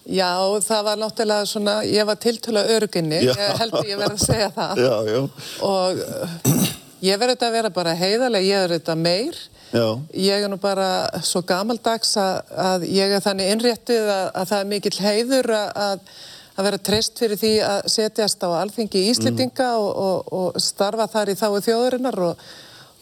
[0.06, 0.34] Já,
[0.68, 4.50] það var náttúrulega svona, ég var tiltöla öruginni, ég held að ég verði að segja
[4.54, 4.82] það.
[4.86, 5.22] Já, já.
[5.66, 6.68] Og uh,
[7.02, 9.40] ég verði þetta að vera bara heiðarlega, ég verði þetta meir.
[9.72, 9.88] Já.
[10.28, 10.90] Ég er nú bara
[11.26, 16.06] svo gamaldags að, að ég er þannig innréttið að, að það er mikill heiður að,
[16.54, 19.82] að vera treyst fyrir því að setjast á alþingi í Íslitinga mm.
[19.82, 22.46] og, og, og starfa þar í þáu þjóðurinnar og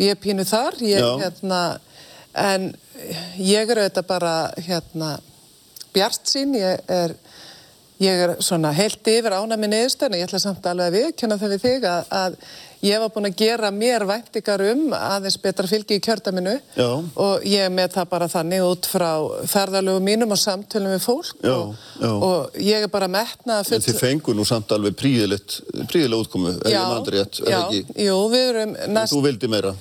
[0.01, 1.61] ég er pínu þar ég, hérna,
[2.33, 2.71] en
[3.37, 5.11] ég er auðvitað bara hérna,
[5.93, 7.15] bjart sín ég er,
[8.03, 11.53] Ég er svona heilt yfir ána með niðurstöðinu, ég ætla samt alveg að viðkjöna það
[11.53, 12.37] við þig að, að
[12.83, 16.89] ég var búin að gera mér væntingar um aðeins betra fylgi í kjördaminu já.
[16.99, 19.11] og ég með það bara þannig út frá
[19.53, 22.11] ferðalögu mínum og samtölum við fólk já, og, já.
[22.11, 23.79] og ég er bara metnað full...
[23.79, 27.83] En þið fengur nú samt alveg príðilega útkomu, er ég maður rétt, er ekki?
[28.03, 29.15] Já, við erum næst...
[29.15, 29.75] Þú vildi meira?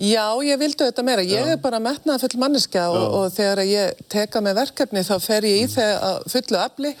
[0.00, 1.22] Já, ég vildi þetta meira.
[1.26, 5.46] Ég er bara metnað full manniska og, og þegar ég teka með verkefni þá fer
[5.48, 6.92] ég í þegar fullu afli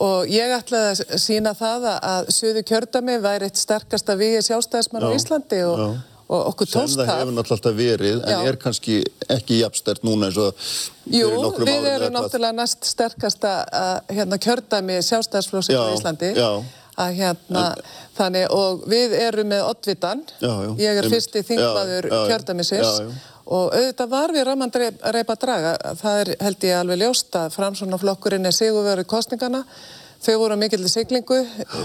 [0.00, 5.10] og ég ætlaði að sína það að Suðu kjördami væri eitt sterkasta við sjálfstæðismann á
[5.12, 5.82] Íslandi og,
[6.30, 6.90] og okkur tóst það.
[6.94, 7.20] Sem það.
[7.20, 8.48] hefur náttúrulega alltaf verið, en já.
[8.50, 8.98] er kannski
[9.36, 10.66] ekki jafnstert núna eins og
[11.10, 11.30] Jú,
[11.60, 13.54] við erum náttúrulega næst sterkasta
[14.10, 16.34] hérna, kjördami sjálfstæðisflóksins á Íslandi.
[16.38, 16.52] Já.
[17.00, 17.60] Að hérna,
[18.16, 20.24] þannig, og við erum með Oddvitan,
[20.76, 22.98] ég er fyrsti þingmaður kjördamisins
[23.50, 24.72] Og auðvitað var við Raman
[25.14, 29.64] Reipa Draga, það er held ég alveg ljóst að framsvonarflokkurinn er sigurverið kostningana
[30.20, 31.38] Þau voru mikill í siglingu,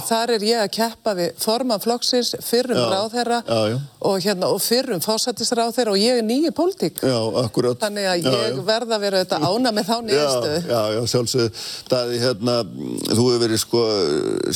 [0.09, 4.59] þar er ég að keppa við forman flokksins, fyrrum já, ráðherra já, og, hérna, og
[4.59, 6.99] fyrrum fósættisráðherra og ég er nýju pólitík.
[6.99, 7.79] Já, akkurat.
[7.79, 10.51] Þannig að ég verða að vera auðvitað ána með þá nýjastu.
[10.67, 11.61] Já, já, sjálfsög.
[11.93, 12.57] Daði, hérna,
[13.05, 13.85] þú hefur verið sko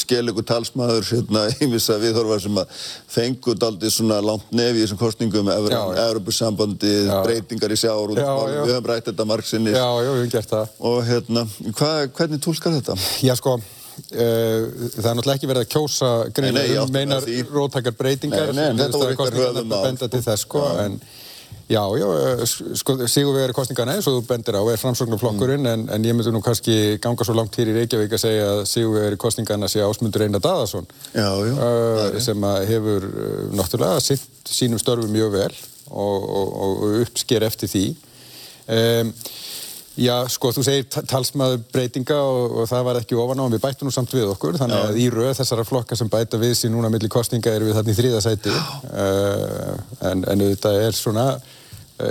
[0.04, 2.76] skeligur talsmaður, hérna, einvisa viðhorfar sem að
[3.16, 9.08] fengut aldrei svona langt nefi í þessum kostningum Evropasambandi, breytingar í sjáur, við höfum rætt
[9.14, 9.72] þetta margsinni.
[9.72, 10.78] Já, já, við höfum gert það.
[10.92, 13.00] Og hérna, hva, hvernig tólkar þetta?
[13.24, 13.60] Já, sko,
[14.10, 18.54] það er náttúrulega ekki verið að kjósa greina um meinar róttakar breytingar.
[18.54, 21.00] Nei, nei, þetta voru eitthvað höfum á benda til þess sko, en
[21.70, 22.45] já, já, eh,
[22.76, 25.74] sko, Sigurvegar kostningarna eins og þú bendir á er framsóknarflokkurinn mm.
[25.74, 28.62] en, en ég myndi nú kannski ganga svo langt hér í Reykjavík að segja að
[28.72, 33.06] Sigurvegar kostningarna sé ásmundur Einar Daðarsson uh, sem hefur
[33.54, 35.54] náttúrulega sitt sínum störfu mjög vel
[35.89, 37.86] og, og, og uppsker eftir því.
[38.70, 39.14] Um,
[40.00, 43.64] Já, sko, þú segir talsmaður breytinga og, og það var ekki ofan á en við
[43.66, 44.56] bættum nú samt við okkur.
[44.62, 47.80] Þannig að í rauð þessara flokka sem bæta við sín núna millir kostninga eru við
[47.80, 49.74] þarna í þrýðasæti uh,
[50.12, 51.59] en, en þetta er svona Eh,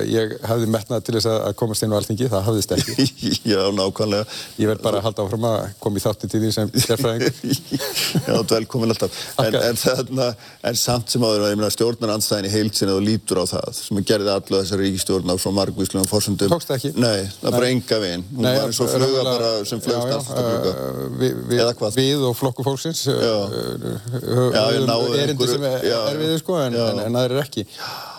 [0.09, 3.07] ég hafði metnað til þess að komast inn á alþingi, það hafðist ekki.
[3.53, 4.26] Já, nákvæmlega.
[4.61, 7.39] Ég verð bara að halda áfram að koma í þáttin til því sem sérfræðing.
[8.28, 9.18] Já, velkomin alltaf.
[9.45, 10.28] En, en, þarna,
[10.70, 14.03] en samt sem áður, ég meina stjórnar anstæðin í heilsin og lítur á það, sem
[14.12, 16.53] gerði allu þessari ríkistjórn á svo margvísluðum fórsöndum.
[16.53, 16.93] Tókst það ekki?
[17.01, 18.26] Nei, það bara enga veginn.
[18.34, 20.72] Hún Nei, var eins og fluga bara sem flögst alltaf fluga.
[21.18, 21.91] Vi, vi, Eða hvað?
[21.99, 27.62] Við og flokku fólksins höfum erindi sem er við, sko, en það er ekki.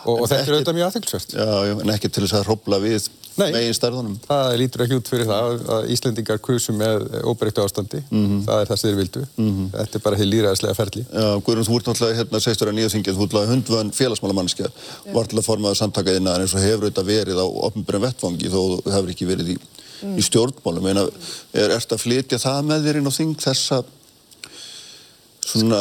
[0.07, 1.33] Og, þetta er auðvitað mjög aðtilsvært.
[1.35, 4.15] Já, já, en ekki til þess að hrópla við megin starðunum.
[4.25, 8.01] Það lítur ekki út fyrir það að Íslendingar kusum með óbreyttu ástandi.
[8.09, 8.41] Mm -hmm.
[8.47, 9.23] Það er það sem þeir vildu.
[9.37, 9.69] Mm -hmm.
[9.77, 11.05] Þetta er bara heil líraðislega ferli.
[11.13, 14.67] Já, Guðrún, þú ert náttúrulega hérna seistur að nýja þingið, þú ert náttúrulega hundvöðan félagsmálamannskja,
[15.13, 18.61] var til að formaða samtakaðina en eins og hefur þetta verið á opnbjörn vettfangi þó
[18.91, 19.57] hefur ekki verið í,
[20.03, 20.17] mm.
[20.17, 20.87] í stjórnmálum.
[20.87, 21.07] Eina,
[21.53, 23.83] er þetta að flytja það með þér inn á þing þessa
[25.49, 25.79] svona,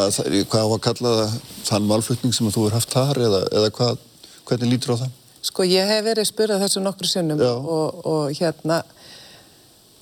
[0.48, 3.98] hvað á að kalla það, þann málflutning sem þú er haft þar eða, eða hvað,
[4.48, 5.10] Hvernig lítur á það?
[5.48, 8.82] Sko ég hef verið spurðað þessu nokkru sinnum og, og hérna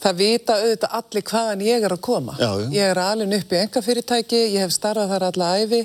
[0.03, 2.37] það vita auðvitað allir hvaðan ég er að koma.
[2.39, 2.69] Já, já.
[2.75, 5.83] Ég er alveg upp í enga fyrirtæki, ég hef starfað þar alla æfi,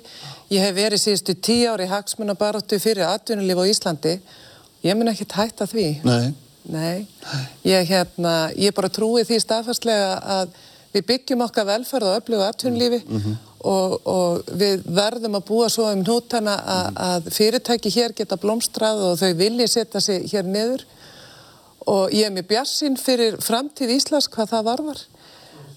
[0.51, 4.15] ég hef verið síðustu tíu ári hagsmunabaratu fyrir atvinnulíf á Íslandi.
[4.85, 5.87] Ég mun ekki hætta því.
[6.07, 6.33] Nei.
[6.71, 7.07] Nei.
[7.65, 10.59] Ég, hérna, ég bara trúi því staðfastlega að
[10.93, 15.69] við byggjum okkar velferð og öflugu atvinnulífi mm -hmm og, og við verðum að búa
[15.71, 16.55] svo um nútana
[16.95, 20.85] að fyrirtæki hér geta blómstrað og þau vilja setja sig hér niður.
[21.91, 25.01] Og ég er mjög bjassinn fyrir framtíð Íslands hvað það varvar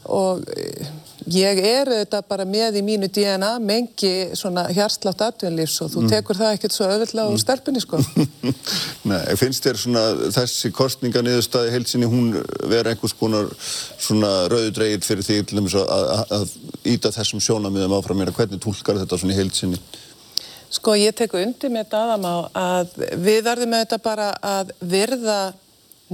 [0.05, 0.89] og eh,
[1.33, 6.11] ég er auðvitað bara með í mínu DNA mengi svona hjarslátt atvinnlífs og þú mm.
[6.12, 7.43] tekur það ekkert svo öðvöldlega úr mm.
[7.43, 8.01] stelpunni sko.
[9.11, 10.05] Nei, finnst þér svona
[10.37, 12.31] þessi kostninganiðurstaði heilsinni hún
[12.70, 16.55] vera einhvers konar svona rauðdreigir fyrir því til dæmis að
[16.93, 19.81] íta þessum sjónamiðum áfram mér að hvernig tólkar þetta svona í heilsinni?
[20.75, 25.39] Sko ég teku undir með daðam á að við verðum auðvitað bara að virða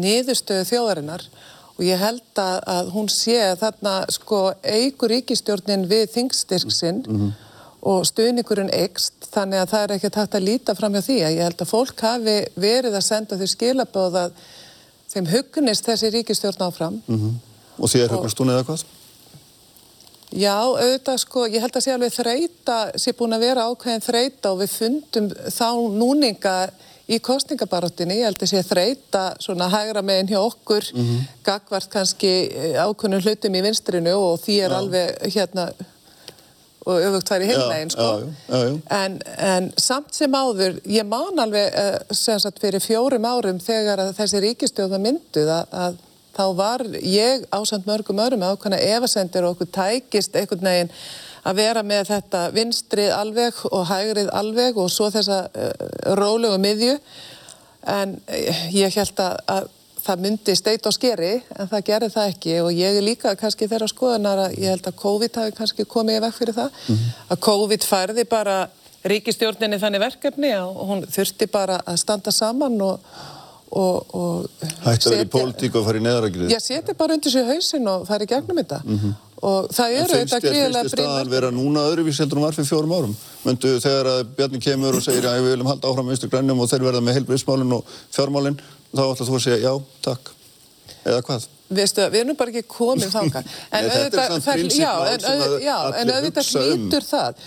[0.01, 7.03] niðurstöðu þjóðarinnar og ég held að, að hún sé þarna sko eigur ríkistjórnin við þingstyrksinn
[7.07, 7.35] mm -hmm.
[7.83, 11.37] og stuðningurinn eikst þannig að það er ekki takt að líta fram hjá því að
[11.37, 14.33] ég held að fólk hafi verið að senda þau skilabóð að
[15.11, 17.39] þeim hugnist þessi ríkistjórn áfram mm -hmm.
[17.81, 18.85] Og því er hugnast hún eða hvað?
[20.31, 24.53] Já, auðvitað sko, ég held að sé alveg þreita, sé búin að vera ákveðin þreita
[24.53, 26.55] og við fundum þá núninga
[27.11, 31.31] í kostningabarottinni, ég held að sé þreita svona hægra meginn hjá okkur mm -hmm.
[31.47, 34.77] gagvart kannski eh, ákunnum hlutum í vinstrinu og því er já.
[34.77, 35.71] alveg hérna
[36.87, 41.75] og öfugt væri heilnægin sko já, já, en, en samt sem áður ég man alveg
[41.75, 45.99] uh, sem sagt fyrir fjórum árum þegar þessi ríkistjóða mynduð að, að
[46.37, 50.93] þá var ég ásand mörgum örum ákvæmna efasendir og okkur tækist einhvern veginn
[51.49, 55.71] að vera með þetta vinstrið alveg og hægrið alveg og svo þessa uh,
[56.19, 56.97] rólegu miðju.
[57.89, 59.71] En uh, ég held að, að
[60.01, 62.59] það myndi steit á skeri en það gerir það ekki.
[62.65, 66.21] Og ég er líka kannski þeirra skoðanar að ég held að COVID hafi kannski komið
[66.21, 66.71] í vekk fyrir það.
[66.87, 67.19] Mm -hmm.
[67.35, 68.61] að COVID færði bara
[69.11, 73.05] ríkistjórninni þannig verkefni og hún þurfti bara að standa saman og
[73.71, 77.87] Hætti að vera í pólitík og fara í neðragrið Já, seti bara undir sér hausin
[77.87, 78.81] og fara í gegnum þetta.
[78.85, 79.13] Mm -hmm.
[79.47, 82.97] Og það eru þetta gríðilega Finnst þér staðan vera núna öðruvís heldur um varfið fjórum
[82.97, 83.15] árum?
[83.45, 86.71] Möndu þegar að Bjarni kemur og segir að við viljum halda áfram vinstur grænum og
[86.73, 88.61] þeir verða með heilbriðsmálinn og fjármálinn
[88.91, 89.73] þá ætlar þú að segja já,
[90.05, 90.35] takk
[91.05, 91.49] eða hvað?
[91.71, 93.41] Veistu, við erum bara ekki komið þánga
[93.79, 94.33] en auðvitað
[96.01, 97.45] en auðvitað hlýtur það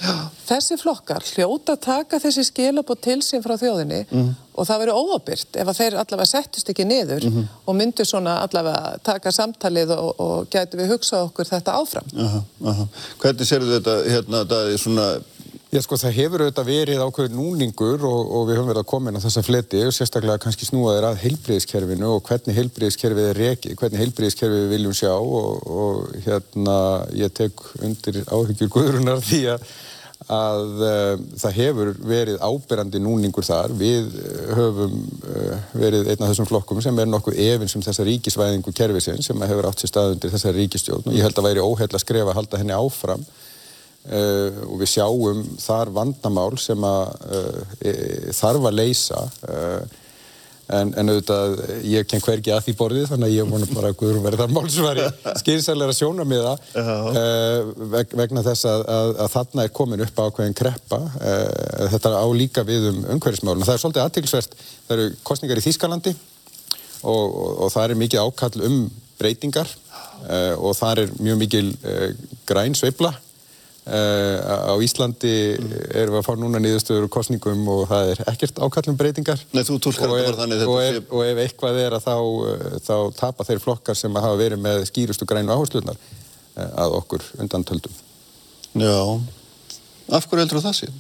[0.48, 4.30] þessi flokkar hljóta taka þessi skilabót til sín frá þjóðinni mm.
[4.56, 7.52] og það verður óabyrt ef að þeir allavega settist ekki niður mm -hmm.
[7.68, 12.44] og myndu svona allavega taka samtalið og, og gætu við hugsað okkur þetta áfram aha,
[12.72, 12.88] aha.
[13.20, 15.10] Hvernig sér þetta hérna, það er svona
[15.74, 19.10] Já sko það hefur auðvitað verið ákveður núningur og, og við höfum verið að koma
[19.10, 23.74] inn á þessa fleti og sérstaklega kannski snúaðir að heilbreyðiskerfinu og hvernig heilbreyðiskerfið er rekið,
[23.80, 26.76] hvernig heilbreyðiskerfið við viljum sjá og, og hérna
[27.18, 29.66] ég tek undir áhyggjur guðrunar því að,
[30.38, 33.74] að uh, það hefur verið áberandi núningur þar.
[33.80, 34.14] Við
[34.54, 34.94] höfum
[35.26, 39.42] uh, verið einn af þessum flokkum sem er nokkuð efins um þessa ríkisvæðingu kerfisinn sem
[39.50, 42.30] hefur átt sér stað undir þessa ríkistjórn og ég held að væri óheil að skrefa
[42.30, 43.26] að halda henni áfram
[44.04, 47.94] Uh, og við sjáum þar vandamál sem að uh, e,
[48.36, 49.22] þarf að leysa.
[49.48, 50.02] Uh,
[50.76, 51.56] en, en auðvitað
[51.88, 54.54] ég ken hvergi að því borðið þannig að ég vona bara að Guðrún verði þar
[54.58, 55.08] málsvari
[55.42, 60.60] skýrsælega sjóna með það veg, vegna þess að, að, að þarna er komin upp ákveðin
[60.60, 61.02] kreppa.
[61.96, 66.18] Þetta á líka við um umhverfismálun það er svolítið aðtilsvert, það eru kostningar í Þýskalandi
[67.04, 68.80] og, og, og það er mikið ákall um
[69.20, 69.78] breytingar.
[70.60, 71.68] Og það er mjög mikil
[72.50, 73.14] græn sveibla
[73.84, 75.30] Uh, á Íslandi
[75.92, 79.66] erum við að fá núna nýðustöður og kostningum og það er ekkert ákallum breytingar Nei,
[79.68, 82.96] þú tólkar þetta bara þannig og ef, og ef eitthvað er að þá, uh, þá
[83.18, 88.00] tapa þeir flokkar sem hafa verið með skýrustu grænu áherslunar uh, að okkur undan töldum
[88.80, 88.96] Já,
[90.16, 90.92] af hverju heldur það sé?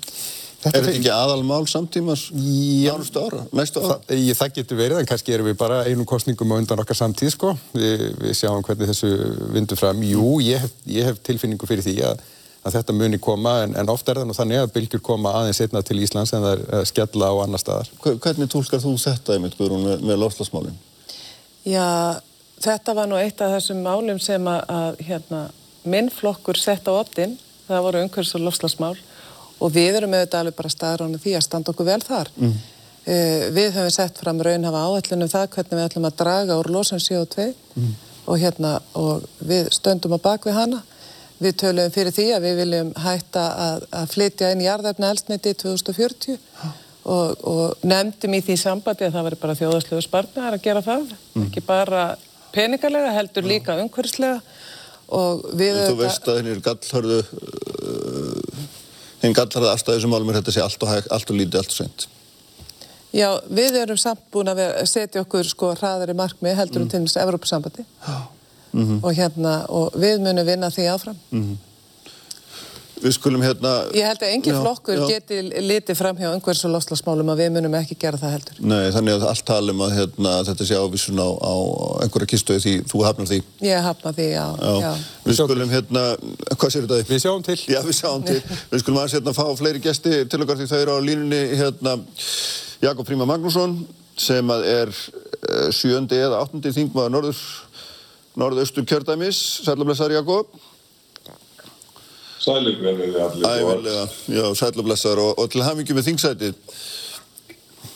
[0.65, 3.99] Þetta er þetta ekki aðalmál samtímas nánustu ára, næstu ára?
[4.03, 6.99] Þa, ég, það getur verið, en kannski erum við bara einu kostningum á undan okkar
[6.99, 7.55] samtíð sko.
[7.71, 9.15] við, við sjáum hvernig þessu
[9.55, 12.23] vindur fram Jú, ég hef, ég hef tilfinningu fyrir því að
[12.63, 15.59] að þetta muni koma en, en ofta er það nú þannig að bylgjur koma aðeins
[15.65, 17.89] einna til Íslands en það er uh, skella á annar staðar.
[18.03, 20.77] Hvernig tólkar þú þetta einmitt Guðrún með, með lofslagsmálinn?
[21.67, 21.87] Já,
[22.63, 25.41] þetta var nú eitt af þessum málum sem að, að hérna,
[25.83, 27.35] minnflokkur sett á optin,
[27.67, 28.95] það voru umhverfs og lofslagsmál
[29.63, 32.31] og við erum auðvitað alveg bara staður ánum því að standa okkur vel þar.
[32.39, 32.55] Mm.
[33.03, 37.03] Uh, við höfum sett fram raunhafa áætlunum það hvernig við ætlum að draga úr losan
[37.03, 37.93] CO2 mm.
[38.23, 40.83] og, hérna, og við stöndum á bakvið hana
[41.43, 46.37] Við töluðum fyrir því að við viljum hætta að, að flytja inn jarðefna elsniti 2040
[47.03, 51.09] og, og nefndum í því sambandi að það veri bara þjóðarsluðu sparnar að gera það,
[51.33, 51.47] mm.
[51.47, 52.03] ekki bara
[52.55, 54.39] peningarlega, heldur líka umhverfslega
[55.13, 55.79] og við...
[55.81, 57.17] En þú veist að henni er gallharðu,
[59.23, 61.57] henni uh, gallharðu afstæði sem álum er þetta sé allt og, hæg, allt og lítið,
[61.59, 62.07] allt og sent.
[63.13, 66.93] Já, við erum samt búin að setja okkur sko hraðari markmið heldur um mm.
[66.93, 67.85] til þess að Evrópusambandi.
[68.07, 68.15] Já
[68.73, 69.03] mm -hmm.
[69.03, 71.15] og hérna, og við munum vinna því áfram.
[71.31, 71.61] Mm -hmm.
[73.03, 73.71] Við skulum hérna...
[73.91, 75.07] Ég held að engin já, flokkur já.
[75.11, 78.61] geti litið fram hjá umhverfs- og loslasmálum að við munum ekki gera það heldur.
[78.63, 81.53] Nei, þannig að allt talum að hérna, þetta sé ávísun á, á
[82.05, 83.39] einhverja kistuði því þú hafnar því.
[83.67, 84.45] Ég hafnar því, já.
[84.85, 84.93] já.
[85.25, 86.03] Við skulum hérna,
[86.55, 87.09] hvað sér þetta?
[87.11, 87.59] Við sjáum til.
[87.67, 88.39] Já, við sjáum til.
[88.71, 91.97] við skulum aðeins hérna fá fleiri gesti til okkar því þau eru á línunni hérna
[92.83, 93.81] Jakob Príma Magnússon
[94.15, 97.43] sem er eh, sjöndi eða áttundi þingmaður Norður
[98.39, 99.39] norðaustur kjördæmis.
[99.65, 100.47] Sælublessar Jakob.
[102.39, 103.47] Sælublessar allir.
[103.47, 106.77] Ævilega, já, sælublessar og, og til hafingi með þingsætið.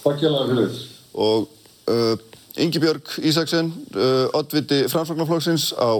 [0.04, 0.82] Takk hjá það fyrir.
[1.18, 1.48] Og
[1.92, 2.14] uh,
[2.58, 6.00] Ingi Björg Ísaksen, uh, oddviti framsvagnarflokksins á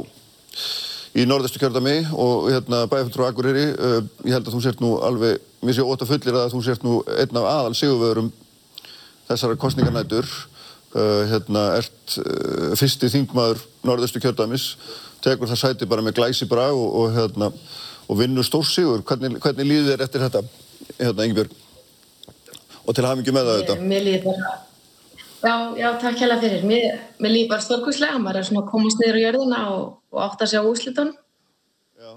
[1.18, 3.66] í norðaustur kjördæmi og hérna bæjarfjöldur og Akureyri.
[3.74, 6.86] Uh, ég held að þú sért nú alveg, mér sé óta fullir að þú sért
[6.86, 8.30] nú einn af aðal sigurvöðurum
[9.28, 10.30] þessara kostningarnætur.
[10.96, 14.70] Uh, hérna, ert uh, fyrsti þingmaður norðustu kjördæmis,
[15.22, 17.50] tekur það sæti bara með glæsi bra og, og, hérna,
[18.08, 19.04] og vinnur stórsígur.
[19.06, 20.42] Hvernig, hvernig líður þér eftir þetta,
[21.02, 21.58] hérna, Ingebjörg?
[22.88, 23.78] Og til hafingi með það þetta.
[23.92, 24.54] Mér líður bara,
[25.44, 26.64] já, já, takk hella fyrir.
[26.72, 26.88] Mér,
[27.20, 29.86] mér líður bara stórkvæslega, maður er svona að komast niður á jörðina og,
[30.16, 31.14] og átt að sjá úslitunum.
[32.00, 32.12] Já.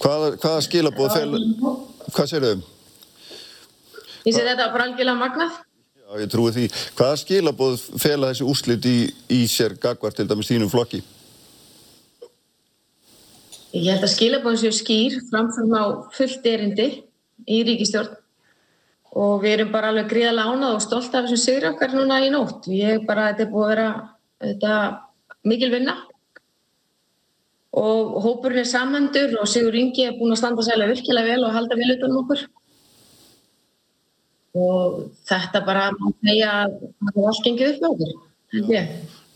[0.00, 1.44] Hvaða, hvaða skilabóð fel,
[2.08, 2.66] hvað sér þau?
[4.24, 5.64] Ég sé þetta bara algjörlega magnað.
[6.08, 6.66] Já, ég trúi því.
[6.96, 8.96] Hvaða skilabóð fela þessi úrslit í,
[9.28, 11.02] í sér gagvar til dæmis þínum flokki?
[13.76, 15.84] Ég held að skilabóðin séu skýr framfram á
[16.16, 16.86] fullt erindi
[17.44, 18.16] í ríkistjórn
[19.20, 22.32] og við erum bara alveg gríðalega ánað og stolt af þessum sigri okkar núna í
[22.32, 22.70] nótt.
[22.72, 23.88] Ég bara, þetta er búið að vera
[24.46, 24.74] þetta,
[25.44, 25.98] mikil vinna
[27.84, 31.52] og hópurinn er samhendur og Sigur Ingi er búin að standa særlega virkilega vel og
[31.52, 32.48] halda vel utanum okkur
[34.58, 34.98] og
[35.28, 38.18] þetta bara má segja að það er allt gengið upp með okkur.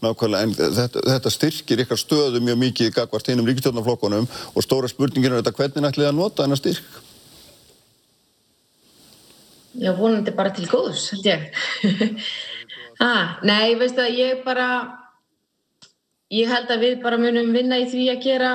[0.02, 4.90] Nákvæmlega, en þetta, þetta styrkir ykkar stöðu mjög mikið í gagvart hinnum ríkistjórnarflokkunum og stóra
[4.90, 6.96] spurningin er þetta hvernig ætlið að nota þennar styrk?
[9.78, 11.46] Já, vonandi bara til góðs, held ég.
[13.06, 14.66] ah, nei, veistu að ég bara,
[16.34, 18.50] ég held að við bara munum vinna í því að gera,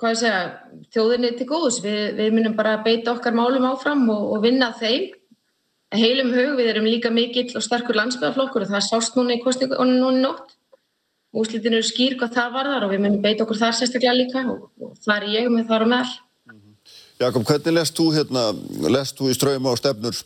[0.00, 0.42] hvað ég segja,
[0.96, 1.80] þjóðinni til góðs.
[1.86, 5.19] Við, við munum bara beita okkar málum áfram og, og vinna þeim
[5.94, 9.98] heilum hug, við erum líka mikill og starkur landsbyðaflokkur og það sást núna í kostningunum
[9.98, 10.56] núna í nótt.
[11.30, 14.66] Úslitin eru skýr hvað það varðar og við munum beita okkur þar sérstaklega líka og,
[14.82, 16.18] og þar er ég með þar og meðal.
[17.20, 18.44] Jakob, hvernig lest þú hérna,
[18.88, 20.16] lest þú í ströyma og stefnur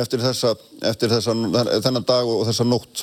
[0.00, 0.54] eftir þessa,
[0.86, 1.34] eftir þessa,
[1.84, 3.02] þennan dag og þessa nótt?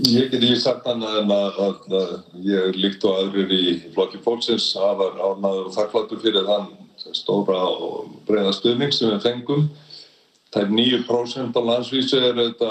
[0.00, 3.64] Ég get ekki sagt annað en að, að, að ég er líkt og aðrir í
[3.94, 6.68] flokki fólksins afar árnaður og þakkláttur fyrir þann
[7.16, 9.68] stóra og breyða stuðning sem við fengum.
[10.50, 12.70] Það er 9% á landsvísu er þetta,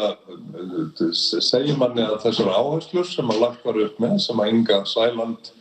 [1.16, 5.54] segir manni að þessar áherslur sem að lagt var upp með, sem að Inga Sæland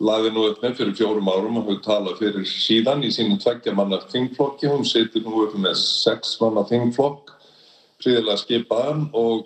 [0.00, 3.74] laði nú upp með fyrir fjórum árum og hefur talað fyrir síðan í sínum tveggja
[3.76, 4.70] manna þingflokki.
[4.70, 7.34] Hún setur nú upp með sex manna þingflokk,
[8.00, 9.44] príðilega skipaðan og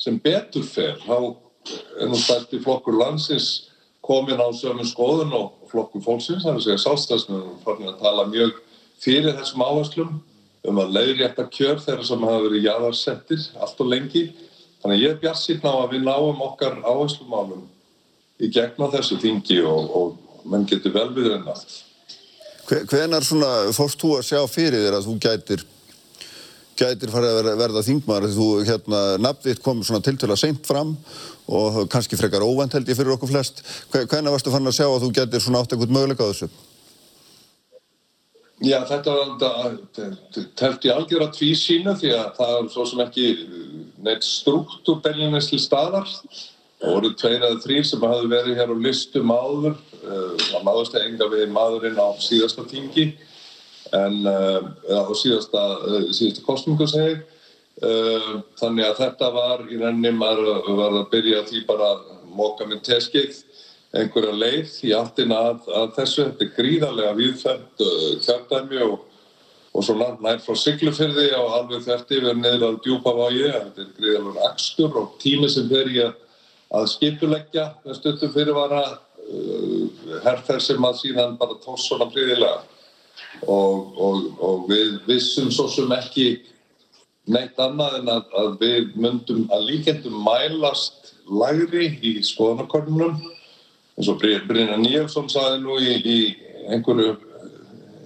[0.00, 1.36] sem betur fer, þá
[2.08, 3.69] nú stærsti flokkur landsins
[4.10, 8.26] komin á sömu skoðun og flokkur fólksins, það er að segja sálstæðsmennum farin að tala
[8.30, 8.56] mjög
[9.00, 10.16] fyrir þessum áherslum
[10.68, 14.24] um að leiðrétta kjör þeirra sem hafa verið jáðarsettir allt og lengi.
[14.80, 17.62] Þannig að ég er bjart síðan á að við náum okkar áherslumálum
[18.40, 21.78] í gegna þessu þingi og, og menn getur vel við enn allt.
[22.70, 23.24] Hvenar
[23.74, 25.64] fórst þú að sjá fyrir þér að þú gætir
[26.78, 30.94] gætir farið að verða, þingmaður þú hérna, nafnvitt kom svona tiltöla seint fram
[31.50, 33.62] og kannski frekar óvænt held ég fyrir okkur flest.
[33.92, 36.50] Hvenna varstu fann að sjá að þú gætir svona átt eitthvað möguleika á þessu?
[38.60, 39.52] Já, þetta
[40.60, 43.28] telt í algjör að tvísýna því að það er svo sem ekki
[44.04, 46.08] neitt struktúr bellinist til staðar.
[46.80, 51.28] Það voru tveir eða þrýr sem hafði verið hér á listum áður, það maðurst enga
[51.32, 53.10] við maðurinn á síðasta tingi,
[53.96, 55.62] en á síðasta,
[56.14, 57.22] síðasta kostningu segir.
[58.60, 62.02] Þannig að þetta var í reyni, maður var að byrja því bara að
[62.36, 63.38] móka með teskeið
[63.96, 66.26] einhverja leið í alltina að, að þessu.
[66.28, 67.84] Þetta er gríðarlega viðfæmt
[68.26, 68.98] kjartæmi og,
[69.74, 73.46] og svo langt nær frá Siglufyrði á alveg þerti við niður að djúpa vági.
[73.48, 76.18] Þetta er gríðarlega akstur og tími sem fer í að
[76.76, 79.86] að skipuleggja með stuttum fyrirvara uh,
[80.24, 82.60] herrferð sem að síðan bara tóst svona príðilega
[83.46, 86.28] og, og, og við vissum svo sem ekki
[87.30, 93.20] neitt annað en að, að við myndum að líkendum mælast lagri í skoðanakornunum
[94.00, 96.36] eins og Brynja Níelsson saði nú í, í
[96.72, 97.16] einhverju,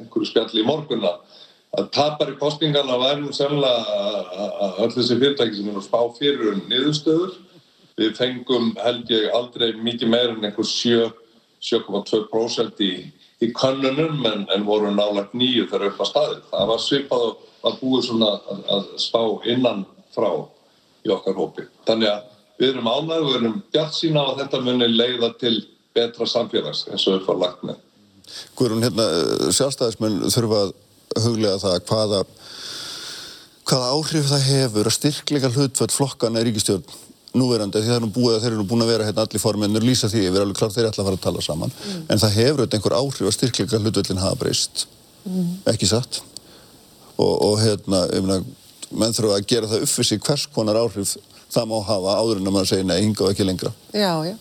[0.03, 1.13] einhverju spjalli í morgunna
[1.75, 3.79] að tapar í kostningarna væri nú semlega
[4.63, 7.33] að öll þessi fyrirtæki sem er að spá fyrir um niðurstöður.
[7.99, 13.13] Við fengum held ég aldrei mikið meira en einhver 7,2% í,
[13.45, 16.43] í könnunum en, en voru nálagt nýju þegar upp á staðið.
[16.51, 17.27] Það var svipað
[17.65, 19.21] var búið svona að, að spá
[19.53, 19.85] innan
[20.15, 20.31] frá
[21.05, 21.67] í okkar hópi.
[21.89, 22.23] Þannig að
[22.61, 25.55] við erum ánægð, við erum bjart sína að þetta muni leiða til
[25.95, 27.81] betra samfélags eins og við fórum lagt með.
[28.59, 29.07] Guðrún, hérna,
[29.55, 30.75] sjálfstæðismenn þurfa að
[31.25, 32.21] huglega það hvaða,
[33.69, 36.87] hvaða áhrif það hefur að styrkleika hlutföld flokkana í ríkistjórn
[37.35, 39.85] núverandi því það er nú búið að þeir eru búin að vera hérna allir formennur
[39.85, 41.75] lýsa því yfir alveg klart þeir ætla að fara að tala saman.
[41.75, 42.05] Mm.
[42.09, 44.87] en það hefur auðvitað einhver áhrif að styrkleika hlutvöldin hafa breyst.
[45.25, 45.51] Mm.
[45.73, 46.21] ekki satt?
[47.17, 48.41] Og, og hérna, ég meina
[48.95, 51.17] menn þurfa að gera það uppfissi hvers konar áhrif
[51.55, 53.73] það má hafa áður en að maður segja nei, hinga og ekki lengra.
[53.95, 54.35] Já, já,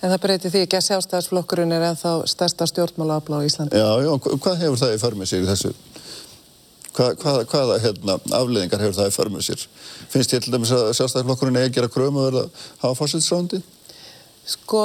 [0.00, 4.12] en það breytir því ekki að sjálfstæðarsflokkurinn er ennþá stærsta stjórnmálaaflá í Íslandi Já, já,
[6.96, 9.66] hvað Hvað, hvaða, hérna, afleðingar hefur það í förmið sér?
[10.12, 13.60] Finnst ég til dæmis að sjálfstæðarflokkurinn eigi að gera krömu að verða að hafa fórsættisrándi?
[14.52, 14.82] Sko,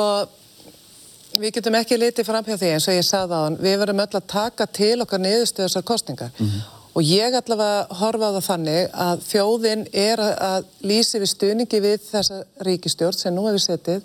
[1.41, 3.58] við getum ekki litið fram hjá því eins og ég sagði á hann.
[3.62, 6.62] Við verum öll að taka til okkar niðurstöðsar kostningar mm -hmm.
[6.93, 11.99] og ég allavega horfa á það þannig að þjóðin er að lýsi við stuðningi við
[12.12, 14.01] þessa ríkistjórn sem nú hefur setið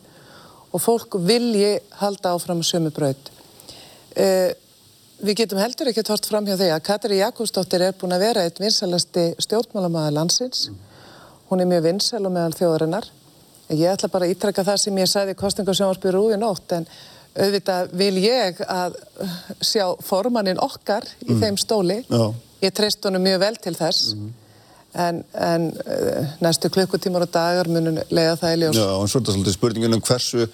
[0.73, 3.31] og fólk vilji halda áfram sömu braut.
[4.17, 4.51] Uh,
[5.23, 8.61] við getum heldur ekki tort fram hjá að Katri Jakobsdóttir er búin að vera eitt
[8.63, 10.69] vinsalasti stjórnmálamæði landsins.
[11.51, 13.09] Hún er mjög vinsal og meðal þjóðarinnar.
[13.73, 16.87] Ég ætla bara að ítrekka það sem ég sagði í kostingarsjónvarpið rúi nótt en
[17.33, 18.99] auðvitað vil ég að
[19.65, 21.41] sjá formannin okkar í mm.
[21.41, 21.99] þeim stóli.
[22.09, 22.25] Já.
[22.63, 24.13] Ég treyst honum mjög vel til þess.
[24.19, 24.31] Mm.
[25.03, 28.77] En, en uh, næstu klukkutímar og dagar munum leiða það í ljós.
[28.77, 30.49] Já, svona svolítið spurningin um hversu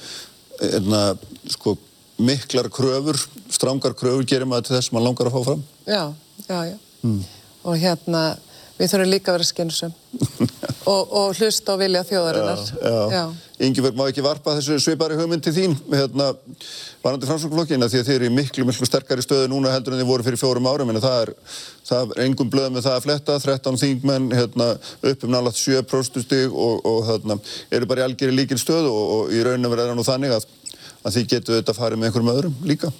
[0.63, 1.03] einna,
[1.51, 1.75] sko,
[2.19, 3.19] miklar kröfur,
[3.51, 5.65] strángar kröfur gerir maður til þess sem maður langar að fá fram?
[5.87, 6.05] Já,
[6.49, 6.77] já, já.
[7.07, 7.19] Mm.
[7.69, 8.23] Og hérna,
[8.79, 9.93] við þurfum líka að vera skynsum
[10.93, 12.65] og, og hlusta og vilja þjóðarinnar.
[12.83, 13.23] Já, já.
[13.59, 16.29] Ingeberg, má ekki varpa þessu svipari hugmynd til þín hérna,
[17.03, 20.11] varandi framsvöngflokkina því að þið eru í miklu, miklu sterkari stöðu núna heldur en þið
[20.13, 21.33] voru fyrir fjórum árum en það er,
[21.89, 24.69] það er engum blöð með það að fletta 13 þingmenn hérna,
[25.11, 27.39] upp um nálat 7% stig og, og hérna,
[27.75, 30.49] eru bara í algjörði líkin stöðu og, og í rauninu verður það nú þannig að,
[31.09, 32.93] að þið getur þetta að fara með einhverjum öðrum líka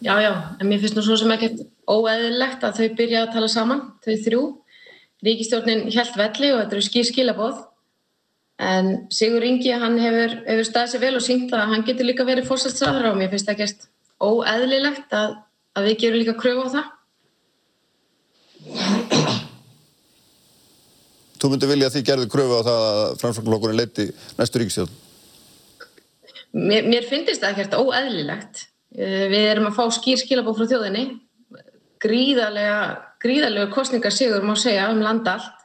[0.00, 3.48] Já, já, en mér finnst nú svo sem ekkert óeðilegt að þau byrja að tala
[3.52, 4.44] saman, þau þrjú
[5.24, 7.58] Ríkistjórnin held velli og þetta eru skýr skilabóð
[8.60, 12.26] En Sigur Ingi, hann hefur, hefur staðið sér vel og syngt að hann getur líka
[12.28, 13.86] verið fórsættsræður og mér finnst það ekkert
[14.20, 15.36] óeðlilegt að,
[15.80, 16.90] að við gerum líka kröfu á það.
[21.40, 24.92] Þú myndi vilja að þið gerðu kröfu á það að framsvögnlokkurinn leiti næstu ríkisjóð?
[26.50, 28.66] Mér, mér finnst það ekkert óeðlilegt.
[28.96, 31.06] Eh, við erum að fá skýr skilabóð frá þjóðinni.
[32.02, 32.82] Gríðarlega,
[33.22, 35.56] gríðarlega kostningarsigur má segja um landa allt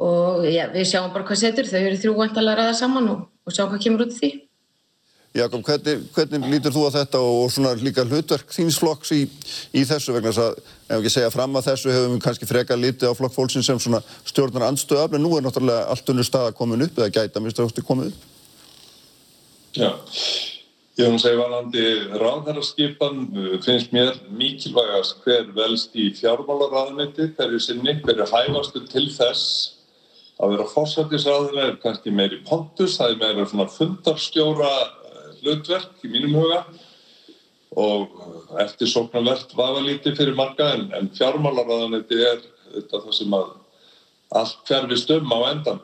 [0.00, 3.52] og já, við sjáum bara hvað setur, þau eru þrjúvæntalega að ræða saman og, og
[3.52, 4.30] sjá hvað kemur út því.
[5.36, 9.20] Jakob, hvernig, hvernig lítur þú á þetta og svona líka hlutverk þínsflokks í,
[9.76, 12.80] í þessu vegna þess að, ef ekki segja fram að þessu hefum við kannski frekar
[12.80, 13.78] lítið á flokk fólksinn sem
[14.26, 17.62] stjórnar andstöðaf, en nú er náttúrulega allt unnur stað að koma upp eða gæta minnst
[17.62, 18.26] að komið upp.
[19.70, 19.92] Já,
[20.98, 21.82] ég hef að segja varandi
[22.18, 23.20] ráðherrarskipan
[23.62, 29.44] finnst mér mikilvægast hver velst í fjármálaráðmyndi hverju sinni, hverju hæfastu til þess
[30.42, 36.10] að vera fórsættisraður er kannski meiri pontus, það er meira svona fundarskjóra eh, hlutverk í
[36.16, 36.64] mínum huga.
[37.78, 42.42] Og eftir sóknarvert vafa lítið fyrir marga en, en fjármálaráðanetti er
[42.72, 43.54] þetta það sem að
[44.40, 45.80] allt hverfist um á endan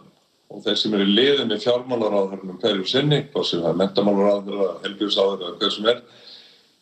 [0.50, 5.44] og þeir sem eru liðið með fjármálaráðurinn hverju sinni, hvað sem er mentamálaráður eða helgjursáður
[5.46, 6.02] eða hvað sem er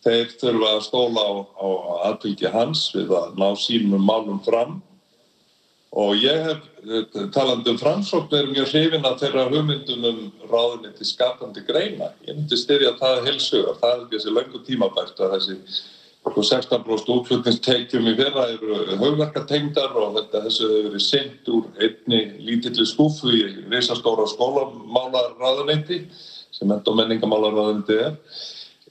[0.04, 1.68] þeir þurfa að stóla á, á
[2.10, 4.82] aðbylgi hans við að ná sínum málum fram
[5.94, 10.90] og ég hef eh, taland um framsókn er mjög hrifin að þeirra hugmyndum um ráðunni
[10.96, 12.10] til skapandi greina.
[12.26, 15.58] Ég myndi styrja það helsuga, það er þessi langu tímabært að þessi
[16.24, 22.86] 16% útflutningsteikjum í fyrra eru haugverkartengdar og þetta þessu hefur verið sendt úr einni lítilli
[22.88, 26.00] skúfu í reysastóra skólamálaráðuneyti
[26.54, 28.16] sem enda og menningamálaráðuneyti er.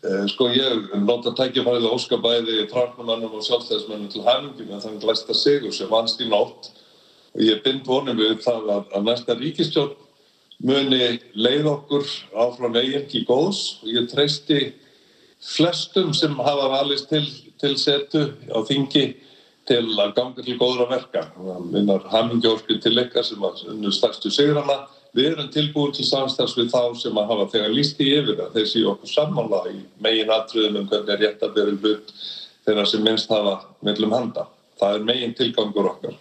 [0.04, 5.06] Eh, sko ég nota tækifærið að óska bæði framkvæmannum og sjálfstæðismennum til hæfingum en þannig
[5.06, 6.70] glæsta sigur sem vannst í nótt
[7.34, 9.96] og ég bind vonum við það að, að næsta ríkistjórn
[10.64, 12.06] muni leið okkur
[12.46, 14.60] áfram eigin í góðs og ég treysti
[15.44, 17.26] flestum sem hafa valist til,
[17.62, 19.06] til setu á þingi
[19.68, 21.28] til að ganga til góðra verka.
[21.72, 23.64] Minnar hamingjórsku til ykkar sem að
[23.96, 24.84] stærstu sigrana.
[25.14, 28.58] Við erum tilbúin til samstags við þá sem að hafa þegar líst í yfir að
[28.58, 32.14] þeir séu okkur sammála í megin atriðum um hvernig er rétt að byrja hlut
[32.66, 34.48] þeirra sem minnst hafa mellum handa.
[34.82, 36.18] Það er megin tilgangur okkar.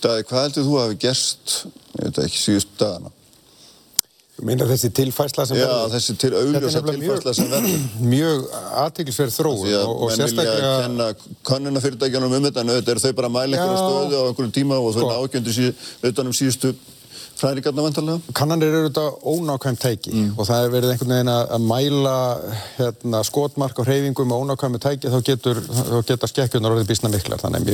[0.00, 1.56] Daði, hvað heldur þú að hafi gerst,
[1.98, 3.12] ég veit ekki, síðust dagana?
[4.46, 5.72] Meina þessi tilfærsla sem verður?
[5.72, 7.82] Já, þessi til augljósa tilfærsla sem verður.
[8.14, 8.46] Mjög
[8.84, 10.54] aðtiklisverð þróun og, og sérstaklega...
[10.54, 11.08] Menn vilja að kenna
[11.50, 14.80] kannunafyrirtækjanum um þetta, en auðvitað eru þau bara að mæla einhverja stöðu á einhverjum tíma
[14.80, 15.68] og þau er ágjöndi
[16.10, 16.74] utanum síðustu
[17.40, 18.34] fræðingarna vantarlega?
[18.36, 20.30] Kannanir eru þetta ónákvæmt tæki mm.
[20.36, 22.16] og það er verið einhvern veginn að mæla
[22.76, 25.56] hérna, skotmark á hreyfingum með ónákvæmt tæki þá getur,
[26.08, 27.64] geta skekkjunar orðið bísna miklar þannig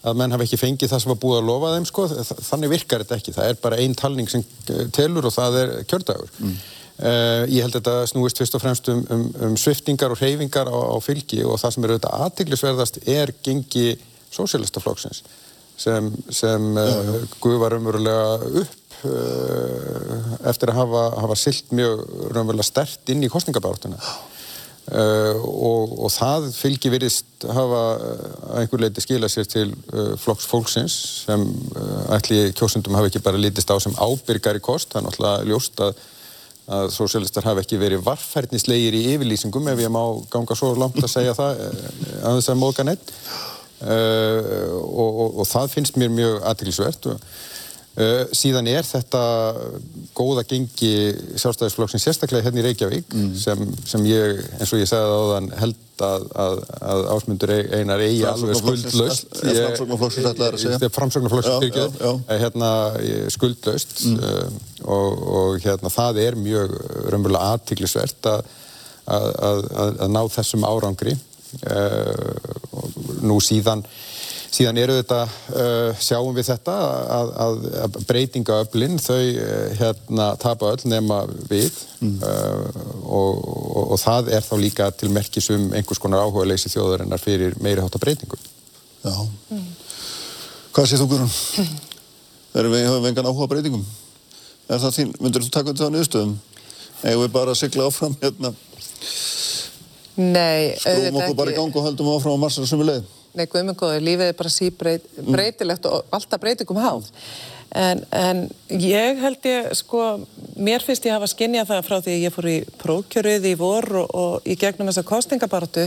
[0.00, 2.04] að menn hafi ekki fengið það sem var búið að lofa þeim sko,
[2.48, 5.74] þannig virkar þetta ekki, það er bara einn talning sem eh, telur og það er
[5.90, 6.30] kjördagur.
[6.40, 6.54] Mm.
[7.00, 10.68] Uh, ég held að þetta snúist fyrst og fremst um, um, um sviftingar og hreyfingar
[10.68, 13.86] á, á fylgi og það sem er auðvitað aðtiklisverðast er gengi
[14.28, 15.22] sósélistaflokksins
[15.80, 23.14] sem, sem uh, guðvar umverulega upp uh, eftir að hafa, hafa silt mjög umverulega stert
[23.14, 23.96] inn í kostningabártuna
[24.90, 27.82] uh, og, og það fylgir virðist hafa
[28.60, 29.74] einhver leiti skila sér til
[30.20, 31.44] flokks fólksins sem
[32.12, 35.84] ætli kjósundum hafi ekki bara lítist á sem ábyrgar í kost, það er náttúrulega ljóst
[35.86, 36.08] að
[36.70, 41.10] að sósélistar hafi ekki verið varfærnislegir í yfirlýsingum ef ég má ganga svo langt að
[41.10, 43.10] segja það að þess að móka neitt
[43.80, 47.14] Uh, og, og, og það finnst mér mjög aðtilsvert Uh,
[48.36, 49.20] síðan er þetta
[50.14, 50.90] góða gengi
[51.40, 53.32] sjálfstæðisflokksins sérstaklega hérna í Reykjavík mm.
[53.36, 56.60] sem, sem ég, eins og ég segði á þann, held að, að,
[56.92, 59.34] að ásmundur einar eigi alveg skuldlaust.
[59.42, 60.92] Framsóknarflokksins ætlaði að segja.
[60.96, 62.70] Framsóknarflokksins hérna
[63.34, 63.96] skuldlaust.
[64.06, 64.60] Mm.
[64.86, 66.76] og, og hérna það er mjög
[67.10, 68.54] raunverulega aðtiklisvert að,
[69.10, 71.18] að ná þessum árangri.
[73.26, 73.82] Nú síðan
[74.50, 75.18] Síðan eru þetta,
[75.54, 76.72] uh, sjáum við þetta
[77.14, 81.70] að, að, að breytingaöflin þau uh, hérna tapa öll nema við
[82.02, 82.16] mm.
[82.18, 87.22] uh, og, og, og það er þá líka til merkisum einhvers konar áhuga leysi þjóðarinnar
[87.22, 88.40] fyrir meiri hátta breytingu.
[89.04, 89.14] Já.
[89.54, 89.68] Mm.
[90.74, 91.70] Hvað séð þú Guðrún?
[92.58, 93.86] Erum við höfum engan áhuga breytingum?
[94.66, 96.34] Er það þín, myndur þú taka þetta á nýðstöðum?
[97.06, 98.50] Eða við bara að sigla áfram hérna?
[100.18, 100.82] Nei, auðvitað ekki.
[100.82, 103.08] Skrúum okkur bara í gang og höldum áfram á marsara sem við leiðum?
[103.38, 107.10] Nei, guðmengóður, lífið er bara síbreyt, breytilegt og alltaf breytingum háð.
[107.78, 108.40] En, en
[108.74, 110.00] ég held ég, sko,
[110.58, 113.54] mér finnst ég að hafa skinnjað það frá því að ég fór í prókjöruð í
[113.60, 115.86] vor og, og í gegnum þessa kostingabartu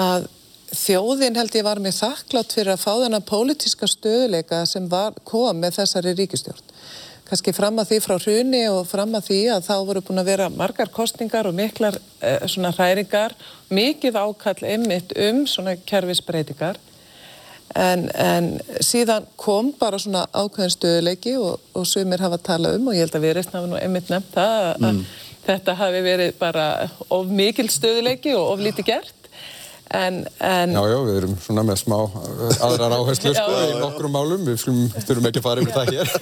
[0.00, 0.30] að
[0.74, 5.60] þjóðin held ég var mér þakklátt fyrir að fá þennan pólitíska stöðuleika sem var, kom
[5.60, 6.72] með þessari ríkistjórn
[7.28, 10.30] kannski fram að því frá hruni og fram að því að þá voru búin að
[10.32, 13.36] vera margar kostningar og miklar eh, svona hræringar,
[13.72, 16.80] mikið ákall einmitt um svona kerfisbreytingar
[17.74, 18.50] en, en
[18.84, 23.18] síðan kom bara svona ákveðin stöðuleiki og, og sumir hafa talað um og ég held
[23.18, 25.02] að við erum eftir að einmitt nefnt það að mm.
[25.48, 26.66] þetta hafi verið bara
[27.08, 29.23] of mikil stöðuleiki og of lítið gert
[29.92, 30.72] En, en...
[30.72, 34.62] Já, já, við erum svona með smá uh, aðrar áherslu sko, í nokkrum málum, við
[34.64, 36.12] þurfum ekki að fara yfir það hér.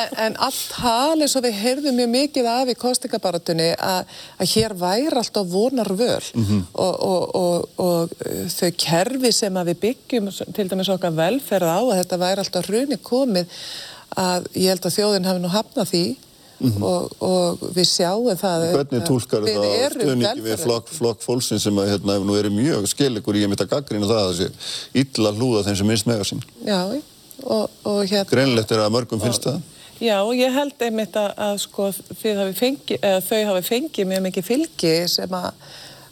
[0.00, 0.78] En, en allt
[1.20, 5.92] eins og við heyrðum mjög mikið af í kostingabaratunni að, að hér væri alltaf vonar
[5.92, 6.64] völ mm -hmm.
[6.72, 8.16] og, og, og, og
[8.56, 12.96] þau kerfi sem við byggjum, til dæmis okkar velferð á að þetta væri alltaf hruni
[12.96, 13.60] komið
[14.16, 16.04] að ég held að þjóðin hafi nú hafnað því
[16.60, 16.82] Mm -hmm.
[16.84, 21.88] og, og við sjáum það Hvernig tólkar það stöðningi við flokk, flokk fólksinn sem að
[21.94, 24.48] hérna nú eru mjög skilikur í að mitt að gaggrina það að þessi
[25.02, 26.42] illa hlúða þeim sem minnst megar sín.
[26.66, 27.00] Já,
[27.42, 29.60] og, og hérna Greinlegt er að mörgum finnst það.
[30.00, 34.44] Já, og ég held einmitt að, að sko hafi fengi, þau hafi fengið mjög mikið
[34.44, 35.52] fylgi sem að,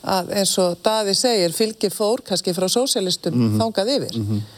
[0.03, 3.61] að eins og Daði segir, fylgi fór kannski frá sósialistum mm -hmm.
[3.61, 4.17] þángað yfir.
[4.17, 4.58] Mm -hmm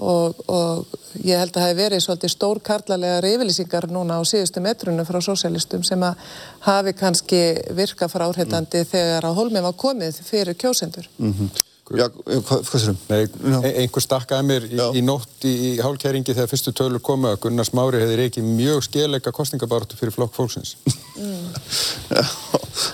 [0.00, 4.62] og, og ég held að það hefði verið svolítið stór karlalega reyfylýsingar núna á síðustu
[4.64, 6.30] metrunum frá sósjálistum sem að
[6.66, 7.40] hafi kannski
[7.76, 8.92] virka frá áhrifandi mm.
[8.92, 11.10] þegar að holmið var komið fyrir kjósendur.
[11.18, 11.66] Mm -hmm.
[11.90, 12.98] Já, hvað, hvað sérum?
[13.10, 13.24] Nei,
[13.66, 17.40] e einhver stakkaði mér í, í nótt í, í hálkæringi þegar fyrstu tölur komu að
[17.42, 20.76] Gunnar Smári hefði reykið mjög skilleika kostningabartu fyrir flokk fólksins.
[21.18, 21.50] Mm.
[22.14, 22.22] Já,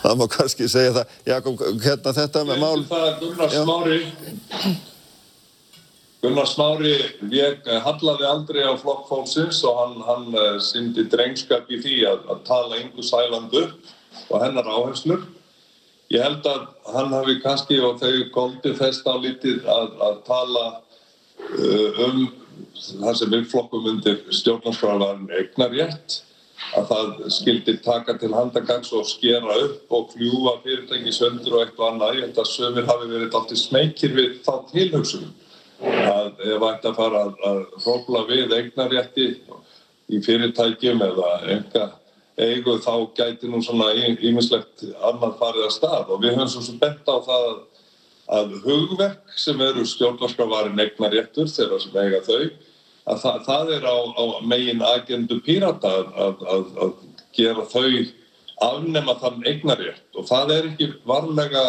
[0.01, 1.13] það má kannski segja það.
[1.29, 2.85] Jakob, hérna þetta með mál...
[2.89, 4.01] Það er Gunnar Smári
[6.23, 11.69] Gunnar Smári vek, eh, hallaði aldrei á flokk fólksins og hann, hann eh, syndi drengskap
[11.69, 13.67] í því að, að tala yngu sælandu
[14.31, 15.27] og hennar áherslur.
[16.11, 20.65] Ég held að hann hafi kannski og þau goldi fest á litið að, að tala
[20.71, 22.21] uh, um
[23.03, 26.21] það sem við flokkum undir stjórnarskráðan eignar rétt
[26.79, 31.83] að það skildi taka til handagags og skera upp og kljúa fyrirtæki söndur og eitt
[31.83, 32.21] og annað.
[32.21, 35.35] Ég held að sömur hafi verið alltaf smekir við þá tilhugsunum
[35.83, 39.29] að ef ætti að fara að hrópla við eignarétti
[40.07, 41.87] í fyrirtækjum eða enga
[42.37, 46.13] eigu þá gæti nú svona ímislegt annað farið að stað.
[46.13, 47.49] Og við höfum svo sem bent á það
[48.37, 52.41] að hugverk sem eru stjórnarskafarin eignaréttur þeirra sem eiga þau
[53.07, 56.95] að það, það er á, á megin agendu pírata að, að, að
[57.37, 57.91] gera þau
[58.67, 61.65] afnema þann eignarétt og það er ekki varlega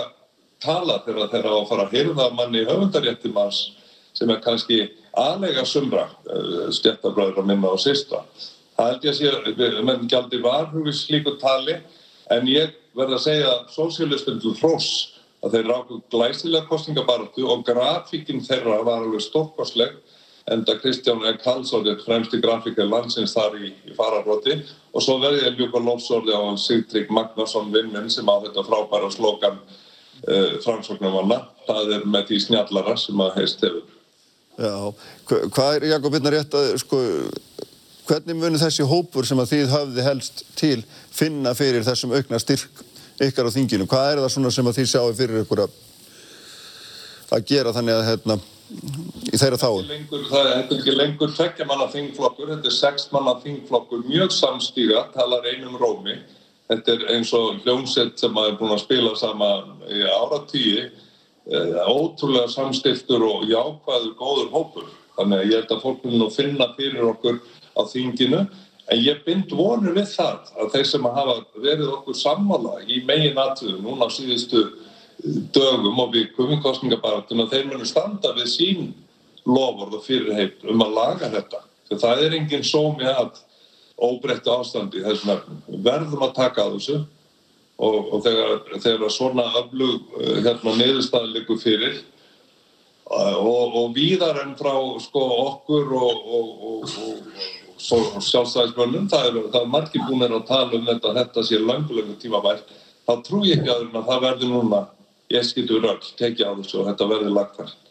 [0.63, 3.59] tala þegar þeirra á að fara að hyrða manni höfundarétti manns
[4.17, 4.79] sem er kannski
[5.17, 8.23] aðlega sumra eh, stjættabræður að minna á sýsta.
[8.77, 11.79] Það held ég að sé, menn gjaldi varhugi slíku tali,
[12.33, 14.89] en ég verði að segja að sósíalistum til hrós
[15.45, 19.97] að þeir ráku glæsilega kostningabartu og grafíkinn þeirra var alveg stokkosleg
[20.51, 21.33] enda Kristján E.
[21.43, 24.55] Karlsson er fremsti grafíkar landsins þar í, í fararbroti
[24.93, 29.59] og svo verði ég ljúka lofsórli á Sigtrík Magnarsson vinninn sem á þetta frábæra slogan
[29.59, 33.96] uh, framsóknarmanna það er með því snjallara sem að heist hefur
[34.57, 34.73] Já,
[35.29, 36.99] hvað er Jakob Birnar rétt að, sko,
[38.09, 40.79] hvernig munir þessi hópur sem að þið hafði helst til
[41.13, 42.81] finna fyrir þessum aukna styrk
[43.21, 43.85] ykkar á þinginu?
[43.89, 45.77] Hvað er það svona sem að þið sjáu fyrir ykkur að,
[47.37, 48.39] að gera þannig að, hérna,
[49.29, 49.93] í þeirra þáum?
[50.31, 55.45] Það er ekki lengur tveggja manna þingflokkur, þetta er sex manna þingflokkur, mjög samstíga, talar
[55.53, 56.17] einum rómi.
[56.67, 59.51] Þetta er eins og hljómsett sem að er búin að spila sama
[59.85, 60.87] í áratíi
[61.47, 64.87] ótrúlega samstiltur og jákvæður góður hópur.
[65.17, 67.39] Þannig að ég held að fólk vil nú finna fyrir okkur
[67.77, 68.41] á þinginu
[68.87, 73.39] en ég bind vonur við það að þeir sem hafa verið okkur sammála í megin
[73.39, 74.63] aðtöðu núna á síðustu
[75.55, 78.93] dögum og vikum í kostningabaratuna þeir munu standa við sín
[79.47, 81.63] loford og fyrirheit um að laga þetta.
[81.87, 83.39] Þegar það er enginn sómi að
[83.97, 85.39] óbreyttu ástandi þessum.
[85.67, 86.99] Við verðum að taka á þessu
[87.77, 94.41] og, og þegar, þegar svona öflug eh, hérna, niðurstaði likur fyrir eh, og, og víðar
[94.43, 94.73] enn frá
[95.03, 96.83] sko, okkur og,
[97.77, 102.71] sjálfstæðismönnum, það er, það er margir búin að tala um þetta, þetta sé langulegu tímavært,
[103.05, 104.83] þá trú ég ekki að það verði núna,
[105.29, 107.83] ég skilur öll, tekja á þessu og þetta verði lagfært.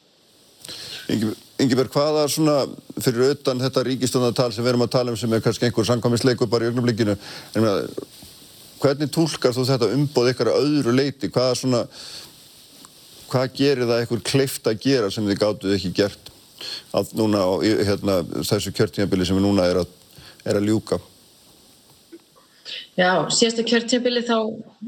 [1.63, 2.57] Ingeberg, hvaða svona
[2.99, 6.51] fyrir auðan þetta ríkistunartal sem við erum að tala um sem er kannski einhver sangkvæmisleikur
[6.51, 7.15] bara í ögnumlikinu
[8.83, 11.83] hvernig tólkar þú þetta umboð ykkar að öðru leiti hvaða svona
[13.31, 16.33] hvað gerir það eitthvað kleift að gera sem þið gáttuð ekki gert
[16.97, 19.91] að núna á hérna, þessu kjörtímabili sem við núna er að,
[20.47, 21.01] er að ljúka?
[22.97, 24.39] Já, síðastu kjörtímabili þá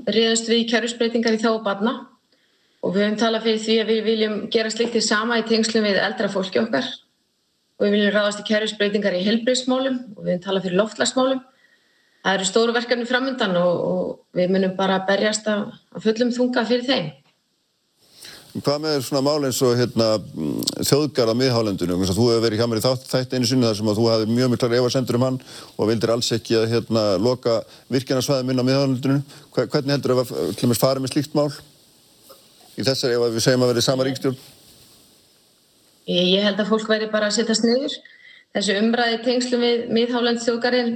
[0.09, 1.98] reyðast við í kjörusbreytingar í þá og barna
[2.82, 5.86] og við höfum talað fyrir því að við viljum gera slikt í sama í tengslum
[5.86, 6.86] við eldra fólki okkar.
[7.78, 11.43] Og við viljum ráðast í kerfisbreytingar í helbriðsmálum og við höfum talað fyrir loftlagsmálum.
[12.29, 16.67] Það eru stóru verkefni framöndan og, og við munum bara berjast að, að fullum þunga
[16.69, 17.09] fyrir þeim.
[18.59, 20.09] Hvað með svona mál eins og hérna,
[20.89, 22.05] þjóðgarða miðhálendunum?
[22.05, 24.53] Þú hefur verið hjá mér í þætt einu sinni þar sem að þú hefði mjög
[24.53, 25.41] miklar efasendur um hann
[25.77, 27.59] og vildir alls ekki að hérna, loka
[27.95, 29.27] virkjanarsvæðum inn á miðhálendunum.
[29.57, 31.53] Hvernig heldur þú að fara með slíkt mál?
[32.79, 34.39] í þessari ef við segjum að verði sama ríkstjórn?
[36.09, 37.97] Ég, ég held að fólk væri bara að setjast niður.
[38.57, 40.93] Þessi umræði tengslum við miðhálandsþjókarinn,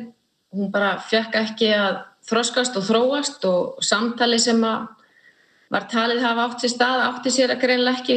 [0.52, 6.62] hún bara fekk ekki að þroskast og þróast og samtali sem var talið hafa átt
[6.62, 8.16] sér stað, átti sér að greinlega ekki,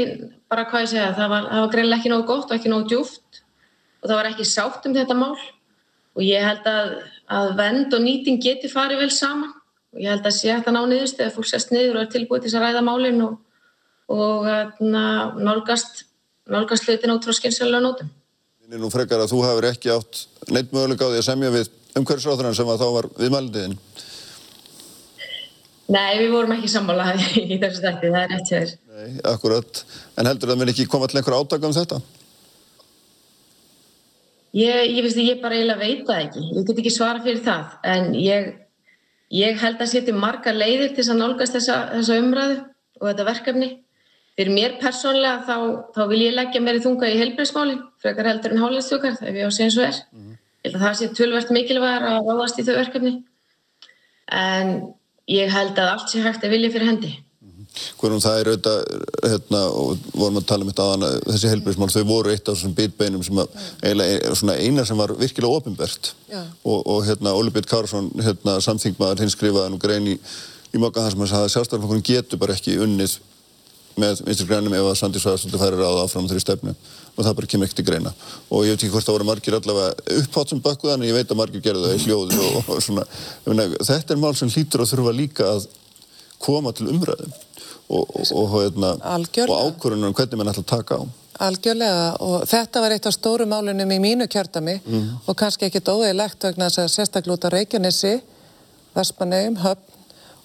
[0.52, 3.42] bara hvað ég segja, það var, var greinlega ekki nógu gott og ekki nógu djúft
[4.02, 5.38] og það var ekki sátt um þetta mál
[6.16, 6.92] og ég held að,
[7.32, 9.56] að vend og nýting geti farið vel saman
[9.96, 12.46] og ég held að sé að ná niðurst eða fólk sést niður og er tilbúið
[12.46, 13.40] til að ræða málinn og
[14.12, 16.06] og hérna, nálgast,
[16.50, 18.12] nálgast hlutin út frá skynsvegulega nótum.
[18.70, 22.58] Nú frekar að þú hefur ekki átt neitt möguleika á því að semja við umhverfisráðurann
[22.58, 23.78] sem að þá var viðmælindiðin.
[25.86, 28.76] Nei, við vorum ekki sammálaði í þessu stætti, það er rétt sér.
[28.96, 29.82] Nei, akkurat.
[30.18, 32.02] En heldur það að mér ekki koma til einhver átaka um þetta?
[34.56, 36.46] Ég, ég veist að ég bara eiginlega veit það ekki.
[36.56, 38.54] Ég get ekki svara fyrir það, en ég,
[39.36, 42.62] ég held að setja marga leiðir til að nálgast þessa, þessa umræðu
[43.02, 43.70] og þetta verkefni.
[44.36, 45.58] Fyrir mér persónlega þá,
[45.96, 49.48] þá vil ég leggja mér í þunga í helbriðsmálinn, frekar heldur en hálfleðstjókar, ef ég
[49.48, 50.00] á eins og er.
[50.12, 50.40] Mm -hmm.
[50.66, 53.12] Ég held að það sé tölvert mikilvægur að ráðast í þau verkefni.
[54.34, 54.72] En
[55.30, 57.12] ég held að allt sé hægt að vilja fyrir hendi.
[58.00, 58.80] Hvernig það er auðvitað,
[59.28, 62.74] hérna, og vorum að tala um þetta aðan, þessi helbriðsmál, þau voru eitt af þessum
[62.80, 66.12] bitbeinum sem að, eiginlega svona eina sem var virkilega ofinbært.
[66.64, 70.18] Og, og hérna, Óli Bitt Kársson, hérna, samþingmaður, hinn skrifaði nú grein í,
[70.72, 73.20] í mokka þar sem að sagði að sjálfstæðarflokkurinn getur bara ekki unnið
[74.00, 76.74] með vinstri grænum ef að Sandi Svæðarsson færir á það áfram þeirri stefnu
[77.16, 78.14] og það bara kemur ekkert í greina.
[78.52, 81.32] Og ég veit ekki hvort það voru margir allavega upphátt sem bakkuð en ég veit
[81.32, 83.06] að margir gerðu það í hljóðu og, og svona.
[83.48, 85.68] Mena, þetta er mál sem hlýtur að þurfa líka að
[86.44, 87.36] koma til umræðum
[87.88, 91.04] og, og, hérna, og ákvörðunum um hvernig mann ætla að taka á.
[91.46, 95.10] Algjörlega og þetta var eitt af stóru málunum í mínu kjörtami mm.
[95.28, 98.14] og kannski ekkit óðeilegt vegna þess að á Reykjanesi
[98.96, 99.96] Vespanegum, Höfn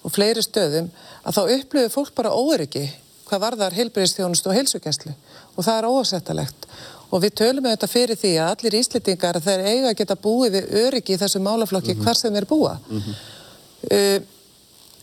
[0.03, 0.89] og fleiri stöðum
[1.23, 2.89] að þá upplöfu fólk bara óeriki
[3.29, 5.13] hvað varðar heilbreyðstjónust og heilsugjæslu
[5.55, 6.67] og það er ósettalegt
[7.11, 10.57] og við tölum með þetta fyrir því að allir íslitingar þeir eiga að geta búið
[10.57, 12.05] við öryggi í þessu málaflokki mm -hmm.
[12.07, 14.27] hvar sem þeir búa mm -hmm.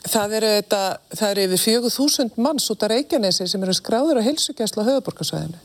[0.09, 0.83] það eru þetta,
[1.15, 4.89] það eru yfir fjögur þúsund manns út af Reykjanesi sem eru skráður á heilsugjæslu á
[4.89, 5.59] höfuborgarsvæðinu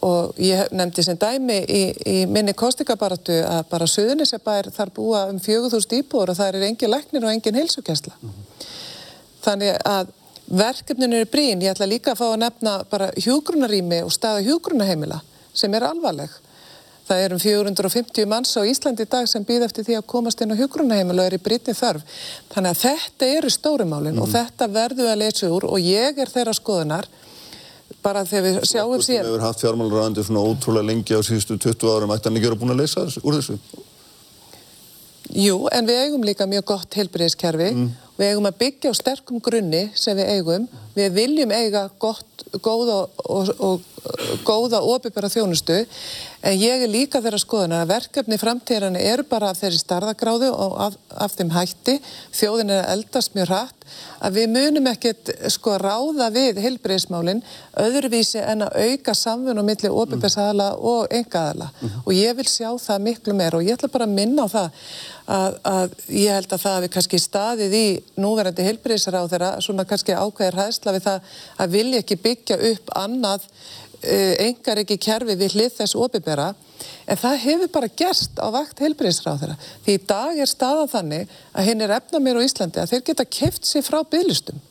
[0.00, 5.40] og ég nefndi sem dæmi í, í minni kostikabaratu að bara Suðunisebær þar búa um
[5.40, 8.64] fjögur þúsund íbúður og það er engin læknir og engin heilsugjæsla mm -hmm.
[9.42, 10.06] þannig að
[10.50, 15.20] Verkefninu eru brín, ég ætla líka að fá að nefna bara hjúgrunarými og staða hjúgrunaheimila
[15.54, 16.32] sem er alvarleg.
[17.06, 20.42] Það er um 450 manns á Íslandi í dag sem býð eftir því að komast
[20.42, 22.02] inn á hjúgrunaheimila og er í brítni þörf.
[22.52, 24.22] Þannig að þetta eru stórumálinn mm.
[24.22, 27.08] og þetta verður að leysa úr og ég er þeirra skoðunar
[28.02, 29.26] bara þegar við sjáum síðan.
[29.26, 32.60] Þú hefur haft fjármálurræðandi svona ótrúlega lengi á síðustu 20 árum, ætti hann ekki vera
[32.62, 33.58] búin að leysa úr þessu?
[35.30, 37.90] Jú, en við eigum líka mjög gott heilbreyðiskerfi mm.
[38.20, 40.68] Við eigum að byggja á sterkum grunni sem við eigum.
[40.94, 43.90] Við viljum eiga gott, góða og, og, og
[44.44, 45.84] góða opibera þjónustu.
[46.40, 50.76] En ég er líka þeirra skoðan að verkefni framtíðarinn eru bara af þeirri starðagráðu og
[50.86, 51.98] af, af þeim hætti.
[52.36, 53.86] Þjóðin er að eldast mjög hratt.
[54.24, 57.42] Að við munum ekkert sko ráða við heilbreyðismálinn
[57.82, 62.02] öðruvísi en að auka samfunum millir opiðberðsadala og engaðala mm -hmm.
[62.06, 63.58] og ég vil sjá það miklu meira.
[63.58, 64.70] Og ég ætla bara að minna á það
[65.30, 67.84] að, að ég held að það hefur kannski staðið í
[68.20, 72.92] núverandi heilbreyðisra á þeirra svona kannski ákveðir hæðsla við það að vilja ekki byggja upp
[72.98, 73.46] annað
[74.00, 76.54] engar ekki kerfi við hlið þess opibera
[77.04, 81.68] en það hefur bara gerst á vakt þeirra því í dag er staðan þannig að
[81.68, 84.62] hinn er efna mér á Íslandi að þeir geta keft sér frá bygglistum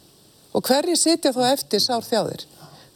[0.49, 2.48] og hverji sitja þá eftir sár þjáðir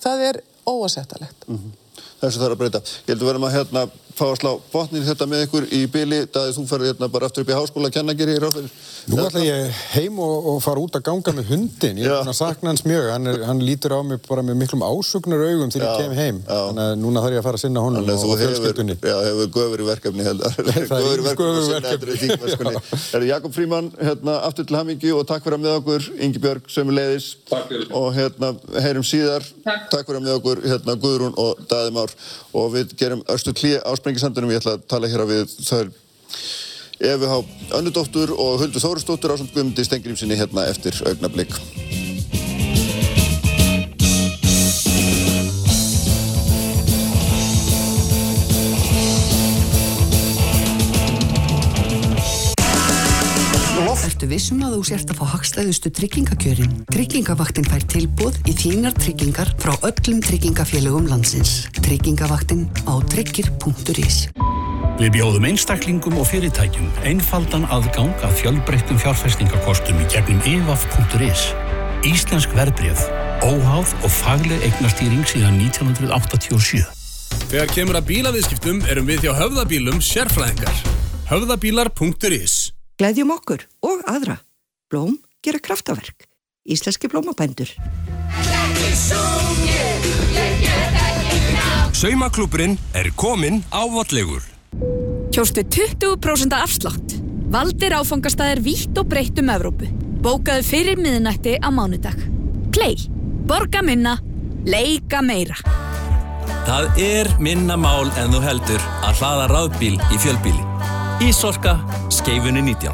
[0.02, 1.80] það er óasettalegt mm -hmm.
[2.24, 2.80] Þessu þarf að breyta.
[3.04, 3.82] Ég held að verðum að hérna
[4.14, 7.44] fá að slá botnir þetta með ykkur í byli daðið þú ferði hérna bara aftur
[7.44, 8.74] upp í háskóla að kenna gerir í ráðverðir.
[9.10, 12.34] Nú ætla ég heim og, og fara út að ganga með hundin ég er svona
[12.34, 13.08] að sakna hans mjög.
[13.12, 16.42] Hann, er, hann lítur á mig bara með miklum ásugnar augum já, ég kem heim,
[16.46, 16.54] já.
[16.54, 18.98] þannig að núna þarf ég að fara að sinna honum og, og fjölskyldunni.
[19.02, 20.28] Já, hefur göfur í verkefni
[20.94, 22.74] göfur í verkefni
[23.18, 26.70] Er Jakob Fríman, hérna, aftur til hamingi og takk fyrir að með okkur, Ingi Björg
[26.72, 27.30] sömulegis
[27.92, 28.54] og hérna,
[28.84, 29.46] heyrum síðar.
[29.66, 32.14] Takk, takk fyrir að með okkur, hérna, Guðrún og Daðimár
[32.54, 33.24] og við gerum
[34.04, 35.84] sprengisandunum, ég ætla að tala hér á við þau
[37.04, 37.38] Efi Há
[37.80, 41.56] Önnudóttur og Huldur Þórustóttur á samt Guðmundi Stengrimsinni hérna eftir augnablík.
[54.24, 56.76] Ertu vissum að þú sért að fá hagstæðustu tryggingakjörin?
[56.88, 61.66] Tryggingavaktin fær tilbúð í þínar tryggingar frá öllum tryggingafélögum landsins.
[61.84, 64.20] Tryggingavaktin á tryggir.is
[65.02, 71.44] Við bjóðum einstaklingum og fyrirtækjum einfaldan aðgang að fjölbreyttum fjárfestingakostum í gegnum evaf.is.
[72.08, 73.04] Íslensk verbreyð,
[73.44, 76.86] óháð og fagleg eignastýring síðan 1987.
[77.52, 80.80] Þegar kemur að bílaviðskiptum erum við hjá höfðabílum sérfræðingar.
[81.28, 84.38] Höfðabílar.is Gleðjum okkur og aðra.
[84.92, 86.28] Blóm gera kraftaverk.
[86.70, 87.72] Íslenski blómabændur.
[91.98, 94.46] Saumaklúpurinn er kominn á vatlegur.
[95.34, 97.18] Kjóstu 20% afslátt.
[97.54, 99.90] Valdir áfangastæðir vítt og breytt um Evrópu.
[100.24, 102.20] Bókaðu fyrir miðnætti á mánudag.
[102.74, 103.10] Play.
[103.50, 104.20] Borga minna.
[104.70, 105.58] Leika meira.
[106.64, 110.93] Það er minna mál en þú heldur að hlaða ráðbíl í fjölbíli.
[111.24, 111.80] Ísorka,
[112.12, 112.92] skeifunni 19.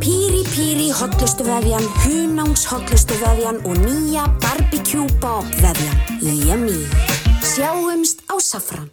[0.00, 5.96] Píri Píri hotlustu vefjan, Hunángs hotlustu vefjan og nýja Barbecue Bob vefjan.
[6.18, 6.82] Yummy.
[7.46, 8.90] Sjáumst á Safran.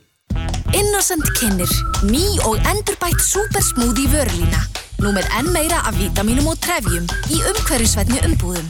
[0.77, 1.71] Innocent kynir,
[2.05, 4.61] ný og endurbætt supersmoothie vörlína.
[5.01, 8.67] Nú með enn meira af vítaminum og trefjum í umhverjusvetni umbúðum.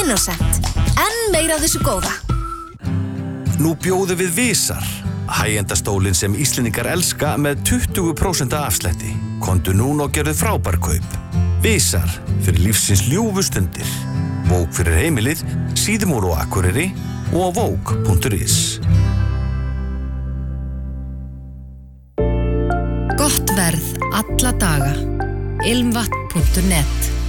[0.00, 2.16] Innocent, enn meira af þessu góða.
[3.60, 4.88] Nú bjóðu við Vísar,
[5.30, 9.14] hægjendastólinn sem Íslendingar elska með 20% afslætti.
[9.44, 11.16] Kondu núna og gerðu frábærkaup.
[11.64, 12.08] Vísar,
[12.44, 13.88] fyrir lífsins ljúfu stundir.
[14.50, 15.44] Vók fyrir heimilið,
[15.78, 16.90] síðumóru og akkuriri
[17.32, 18.78] og á vók.is.
[23.16, 24.94] Gott verð alla daga.
[25.64, 27.23] ilmvatt.net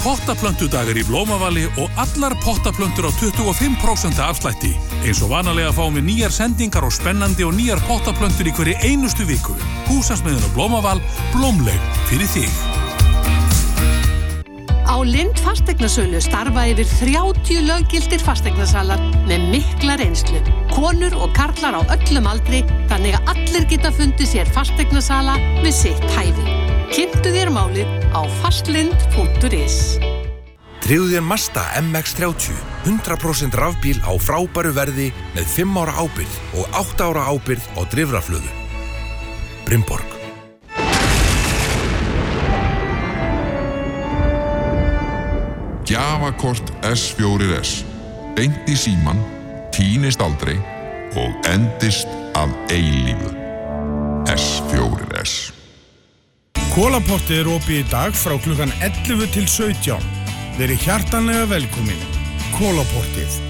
[0.00, 4.72] Pottaplöntudagar í Blómavali og allar pottaplöntur á 25% afslætti.
[5.04, 9.26] Eins og vanalega fáum við nýjar sendingar og spennandi og nýjar pottaplöntur í hverju einustu
[9.28, 9.52] viku.
[9.90, 11.02] Húsasmiðin og Blómaval,
[11.34, 11.76] blómleg
[12.08, 12.48] fyrir þig.
[14.88, 20.40] Á Lind fastegnasölu starfa yfir 30 löggildir fastegnasalar með mikla reynslu.
[20.72, 26.10] Konur og karlar á öllum aldri þannig að allir geta fundið sér fastegnasala með sitt
[26.16, 26.59] hæfi.
[26.90, 29.74] Kynntu þér málið á fastlind.is
[30.82, 35.06] Tryggðu þér Mazda MX-30 100% rafbíl á frábæru verði
[35.36, 38.50] með 5 ára ábyrð og 8 ára ábyrð á drifraflöðu.
[39.68, 40.16] Brynborg
[45.86, 47.84] Gjafakort S4S
[48.34, 49.22] Beint í síman,
[49.70, 50.58] týnist aldrei
[51.14, 53.30] og endist af eilífu.
[54.26, 55.49] S4S
[56.70, 60.04] Kólapottið er opið í dag frá klukkan 11 til 17.
[60.54, 62.04] Þeir eru hjartanlega velkomin.
[62.54, 63.40] Kólapottið.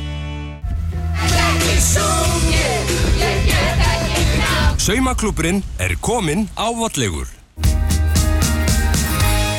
[4.80, 7.28] Saumaklúpurinn er kominn á vatlegur.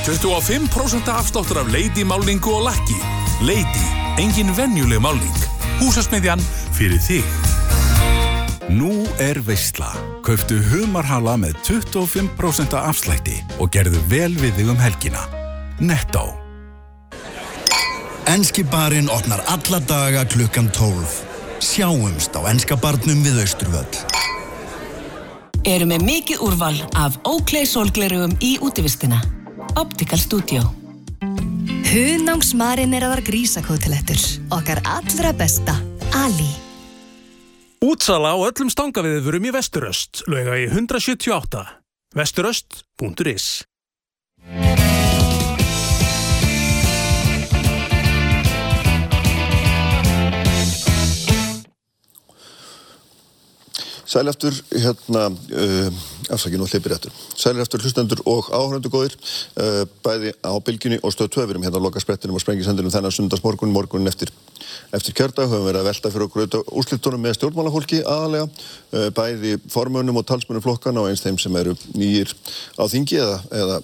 [0.09, 2.97] 25% afsláttur af Lady málningu og lakki.
[3.45, 3.85] Lady,
[4.17, 5.45] engin venjuleg málning.
[5.83, 6.41] Húsasmiðjan
[6.73, 7.40] fyrir þig.
[8.71, 9.89] Nú er veistla.
[10.23, 15.23] Kauftu humarhala með 25% afslætti og gerðu vel við þig um helgina.
[15.83, 16.23] Netto.
[18.31, 21.17] Enski barinn opnar alla daga klukkan 12.
[21.59, 23.99] Sjáumst á enska barnum við Austurvöll.
[25.67, 29.19] Eru með mikið úrval af Oakley sólglerugum í útivistina.
[29.75, 30.63] Optical Studio.
[31.91, 34.21] Hunangsmarineraðar grísakótilettur.
[34.55, 35.75] Okkar allra besta.
[36.15, 36.70] Ali.
[37.81, 41.65] Útsala á öllum stangaviðurum í Vesturöst, lögða í 178.
[42.13, 43.47] Vesturöst.is
[54.11, 57.11] Sæl eftir, hérna, uh, nú hleypir eftir.
[57.37, 59.13] Sæl eftir hlustendur og áhöröndu góðir,
[59.55, 61.45] uh, bæði á bylginni og stöð 2.
[61.45, 64.27] Við erum hérna að loka sprettinum og sprengisendinum þennan sundagsmorgun, morgunin eftir,
[64.91, 65.47] eftir kjördag.
[65.47, 68.49] Höfum verið að velta fyrir okkur auðvitað úrslitunum með stjórnmálafólki aðalega,
[68.91, 72.33] uh, bæði formönum og talsmönum flokkana og eins þeim sem eru nýjir
[72.75, 73.77] á þingi eða, eða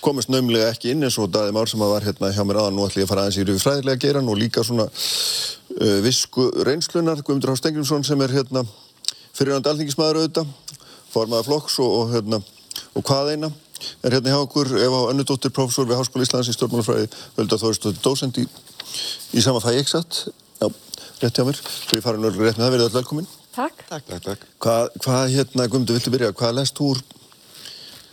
[0.00, 2.78] komist naumlega ekki inn eins og Daði Már sem að var hérna hjá mér aðan
[2.78, 6.48] nú ætlum ég að fara aðeins í rauði fræðilega geran og líka svona uh, visku
[6.64, 8.64] reynslunar Guðmundur Há Stengriðsson sem er hérna
[9.36, 10.78] fyrirhandi alþingismæður auðvitað,
[11.12, 12.40] formaða flokks og, og, hérna,
[12.96, 13.52] og hvað eina
[14.02, 18.04] er hérna hjá okkur ef á önnudóttir professor við Háskóla Íslands í stjórnmálafræði Völda Þóristóttir
[18.04, 18.46] Dósend í,
[19.34, 20.02] í sama fæ ekki
[20.62, 20.68] Já,
[21.22, 23.26] rétt hjá mér, svo ég fara nú rétt með það, verið all velkomin.
[23.52, 23.82] Takk.
[23.88, 24.44] Takk, takk, takk.
[24.62, 27.02] Hvað, hvað hérna, Guðmundur, viltu byrja, hvað lest úr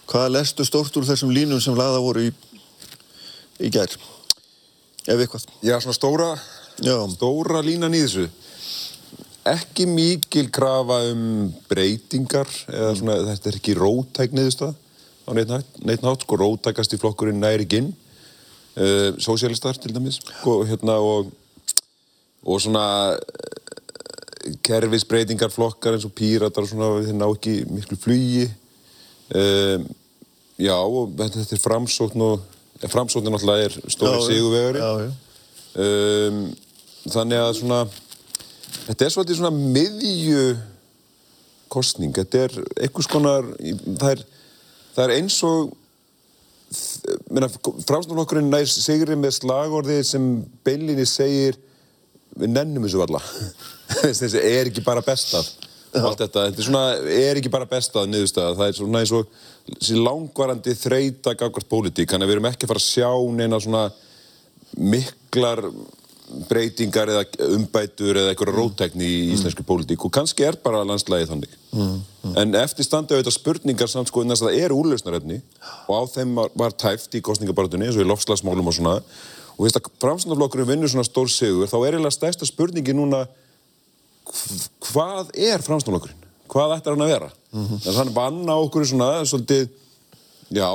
[0.10, 2.32] hvað lestu stórt úr þessum línum sem laða voru í
[3.60, 3.92] í gær,
[5.04, 5.46] ef eitthvað.
[5.66, 6.30] Já, svona stóra
[6.80, 6.96] Já.
[7.12, 8.30] stóra línan í þessu
[9.48, 16.26] ekki mikil krafa um breytingar eða svona, þetta er ekki rótæk niðurstað á neitt nátt,
[16.26, 21.32] sko, rótækast í flokkurinn næri ginn uh, sósialistar til dæmis sko, hérna, og
[22.40, 28.48] og svona uh, kerfisbreytingar flokkar eins og píratar og svona, þeir ná ekki miklu flugi
[29.36, 29.90] um,
[30.60, 32.44] já, og þetta er framsókn og
[32.82, 35.10] ja, framsóknin náttúrulega er stóri sigurvegari
[35.80, 36.46] um,
[37.10, 37.84] þannig að svona
[38.90, 40.44] þetta er svolítið svona miðju
[41.70, 44.24] kostning, þetta er einhvers konar það er,
[44.96, 45.76] það er eins og
[47.90, 50.28] framstofnokkurinn nær sigri með slagorði sem
[50.66, 51.58] beilinni segir
[52.40, 53.22] við nennum þessu alla
[54.20, 55.48] þessi er ekki bara bestað
[55.98, 60.04] allt þetta, þetta er svona, er ekki bara bestað niðurstað, það er svona eins og
[60.04, 63.10] langvarandi þreita gagvart pólitík, þannig að við erum ekki að fara að sjá
[63.40, 63.86] neina svona
[64.78, 65.64] miklar
[66.50, 67.24] breytingar eða
[67.56, 71.98] umbætur eða einhverja rótækni í íslensku pólitík og kannski er bara landslægið þannig mm,
[72.38, 75.40] en eftir standa auðvitað spurningar samt sko þess að það eru úrlausnarefni
[75.88, 79.82] og á þeim var, tæft í kostningabaratunni eins og í lofslagsmálum og svona og þess
[79.82, 83.26] að framstæðanflokkurinn vinnur svona stór sigur þá er eiginlega stærsta spurningi núna
[84.30, 86.26] hv- hvað er framstæðanflokkurinn?
[86.50, 87.30] Hvað ættir hann að vera?
[87.52, 87.82] Mm -hmm.
[87.86, 89.70] Þannig vann á okkur svona svolítið
[90.50, 90.68] já,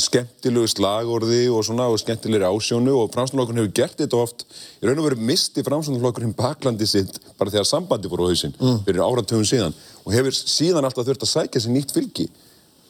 [0.00, 4.44] skemmtilegu slagorði og svona og skemmtilegri ásjónu og framstæðanflokkurinn hefur gert þetta oft.
[4.80, 8.84] Í raun og veru misti framstæðanflokkurinn baklandi sitt bara þegar sambandi fór á hausinn Mm.
[8.86, 9.74] fyrir áratöfum síðan
[10.04, 12.28] og hefur síðan alltaf þurft að sækja sér nýtt fylgi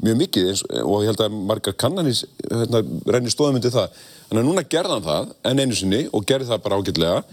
[0.00, 3.90] mjög mikið eins, og ég held að margar kannanís hérna, rennir stóðum undir það.
[4.30, 7.24] Þannig að núna gerði hann það enn einu sinni og gerði það bara ágætlega.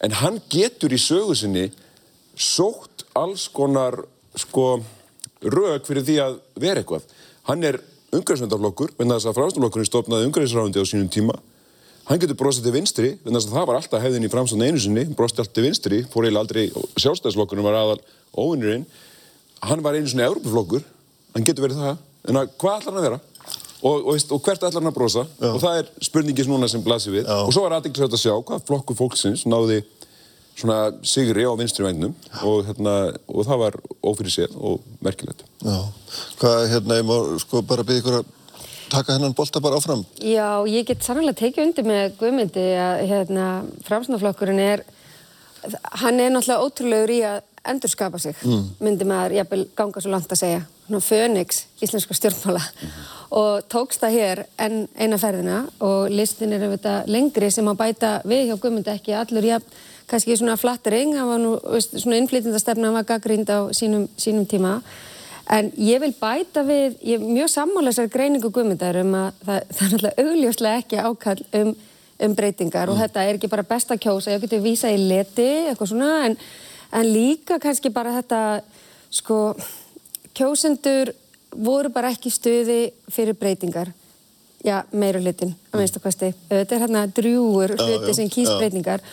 [0.00, 1.66] En hann getur í sögu sinni
[2.34, 3.98] sótt alls konar
[4.40, 4.80] sko
[5.44, 7.02] rauk fyrir því að vera eitthvað.
[7.50, 7.78] Hann er
[8.18, 11.36] umhverfisvendarflokkur vegna þess að framstoflokkurinn stofnaði umhverfisráðundi á sínum tíma
[12.08, 14.82] hann getur brostið til vinstri vegna þess að það var alltaf hefðin í framstofn einu
[14.82, 16.64] sinni brostið alltaf til vinstri, fór eiginlega aldrei
[17.00, 18.00] sjálfstæðisflokkurinn var aðal
[18.34, 18.84] óvinnurinn
[19.64, 20.84] hann var einu sinni Európaflokkur
[21.34, 23.20] hann getur verið það, en að, hvað ætlar hann að vera?
[23.84, 25.24] Og, og, veist, og hvert ætlar hann að brosa?
[25.44, 27.26] Og það er spurningis núna sem blasir við.
[27.28, 29.82] Og svo var aðeinslega að sjá hvað flokkur fólksins náði
[30.54, 32.94] svona sigri á vinstri vegnum og, hérna,
[33.28, 33.76] og það var
[34.06, 35.42] ófyrir séð og merkilegt.
[35.64, 35.78] Já,
[36.40, 38.32] hvað, hérna, ég má sko bara byggja ykkur að
[38.94, 40.04] taka hennan bolta bara áfram.
[40.22, 43.48] Já, ég get sannlega tekið undir með Guðmundi að hérna,
[43.88, 44.84] framsnaflokkurinn er,
[46.02, 48.64] hann er náttúrulega ótrúlegur í að endurskapa sig, Mm.
[48.84, 52.60] myndi maður jafnvel ganga svo langt að segja, svona fönix íslenska stjórnmála.
[53.32, 58.10] Og tókst það hér en eina ferðina og listin er auðvitað lengri sem að bæta
[58.28, 59.64] við hjá Guðmundi ekki allur jafn,
[60.10, 64.46] kannski svona flattering, hann var nú veist, svona innflytjandastefna, hann var gaggrind á sínum, sínum
[64.48, 64.80] tíma
[65.52, 69.66] En ég vil bæta við, ég er mjög sammála þessar greiningu guðmyndar um að það,
[69.76, 71.72] það er náttúrulega augljóslega ekki ákall um,
[72.24, 75.50] um breytingar og þetta er ekki bara best að kjósa, ég geti vísa í leti,
[75.68, 76.38] eitthvað svona, en,
[76.96, 78.40] en líka kannski bara þetta,
[79.12, 79.42] sko,
[80.32, 81.12] kjósendur
[81.54, 82.80] voru bara ekki stuði
[83.12, 83.92] fyrir breytingar.
[84.64, 86.28] Já, meira hlutin, að minnst að kosti.
[86.48, 88.56] Þetta er hérna drjúur Já, hluti já, sem kýst já.
[88.62, 89.04] breytingar.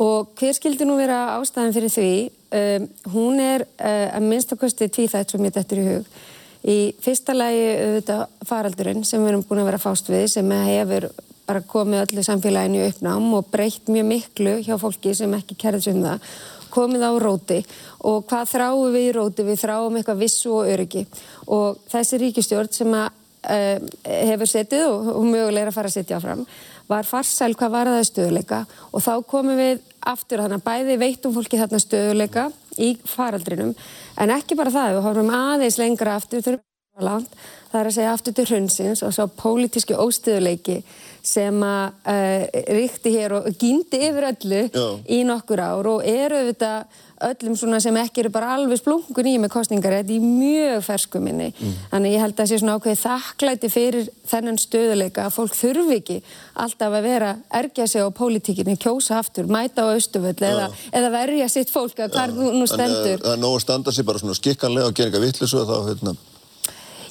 [0.00, 2.12] Og hver skildi nú vera ástæðan fyrir því?
[2.50, 6.20] Um, hún er uh, að minnst að kosti tvíþætt sem ég dettur í hug.
[6.60, 11.08] Í fyrsta lagi auðvitað faraldurinn sem við erum búin að vera fást við sem hefur
[11.50, 16.02] bara komið öllu samfélaginu uppnám og breytt mjög miklu hjá fólki sem ekki kerðis um
[16.04, 16.26] það
[16.70, 17.60] komið á róti
[18.06, 19.46] og hvað þráum við í róti?
[19.48, 21.06] Við þráum eitthvað vissu og öryggi
[21.50, 25.96] og þessi ríkistjórn sem að um, hefur setið og, og mögulega er að fara að
[25.96, 26.44] setja áfram
[26.90, 31.36] var farsæl hvað var það stöðuleika og þá komum við aftur þannig að bæði veitum
[31.36, 32.48] fólki þarna stöðuleika
[32.80, 33.74] í faraldrinum
[34.20, 37.36] en ekki bara það, við horfum aðeins lengra aftur að langt,
[37.70, 40.80] það er að segja aftur til hrunsins og svo pólitíski óstöðuleiki
[41.22, 42.44] sem að uh,
[42.74, 44.86] ríkti hér og gýndi yfir öllu Já.
[45.12, 49.34] í nokkur ár og eru auðvitað öllum svona sem ekki eru bara alveg splungun í
[49.42, 51.50] með kostningarétt í mjög fersku minni.
[51.92, 55.98] Þannig ég held að það sé svona ákveðið þakklæti fyrir þennan stöðuleika að fólk þurfi
[56.00, 56.16] ekki
[56.64, 57.30] alltaf að vera
[57.60, 62.16] ergja sig á pólitíkinni, kjósa aftur, mæta á austuvöll eða, eða verja sitt fólk að
[62.16, 63.20] hvar nú, nú Þannig að stendur.
[63.26, 65.76] það er nóg að standa sér bara svona skikkanlega og gera eitthvað vittlisu og þá,
[65.92, 66.16] hérna,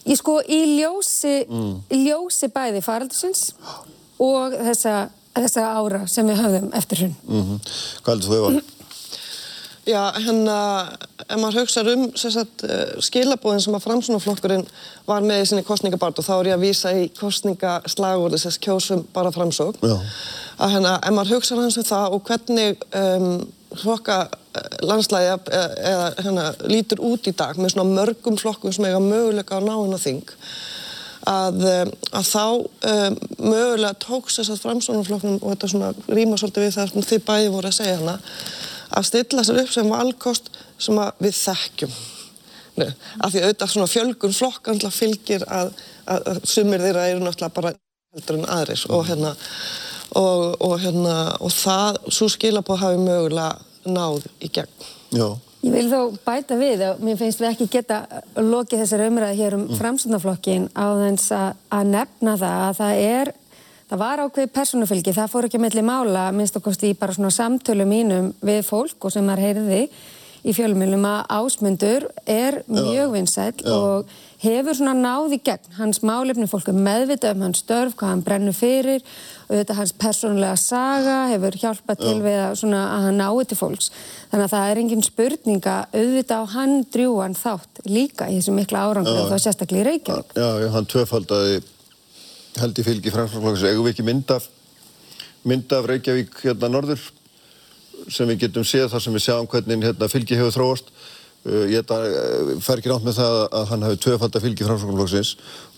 [0.09, 1.73] Ég sko í ljósi, Mm.
[1.91, 3.51] ljósi bæði faraldusins
[4.19, 7.15] og þessa, þessa ára sem við höfðum eftir hrun.
[7.27, 7.59] mm
[8.01, 8.61] hvað heldur þú Eva?
[9.89, 10.55] Já, hérna,
[11.25, 12.65] ef maður hugsaður um sagt,
[13.05, 14.65] skilabóðin sem að framsunaflokkurinn
[15.07, 19.05] var með í sinni kostningabart og þá er ég að vísa í kostningaslagur þess kjósum
[19.15, 19.79] bara framsók.
[20.59, 23.31] Að hérna, ef maður hugsaður hans um það og hvernig um,
[23.79, 24.19] flokka
[24.85, 29.57] landslæði eða, eða hérna, lítur út í dag með svona mörgum flokkum sem eiga möguleika
[29.57, 30.35] á náinn á þing
[31.29, 31.65] að,
[32.15, 36.91] að þá um, mögulega tóks þess að framsunaflokknum og þetta svona rýma svolítið við það
[36.93, 38.17] sem þið bæði voru að segja hana
[38.89, 40.49] að stilla sér upp sem valkost
[40.81, 41.99] sem að við þekkjum.
[42.79, 42.89] Nei,
[43.19, 45.73] af því auðvitað svona fjölgun flokkan fylgir að,
[46.07, 47.73] að, að sumir þeirra eru náttúrulega bara
[48.15, 49.33] heldur en aðris og hérna
[50.17, 53.51] og, og hérna og það, svo skilabóð hafi mögulega
[53.89, 54.87] náð í gegn.
[55.13, 55.27] Já.
[55.59, 57.99] Ég vil þó bæta við og mér finnst við ekki geta
[58.39, 59.75] lokið þessar umræði hér um mm.
[60.71, 63.33] á þess að, að nefna það að það er
[63.89, 67.87] Það var ákveðið persónufylgi, það fór ekki melli mála, minnst okkurst í bara svona samtölu
[67.89, 69.79] mínum við fólk og sem maður heyrði
[70.45, 76.69] í fjölmjölum að ásmundur er mjög vinsæl og hefur svona náði gegn hans málefni fólk
[76.71, 79.01] er meðvitað um hans störf, hvað hann brennur fyrir
[79.49, 83.59] og þetta hans persónulega saga hefur hjálpað til við að, svona, að hann nái til
[83.59, 83.89] fólks.
[84.29, 88.85] Þannig að það er engin spurninga auðvitað á hann drjúan þátt líka í þessum mikla
[88.85, 90.37] árangur og þá sérstaklega í Reykjavík.
[90.37, 91.59] Já, já, hann tvöfaldaði
[92.57, 93.69] held í fylgi framsflokksins.
[93.69, 94.49] Eigum við ekki mynd af,
[95.47, 97.05] mynd af Reykjavík hérna norður
[98.09, 100.93] sem við getum séð þar sem við sjáum hvernig hérna, fylgi hefur þróast.
[101.39, 105.29] Uh, ég þetta, uh, fer ekki nátt með það að hann hafi tvöfalda fylgi framsflokksins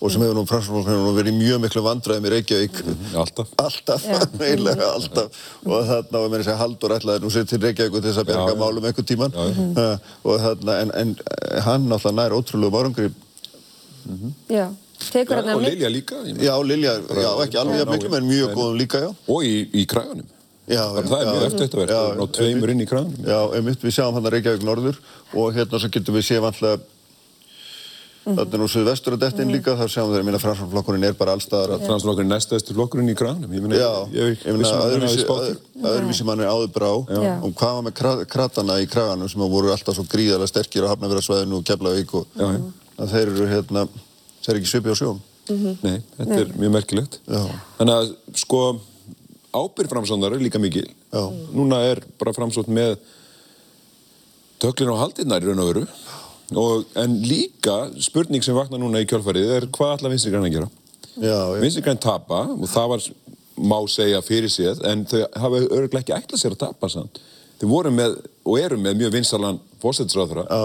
[0.02, 2.80] og sem hefur nú framsflokksins verið mjög miklu vandræðum í Reykjavík.
[3.22, 3.52] Alltaf.
[3.62, 4.08] Alltaf,
[4.42, 5.38] eiginlega alltaf.
[5.62, 8.32] Og þarna var mér að segja Haldur ætlaði nú sér til Reykjavík til þess að
[8.32, 9.38] berga málum einhvern tíman.
[9.38, 9.94] Uh,
[10.26, 13.12] og þarna, en, en uh, hann náttúrulega nær ótrúlega árangri.
[14.50, 14.66] Já,
[15.10, 16.20] tekur hann og Lilja líka.
[16.38, 19.10] Já, Lilja, já, ekki alveg jafn miklu, en mjög góðum líka, já.
[19.26, 20.30] Og í, í kraganum.
[20.70, 23.28] Já, Það er mjög eftir þetta verð, að ná tveimur inn í kraganum.
[23.28, 25.00] Já, einmitt, við sjáum hann að Reykjavík norður
[25.34, 26.80] og hérna svo getum við séð vantlega
[28.22, 31.32] Þannig nú suðvestur að detta inn líka, þá sjáum við þeir, minna framsflokkurinn er bara
[31.34, 31.86] allstaðar að...
[31.88, 33.50] Framsflokkurinn er næstæðstu flokkurinn í kraganum.
[33.56, 35.56] Ég meina, Já, ég, að því.
[35.90, 39.72] öðruvísi mann er áður brá og hvað var með kra kratana í kraganum sem voru
[39.74, 42.62] alltaf svo gríðarlega sterkir á Hafnafjörðarsvæðinu og Keflavík og Já, já.
[43.02, 43.84] að þeir eru hérna,
[44.42, 45.20] þeir eru ekki svipið á sjón.
[45.82, 47.18] Nei, þetta er mjög merkilegt.
[47.26, 47.42] Já.
[47.78, 48.12] Þannig að,
[48.42, 48.60] sko,
[49.52, 50.86] ábyrg framsóndar er líka mikil.
[51.12, 51.24] Já.
[51.54, 52.96] Núna er bara framsótt með
[54.62, 55.84] töklin á haldinnar í raun og veru.
[56.52, 60.56] Og, en líka spurning sem vaknar núna í kjálfarið er hvað ætla vinstri græn að
[60.58, 60.70] gera?
[61.16, 61.38] Já.
[61.62, 63.06] Vinstri græn tapa og það var,
[63.72, 67.22] má segja fyrir séð, en þau hafa örglega ekki ætlað sér að tapa samt.
[67.60, 69.60] Þau voru með, og eru með mjög vinsalan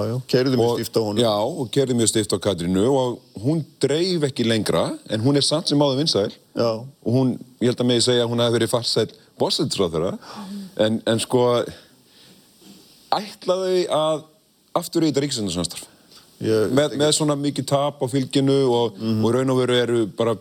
[0.10, 1.22] já, keirðu mjög stíft á honum.
[1.24, 5.46] Já, og keirðu mjög stíft á Katrínu og hún dreif ekki lengra, en hún er
[5.46, 6.30] samt sem áður vinsæl.
[6.58, 6.70] Já.
[6.84, 9.08] Og hún, ég held að mig segja að hún hafi verið farsæl
[9.38, 10.16] fósættisráðara,
[10.86, 11.44] en, en sko,
[13.18, 14.26] ætlaðu að
[14.78, 15.88] aftur í þetta ríkisöndarsamstarf?
[16.46, 20.36] Ég, með, með svona mikið tap á fylginu og, og raun og veru eru bara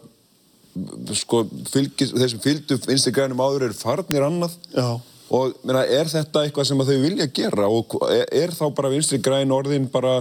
[1.16, 4.98] sko, fylgis, þeir sem fylgdu vinstri grænum áður eru farnir annað Já.
[5.34, 8.92] Og meina, er þetta eitthvað sem að þau vilja gera og er, er þá bara
[8.92, 10.20] vinstri græn orðin bara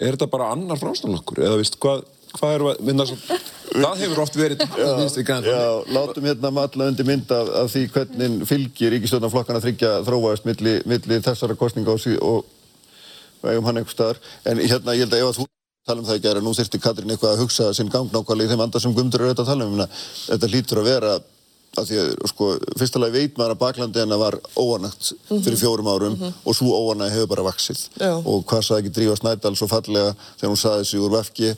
[0.00, 2.06] er þetta bara annar frástofnokkur eða veist hvað,
[2.38, 3.18] hvað er að vinna svo
[3.70, 4.64] það hefur oft verið
[5.00, 9.98] vinstri græn Já, látum hérna matla undir mynd af, af því hvernig fylgir ríkistjórnarflokkana þryggja
[10.08, 12.48] þróaðist milli, milli þessara kostninga og, og
[13.40, 14.20] og eigum hann einhver staðar.
[14.44, 15.46] En hérna, ég held að ef að þú
[15.88, 18.52] tala um það í gæra, nú þyrfti Katrín eitthvað að hugsa sinn gang nákvæmlega í
[18.52, 20.00] þeim anda sem Guðmundur er auðvitað að tala um.
[20.26, 21.14] Þetta hlýtur að vera
[21.78, 22.46] að því að sko,
[22.80, 27.12] fyrsta lagi veit maður að baklandi hennar var óanægt fyrir fjórum árum og svo óanæg
[27.14, 28.10] hefur bara vaksið Já.
[28.18, 31.52] og hvað sagði ekki Drífa Snædal svo fallega þegar hún saði sig úr vefki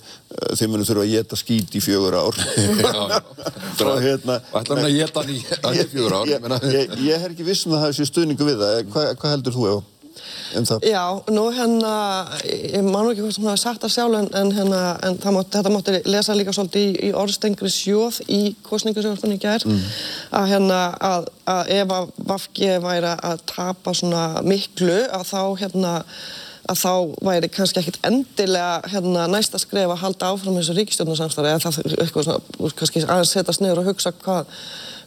[0.58, 2.42] þeir munu þurfa að geta skít í fjögur ár.
[3.82, 6.28] Og hérna Ætlar hann að geta hann í fjögur ár?
[6.32, 8.78] ég, ég, ég er ekki viss um að það hafi sér stuðningu við það.
[8.92, 9.82] Hvað, hvað heldur þú Eva,
[10.58, 10.86] um það?
[10.90, 11.02] Já,
[11.34, 11.94] nú hérna,
[12.44, 15.36] ég man ekki hvort sem það er sagt það sjálf en, en, hérna, en það
[15.36, 19.82] mátt, þetta mátti lesa líka svolítið í, í orðstengri sjóð í kostningasjóðstunni í gær Mm.
[20.38, 25.92] að hérna að, að ef að Vafgi væri að tapa svona miklu að þá hérna
[26.70, 26.92] að þá
[27.26, 32.28] væri kannski ekkit endilega hérna, næsta skref að halda áfram þessu ríkistjórnarsamstarfi eða það eitthvað
[32.28, 34.52] svona, kannski aðeins setjast niður og hugsa hvað,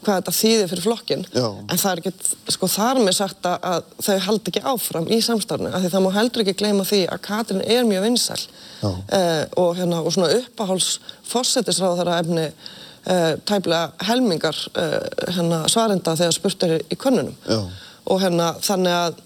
[0.05, 1.45] hvað þetta þýðir fyrir flokkin Já.
[1.45, 5.73] en það er ekkert, sko þar með sagt að, þau haldi ekki áfram í samstarfinu
[5.73, 9.75] af því það má heldur ekki gleyma því að Katrin er mjög vinsæl eh, og,
[9.79, 10.89] hérna, og svona uppáháls
[11.27, 14.99] fórsetisráð þar að efni eh, tæplega helmingar eh,
[15.35, 17.61] hérna, svarenda þegar spurt er í könnunum Já.
[18.05, 19.21] og hérna þannig að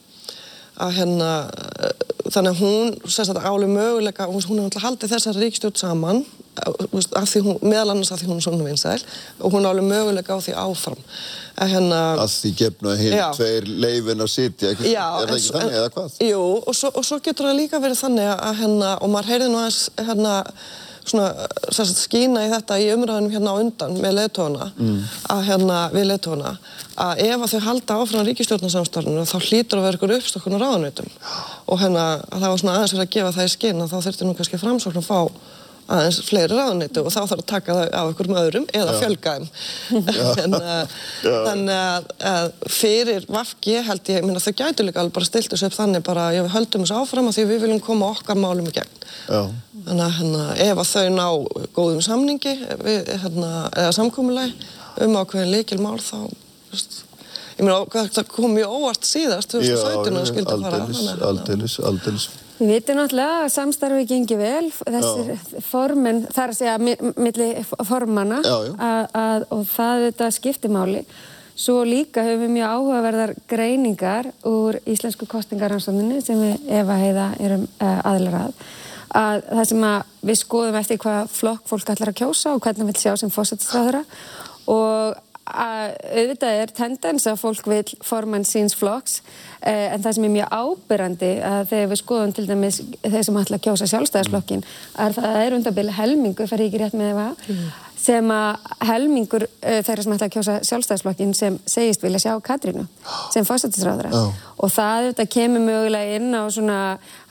[0.80, 1.30] að hérna
[1.84, 1.93] eh,
[2.30, 6.22] þannig að hún sérst að áli möguleika hún, hún er alltaf haldið þessar ríkstjórn saman
[6.23, 8.97] eh, hún, meðal annars af því hún er svona vinsæl
[9.39, 10.99] og hún áli möguleika á því áfram
[11.60, 15.30] að hérna að því gefnu að hinn tveir leifin að sitja ekki, Já, er það
[15.30, 16.19] en ekki svo- þannig en- eða hvað?
[16.30, 19.49] Jú, og svo, og svo getur það líka verið þannig að hérna, og maður heyrði
[19.51, 20.35] nú aðeins hérna,
[21.06, 25.04] svona, sagt, skína í þetta í umræðunum hérna á undan með leðtóna, Mm.
[25.30, 26.58] að hérna, við leðtóna,
[26.98, 31.10] að ef að þau halda áfram ríkistjórnarsamstarfinu þá hlýtur að vera ykkur uppstokkun á ráðanautum
[31.68, 33.98] og hérna, að það var svona aðeins verið að gefa það í skinn að þá
[34.06, 35.20] þurfti nú kannski framsókn að fá
[35.90, 38.99] aðeins fleiri ráðanautu og þá þarf að taka það af ykkur með öðrum eða Já.
[39.02, 39.48] fjölga þeim.
[40.44, 42.49] En, uh, þannig að, að
[42.80, 46.28] fyrir Vafki held ég, minna, þau gætu líka alveg bara stilt þessu upp þannig bara,
[46.36, 48.95] já við höldum þessu áfram af því að við viljum koma okkar málum í gegn.
[49.30, 49.41] Já.
[49.90, 51.28] þannig að hérna, ef að þau ná
[51.78, 52.56] góðum samningi
[52.86, 54.68] við, hérna, eða samkomulag
[55.06, 56.18] um ákveðin leikil mál þá
[56.70, 56.99] veist,
[57.57, 61.78] ég meina það kom mjög óvart síðast 2017 og skildi fara aldeilis, þannig að- aldeilis,
[61.91, 62.28] aldeilis
[62.60, 67.49] Við vitum náttúrulega að samstarfi gengi vel, þessir formen, það er að segja mi- milli
[67.88, 68.73] formanna Já, já.
[68.90, 71.03] að, að, og það þetta skiptir máli.
[71.60, 77.65] Svo líka höfum við mjög áhugaverðar greiningar úr íslensku kostingarannsókninni sem við Eva Heiða erum
[77.80, 78.61] uh, aðlar að.
[79.19, 82.91] að það sem að við skoðum eftir hvað flokk fólk ætlar að kjósa og hvernig
[82.91, 84.03] vil sjá sem fósættisráðura
[84.72, 85.18] og
[85.50, 89.20] að auðvitað er tendens að fólk vil formann síns flokks
[89.62, 93.42] eh, en það sem er mjög ábyrrandi að þegar við skoðum til dæmis þeir sem
[93.44, 97.00] ætla að kjósa sjálfstæðisflokkin er það að það er undabili helmingur, fer ég ekki rétt
[97.00, 97.54] með það
[98.00, 102.86] sem að helmingur uh, þeirra sem ætla að kjósa sjálfstæðisflokkin sem segist vilja sjá Katrínu
[103.34, 104.22] sem fósættisráðara Já.
[104.56, 106.78] og það auðvitað kemur mögulega inn á svona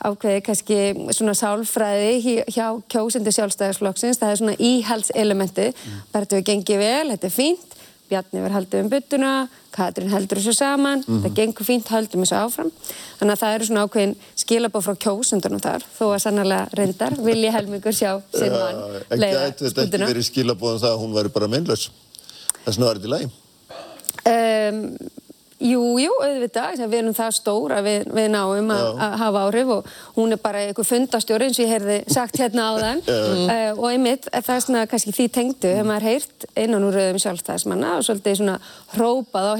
[0.05, 0.77] ákveði kannski
[1.17, 5.83] svona sálfræði hjá- kjósendu sjálfstæðisflokksins, það er svona íhaldselementið,
[6.13, 6.29] bara
[8.09, 9.31] Bjarni verður haldið um byttuna,
[9.75, 11.21] Katrín heldur þessu saman, Mhm.
[11.25, 12.71] það gengur fínt, höldum þessu áfram.
[13.19, 17.51] Þannig að það eru svona ákveðin skilabóð frá kjósundunum þar, þó að sannarlega reyndar vilji
[17.53, 18.81] helmingur sjá sinn mann
[19.11, 21.47] en leiða gæti þetta ekki verið skilabóðan það að hún væri bara
[22.65, 23.29] vegna var þetta í lagi
[24.29, 24.97] Um,
[25.59, 28.85] jú, jú, auðvitað, við erum það stór að við, við náum að,
[29.21, 33.01] hafa áhrif og hún er bara einhver fundastjóri eins og ég heyrði sagt hérna áðan
[33.03, 33.17] Já.
[33.17, 37.21] uh, og einmitt það er svona kannski því tengdu hefur maður heyrt innan úr rauðum
[37.25, 38.57] sjálfstæðismanna og svolítið svona
[38.95, 39.53] hrópað á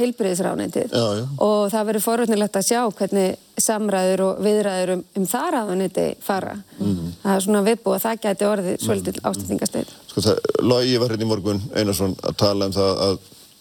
[1.19, 1.23] já.
[1.45, 6.53] og það verður forvöldnilegt að sjá hvernig samræður og viðræður um, um það ráðaneti fara.
[6.77, 7.09] Mhm.
[7.23, 9.91] Það er svona viðbúið að það gæti orðið svolítið ástættingasteinn.
[10.07, 13.19] sko það, Logi var hérna í morgun Einarsson að tala um það að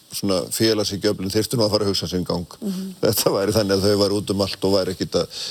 [0.09, 2.59] svona félagsíkjöflin þyrftu nú að fara að hugsa sinn gang.
[3.01, 5.41] Þetta væri þannig að þau væri út um allt og væri ekkit að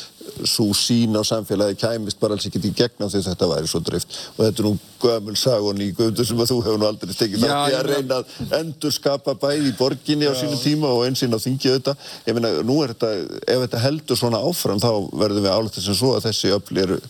[0.45, 4.13] svo sín á samfélagi kæmist bara alls ekkit í gegna því þetta væri svo drift
[4.37, 7.47] og þetta er nú gömul sagun í gömdu sem að þú hefur nú aldrei tekið
[7.47, 10.91] Já, þátt í ég að reyna að endur skapa bæði í borginni á sínum tíma
[10.93, 11.97] og einsinn á þingið þetta
[12.29, 15.99] ég meina nú er þetta, ef þetta heldur svona áfram þá verðum við álítið sem
[16.03, 17.01] svo að þessi öfl eru,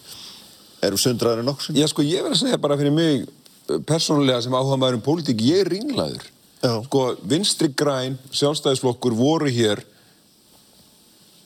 [0.87, 3.27] eru sundraður en nokkuð Já, sko, ég verð að segja bara fyrir mig
[3.89, 6.25] persónulega sem áhuga maður um pólitík, ég er ringlaður.
[6.59, 6.75] Já.
[6.89, 9.85] Sko, vinstri græn, sjálfstæðisflokkur voru hér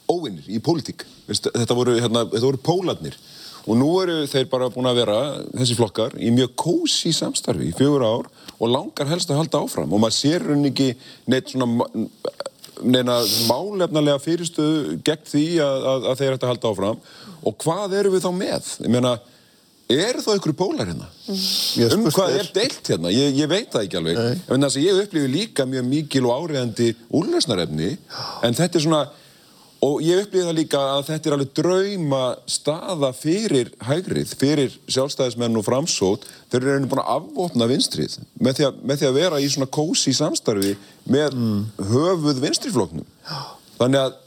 [0.09, 1.05] óvinnir í pólitík.
[1.29, 3.17] Þetta voru, hérna, þetta voru pólarnir.
[3.63, 5.19] Og nú eru þeir bara búin að vera,
[5.55, 9.93] þessi flokkar, í mjög kósi samstarfi í fjögur ár og langar helst að halda áfram.
[9.93, 10.89] Og maður sér hún ekki
[11.31, 11.87] neitt svona
[12.83, 17.05] neina málefnalega fyrirstöðu gegn því að, að, að þeir ætti að halda áfram.
[17.47, 18.73] Og hvað eru við þá með?
[18.83, 19.15] Ég meina,
[20.01, 21.09] eru þá ykkur pólar hérna?
[21.97, 23.11] um hvað er deilt hérna?
[23.13, 24.21] Ég, ég veit það ekki alveg.
[24.49, 27.91] En þess að ég upplifi líka mjög mikil og áriðandi úrlösnarefni,
[28.47, 29.03] en þetta er svona,
[29.83, 32.23] og ég upplýði það líka að þetta er alveg drauma
[32.57, 38.69] staða fyrir hægrið, fyrir sjálfstæðismenn og framsót, þeir eru búin að afvopna vinstrið með því
[38.69, 40.77] að, með því að vera í svona kósi samstarfi
[41.11, 41.35] með
[41.91, 43.09] höfuð vinstrifloknum.
[43.81, 44.22] Þannig að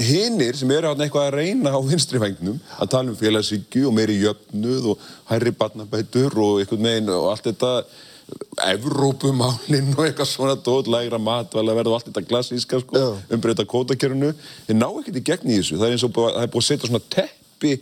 [0.00, 4.20] hinnir sem eru hérna eitthvað að reyna á vinstrivægnum að tala um félagsvíkju og meiri
[4.22, 7.74] jöfnuð og hærri barnabætur og eitthvað megin og allt þetta
[8.64, 13.02] Evrópumálinn og eitthvað svona dót, lægra matvæla verð og allt þetta klassíska sko,
[13.34, 14.30] umbreyta kótakjörunu
[14.68, 15.76] þeir ná ekkert í gegn í þessu.
[15.76, 17.72] Það er eins og búið, það er búið að setja svona teppi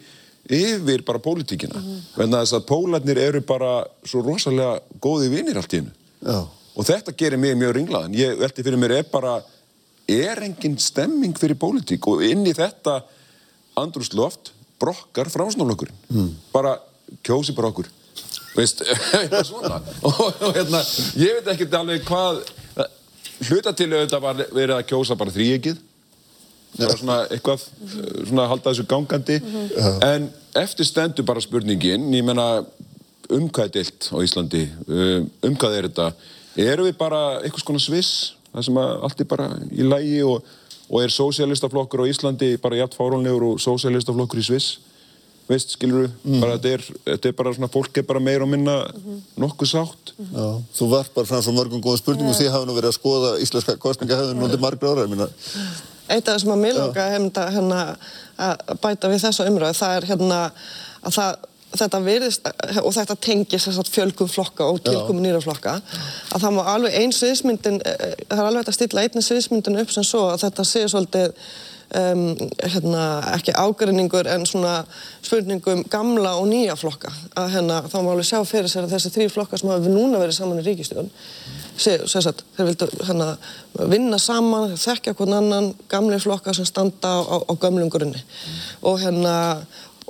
[0.60, 1.78] yfir bara pólitíkina.
[1.78, 6.38] Mm en þess að pólarnir eru bara svo rosalega góði vinnir allt í hennu
[6.80, 8.14] og þetta gerir mig mjög ringlaðan.
[8.16, 9.40] Ég veldi fyrir mér er bara
[10.10, 13.00] er engin stemming fyrir pólitík og inn í þetta
[13.80, 16.30] andrúsloft brokkar framsnáflokkurinn mm.
[16.54, 16.76] bara
[17.26, 17.88] kjósi bara okkur.
[18.56, 18.82] Veist,
[20.08, 20.80] og, hérna,
[21.20, 22.42] ég veit ekki alveg hvað
[23.48, 25.78] hluta til auðvitað var verið að kjósa bara þrýegið
[26.74, 27.62] það var svona eitthvað
[28.28, 29.38] svona að halda þessu gangandi.
[29.40, 30.02] Mhm.
[30.06, 30.28] en
[30.60, 32.64] eftir stendur bara spurningin ég menna
[33.30, 34.66] um hvað er dilt á Íslandi?
[34.86, 36.12] Um, um hvað er þetta?
[36.60, 38.12] Eru við bara eitthvað svona sviss
[38.52, 40.46] það sem allt er bara í lægi og,
[40.90, 44.78] og er sósialistaflokkur á Íslandi bara jætt fáránlegur og sósialistaflokkur í Sviss.
[45.50, 48.50] Veist, skilur við, bara þetta er, þetta er bara svona, fólk er bara meira og
[48.52, 48.76] minna
[49.40, 50.12] nokkuð sátt.
[50.14, 50.44] Já,
[50.78, 53.74] þú varpar fram svo mörgum góðum spurningum og þið hafa nú verið að skoða íslenska
[53.82, 55.26] kostningahefðun núndið margra ára, ég minna.
[56.06, 57.80] Eitt af það sem að mér langa hefnda hérna,
[58.46, 60.40] að bæta við þessa umröðu, það er hérna
[61.00, 62.46] að það, þetta virðist,
[62.82, 65.78] og þetta tengis fjölgum flokka og tilkomin nýra flokka,
[66.34, 69.82] að það má alveg einn sviðsmyndin, eh, það er alveg hægt að stilla einni sviðsmyndin
[69.82, 71.34] upp sem svo að þetta sé svolítið
[71.90, 73.00] Um, hérna,
[73.34, 74.84] ekki ágreiningur en svona
[75.26, 77.10] spurningum gamla og nýja flokka.
[77.34, 80.20] Að hérna, þá má alveg sjá fyrir sér að þessi þrý flokka sem hafa núna
[80.22, 81.10] verið saman í ríkistjón
[81.80, 83.28] sagt, þeir vildu hérna,
[83.90, 88.20] vinna saman, þekkja hvern annan gamli flokka sem standa á, á, á gamlum grunni.
[88.82, 89.34] Og hérna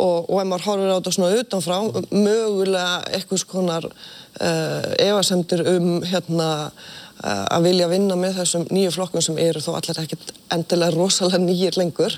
[0.01, 1.78] og, og ef maður horfir á þetta svona utanfrá
[2.10, 9.24] mögulega eitthvað skonar uh, efasemdir um hérna uh, að vilja vinna með þessum nýju flokkum
[9.24, 12.16] sem eru þó allir ekkert endilega rosalega nýjir lengur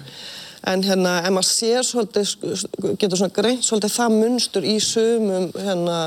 [0.70, 6.00] en hérna ef maður sér svolítið getur svona greint svolítið það munstur í sumum hérna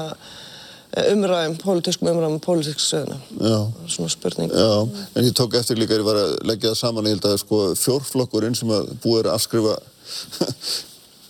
[0.95, 2.39] umræðum, pólitískum umræðum.
[2.39, 3.57] Já.
[3.91, 4.51] Svona spurning.
[4.51, 7.39] Já, en ég tók eftir líka, ég var að leggja það saman, ég held að
[7.41, 9.75] sko fjórflokkurinn sem að búið er að afskrifa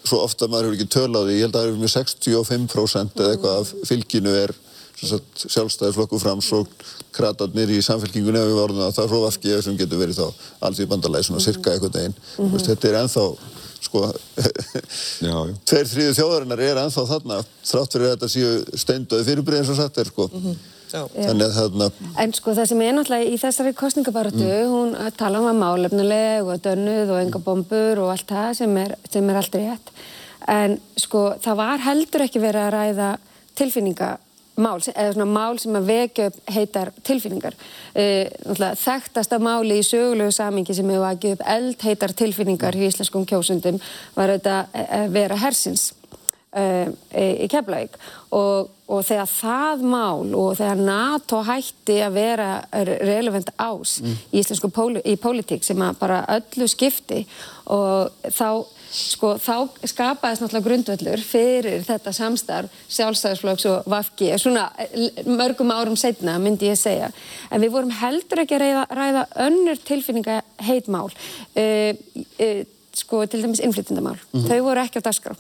[0.05, 3.35] svo ofta maður hefur ekki tölað í, ég held að það eru með 65% eða
[3.35, 4.53] eitthvað af fylginu er
[4.95, 10.01] sjálfstæðisflokku framsókn kratarnir í samfélkingunni ef við vorum það, það er svo vafkið sem getur
[10.01, 12.15] verið þá alls í bandalagi svona cirka eitthvað einn.
[12.15, 12.65] Mm -hmm.
[12.67, 13.25] Þetta er ennþá
[13.85, 14.03] sko,
[15.69, 19.79] tveir þrýðu þjóðarinnar er ennþá þarna þrátt fyrir að þetta séu steindaði fyrirbrið eins og
[19.79, 20.29] satt er sko.
[20.31, 20.55] Mm -hmm.
[22.21, 24.73] En sko það sem er náttúrulega í þessari kostningabaratu, mm.
[24.73, 28.95] hún tala um að málefnuleg og dönnuð og enga bombur og allt það sem er,
[29.11, 29.95] sem er allt rétt.
[30.51, 33.09] En sko það var heldur ekki verið að ræða
[33.55, 34.11] tilfinninga
[34.61, 37.57] mál, eða svona mál sem að vekja upp heitar tilfinningar.
[37.95, 43.81] Uh, þekktasta máli í sögulegu samingi sem hefur vakið upp eldheitar tilfinningar í íslenskum kjósundum
[44.15, 45.91] var þetta að vera hersins
[46.55, 47.97] í Keflavík.
[48.35, 52.49] Og, og þegar það mál og þegar NATO hætti að vera
[53.01, 54.15] relevant ás mm.
[54.31, 57.23] í íslensku póli, í pólitík sem að bara öllu skipti
[57.73, 58.65] og þá
[58.95, 59.55] sko þá
[59.87, 64.67] skapaðist náttúrulega grundvöllur fyrir þetta samstarf sjálfstæðisflokks og Vafki svona
[65.27, 67.09] mörgum árum setna myndi ég segja.
[67.51, 72.61] En við vorum heldur ekki að ræða, ræða önnur tilfinninga heitmál uh, uh,
[72.95, 74.47] sko til dæmis innflytjandamál mm -hmm.
[74.49, 75.35] þau voru ekki á dagskrá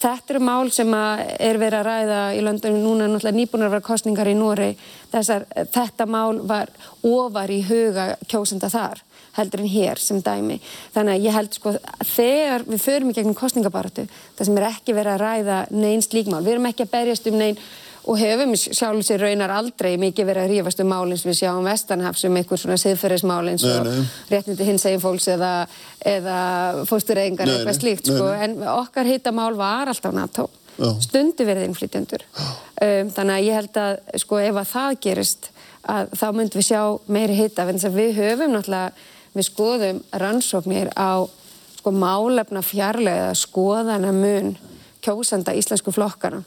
[0.00, 3.88] þetta eru mál sem er verið að ræða í löndunum núna náttúrulega nýbúnar að vera
[3.90, 4.76] kostningar í Nóri
[5.12, 6.68] þessar þetta mál var
[7.02, 9.02] ofar í huga kjósenda þar
[9.36, 10.58] heldur en hér sem dæmi.
[10.94, 11.74] Þannig að ég held sko
[12.14, 14.06] þegar við förum í gegnum kostningabaratu
[14.38, 16.42] það sem er ekki verið að ræða neins líkmál.
[16.44, 17.60] Við erum ekki að berjast um nein
[18.08, 21.66] og hefum sjálf sér raunar aldrei mikið verið að rífast um mál eins við sjáum
[21.68, 23.90] vestanhafs um einhver svona siðferðismál eins og
[24.30, 25.52] réttindi hins eginn fólks eða,
[26.06, 26.38] eða
[26.88, 28.30] fóstureyingar eða eitthvað slíkt sko.
[28.32, 30.48] En okkar hittamál var alltaf NATO.
[30.80, 30.94] Já.
[31.04, 32.24] Stundi verið innflytjandur.
[32.80, 35.50] Um, þannig að ég held að sko ef að það gerist
[35.90, 36.82] að þá myndum við sjá
[37.12, 37.66] meiri hitta.
[37.68, 41.28] Við höfum náttúrulega við skoðum rannsóknir á
[41.80, 44.54] sko málefna fjarlæða skoðana mun
[45.04, 46.42] kjósanda íslensku flokkana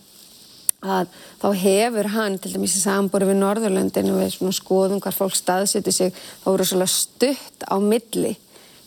[0.83, 1.11] að
[1.41, 6.15] þá hefur hann til dæmis í sambúri við Norðurlöndinu við skoðum hvar fólk staðsetur sig
[6.43, 8.33] þá eru svolítið stutt á milli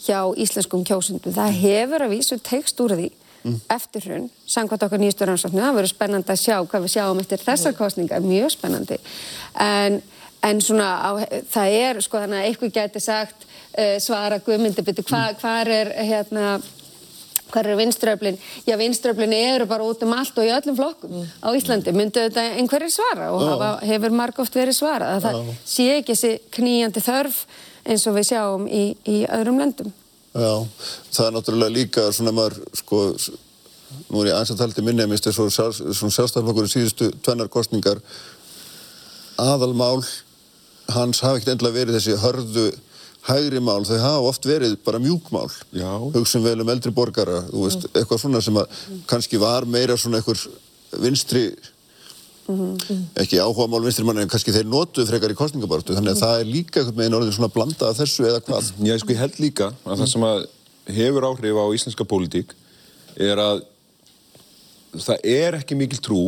[0.07, 3.09] hjá íslenskum kjósundum það hefur að vísu tekst úr því
[3.43, 3.61] mm.
[3.75, 7.47] eftir hrun, samkvæmt okkar nýjastur rannsóknu það verður spennandi að sjá hvað við sjáum eftir
[7.47, 9.01] þessar kostningar mjög spennandi.
[9.61, 10.03] En
[10.47, 11.11] En svona, á,
[11.51, 15.91] það er, sko, þannig að eitthvað gæti sagt uh, svara guðmyndi, betur, hva, hvar er,
[16.07, 16.59] hérna,
[17.53, 18.39] hvar er vinströflin?
[18.67, 21.95] Já, vinströflin eru bara út um allt og í öllum flokkum á Íslandi.
[21.97, 23.49] Myndu þetta einhverjir svara og Já.
[23.53, 25.17] hafa, hefur marg oft verið svarað.
[25.17, 27.41] Að það sé ekki þessi knýjandi þörf
[27.87, 29.93] eins og við sjáum í, í öðrum löndum.
[30.37, 30.53] Já,
[31.17, 33.03] það er náttúrulega líka svona maður, sko,
[34.11, 38.03] nú er ég aðeins að tala til minni, minnst þessu sjálfstæðarflokkur í síðustu tvennar kostningar,
[39.41, 40.03] aðalmál
[40.93, 42.67] hans hafa ekkert endilega verið þessi hörðu
[43.27, 45.51] hægri mál, þau hafa oft verið bara mjúkmál.
[46.15, 50.21] Hugsun vel um eldri borgara, þú veist, eitthvað svona sem að kannski var meira svona
[50.21, 50.39] einhver
[51.03, 51.49] vinstri,
[53.19, 56.43] ekki áhuga mál vinstri manni, en kannski þeir notuðu frekar í kostningabartu, þannig að það
[56.43, 58.71] er líka einhvern veginn orðið svona blanda af þessu eða hvað.
[58.87, 60.47] Já, sko, ég held líka að það sem að
[60.97, 62.55] hefur áhrif á íslenska pólitík
[63.19, 63.65] er að
[64.95, 66.23] það er ekki mikil trú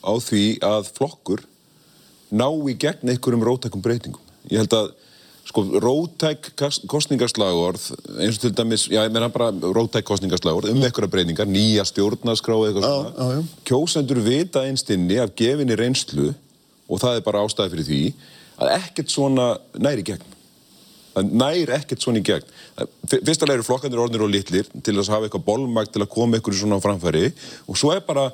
[0.00, 1.44] á því að flokkur
[2.32, 4.22] ná í gegn einhverjum rótækum breytingum.
[4.48, 4.94] Ég held að
[5.52, 6.50] sko, rótæk
[6.90, 7.84] kosningaslagorð
[8.24, 12.56] eins og til dæmis, já, ég meina bara rótæk kosningaslagorð um einhverja breytingar, nýja stjórnarskrá
[12.56, 13.12] eða eitthvað svona.
[13.12, 13.42] já, já.
[13.68, 16.30] Kjósendur vita einstinni af gefinni reynslu
[16.88, 18.02] og það er bara ástæði fyrir því
[18.62, 19.46] að ekkert svona
[19.80, 20.28] næri gegn.
[21.12, 22.48] Það næri ekkert svona í gegn.
[22.76, 26.08] Það- Fyrst alveg eru flokkandir orðnir og litlir til að hafa eitthvað bolmagt til að
[26.14, 27.32] koma ykkur svona á framfæri
[27.68, 28.30] og svo er bara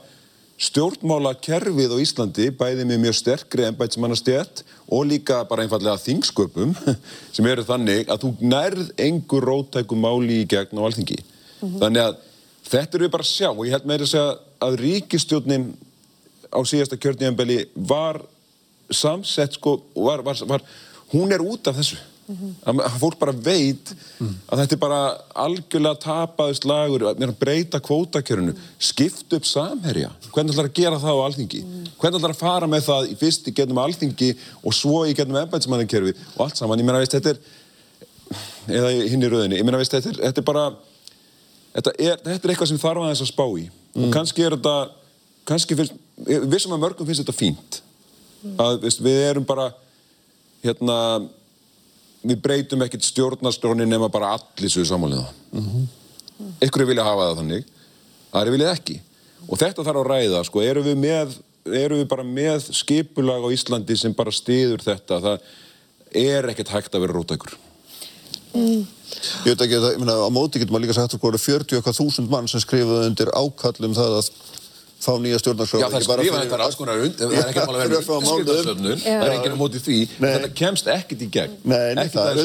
[0.58, 6.72] stjórnmála kerfið á Íslandi bæði með mjög sterkri embætismannastjætt og líka bara einfallega þingsköpum
[7.34, 11.20] sem eru þannig að þú nærð engur rótækum máli í gegn á alþingi.
[11.62, 12.18] Þannig að
[12.72, 13.48] þetta eru við bara að sjá.
[13.52, 14.34] Og ég held meira að segja
[14.66, 15.68] að ríkistjórnin
[16.50, 18.20] á síðasta kjörnjambeli var
[18.90, 20.64] samsett sko, var, var, var,
[21.12, 24.98] hún er út af þessu að að fólk bara veit að þetta er bara
[25.44, 30.10] algjörlega tapaðist lagur að að breyta kvótakjörunu skipt upp samherja.
[30.34, 31.62] Hvernig ætlar að gera það á alþingi?
[31.96, 34.30] Hvernig ætlar að fara með það í fyrst í getnum alþingi
[34.60, 37.40] og svo í getnum embætismannakerfi og allt saman, ég meina veist þetta er
[38.68, 40.68] eða hinn í rauðinni, ég meina veist þetta er, þetta er bara
[41.72, 43.66] þetta er, þetta er eitthvað sem þarf aðeins að spá í.
[43.98, 44.76] Og kannski er þetta
[45.48, 45.96] kannski finnst,
[46.52, 47.80] vissum að mörgum finnst þetta fínt.
[48.60, 49.70] Að við erum bara
[50.62, 50.98] hérna
[52.22, 55.86] við breytum ekkert stjórnarskróni nema bara allir svo samanlega mm -hmm.
[56.66, 57.64] ykkur vilja hafa það þannig
[58.32, 59.00] aðri vilja ekki.
[59.48, 63.48] Og þetta þarf að ræða sko, erum við, með, erum við bara með skipulag á
[63.54, 65.20] Íslandi sem bara stiður þetta?
[65.20, 65.40] Það
[66.12, 67.56] er ekkert hægt að vera rótækur
[68.58, 71.40] Ég veit ekki, það, ég meina, á móti getur maður líka sagt að það eru
[71.42, 74.30] 40 eitthvað þúsund mann sem skrifuðu undir ákall um það að
[74.98, 75.80] fá nýja stjórnarskrá.
[75.80, 79.34] Já, það skrifa þetta alls konar und, það er ekki að vera undirskriftasöfnun, það er
[79.36, 81.54] ekki á móti því, þetta kemst ekkert í gegn.
[81.70, 82.40] Nei, það er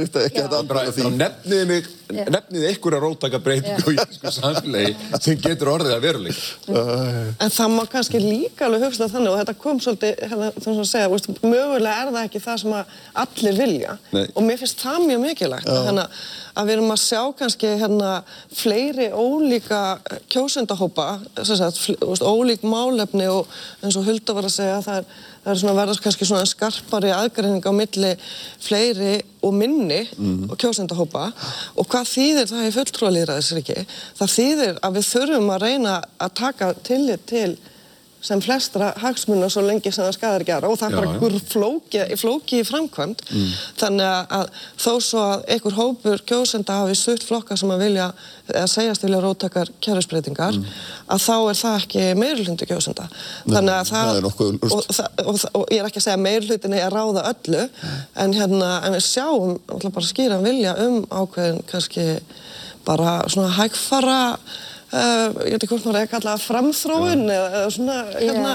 [0.00, 1.04] er hægt að andmæla því.
[1.06, 6.82] Bara Nefniði mig, nefniði einhverja rótaka breytingu á íslensku samfélagi sem getur orðið að veruleika.
[7.42, 10.82] En það má kannski líka alveg hugsa þannig og þetta kom svolítið, hérna, þú veist
[10.82, 14.24] að segja, veist, mögulega er það ekki það sem að allir vilja Nei.
[14.32, 15.78] og mér finnst það mjög mikilvægt Já.
[15.88, 16.08] hérna,
[16.56, 18.10] að við erum að sjá kannski hérna,
[18.56, 19.82] fleiri ólíka
[20.32, 21.08] kjósendahópa,
[21.42, 21.82] sem sagt,
[22.22, 23.50] ólík málefni og
[23.82, 27.12] eins og Hulda var að segja, það er, það er svona verðast kannski svona skarpari
[27.14, 28.08] aðgreining á milli
[28.66, 29.12] fleiri
[29.46, 30.00] og minni
[30.50, 31.28] og kjósendahópa
[31.78, 33.86] og hvað þýðir það í fulltrúalýðræðisriki?
[34.18, 37.52] Það þýðir að við þurfum að reyna að taka tillit til
[38.26, 42.00] sem flestra hagsmunna svo lengi sem það skadar gera og það er bara einhver flóki,
[42.18, 43.22] flóki í framkvæmd
[43.78, 44.48] þannig að, að
[44.82, 48.08] þó svo að einhver hópur kjósenda hafi sutt flokka sem að vilja,
[48.50, 50.58] eða segjast vilja róttakar kjærusbreytingar,
[51.06, 53.06] að þá er það ekki meirulhundi kjósenda.
[53.46, 54.42] Þannig að það, það er ljóst.
[54.72, 57.64] og, og, það- og ég er ekki að segja að meirulhutin er að ráða öllu
[58.24, 59.56] en hérna, en við sjáum
[59.92, 62.08] bara skýran vilja um ákveðin kannski
[62.86, 64.20] bara svona hægfara
[64.92, 68.52] ég veit ekki hvort maður er að kalla það framþróun eða, eða svona hérna,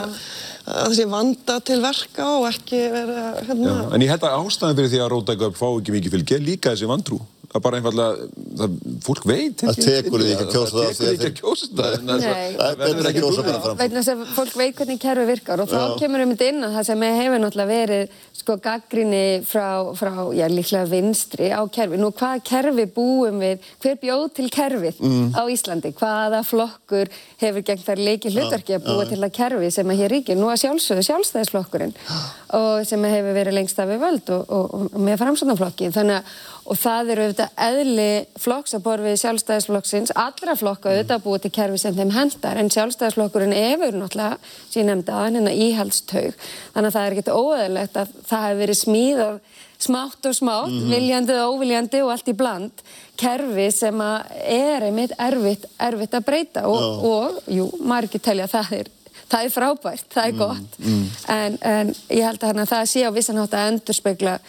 [0.72, 4.94] að þessi vanda til verka og ekki vera hérna, en ég held að ástæðan fyrir
[4.94, 7.20] því að rótæka upp fá ekki mikið fylgi er líka þessi vantrú.
[7.52, 8.28] Það er bara einfallega,
[8.62, 11.96] það, fólk veit Það tekur ekki að kjósa það Það tekur ekki að kjósa það.
[12.08, 13.50] það- það verður ekki kjósa trúið.
[13.52, 13.78] bara fram.
[13.82, 15.98] vegna þess að fólk veit hvernig kerfi virkar og þá Já.
[16.00, 18.08] kemur um þetta inn að það sem hefur náttúrulega verið
[18.42, 19.68] sko gaggrinni frá,
[20.00, 21.98] frá já, líklega vinstri á kerfi.
[22.00, 25.34] Nú hvaða kerfi búum við, hver bjóð til kerfið Mm.
[25.36, 25.92] á Íslandi?
[25.94, 27.08] Hvaða flokkur
[27.42, 29.10] hefur gegn þar leikið hlutverki að búa já.
[29.10, 30.38] til að kerfi sem að hér ríkir?
[30.40, 31.94] Nú að sjálfsögðu sjálfstæðisflokkurinn
[32.62, 35.92] og sem hefur verið lengst af við völd og, og, og með framsóknarflokki.
[35.92, 36.24] Þannig að
[36.66, 38.10] og það eru auðvitað eðli
[38.40, 42.70] flokks að borfi sjálfstæðisflokksins, allra flokka auðvitað að búa til kerfi sem þeim hendar en
[42.76, 44.38] sjálfstæðisflokkurinn efur náttúrulega
[44.76, 46.38] ég nefndi aðan hérna íhaldstaug
[46.76, 49.40] þannig að það er ekkert óeðlegt að það hefur verið smíðað
[49.82, 50.90] smátt og smátt, Mhm.
[50.94, 52.72] viljandi og óviljandi og allt í bland
[53.18, 57.02] kerfi sem að er einmitt erfitt, erfitt að breyta og, Já.
[57.10, 58.88] og jú, margir telja að það er
[59.32, 61.04] það er frábært, það er gott mm.
[61.28, 64.40] en, en ég held að hana, það sé á vissan hátt að endurspegla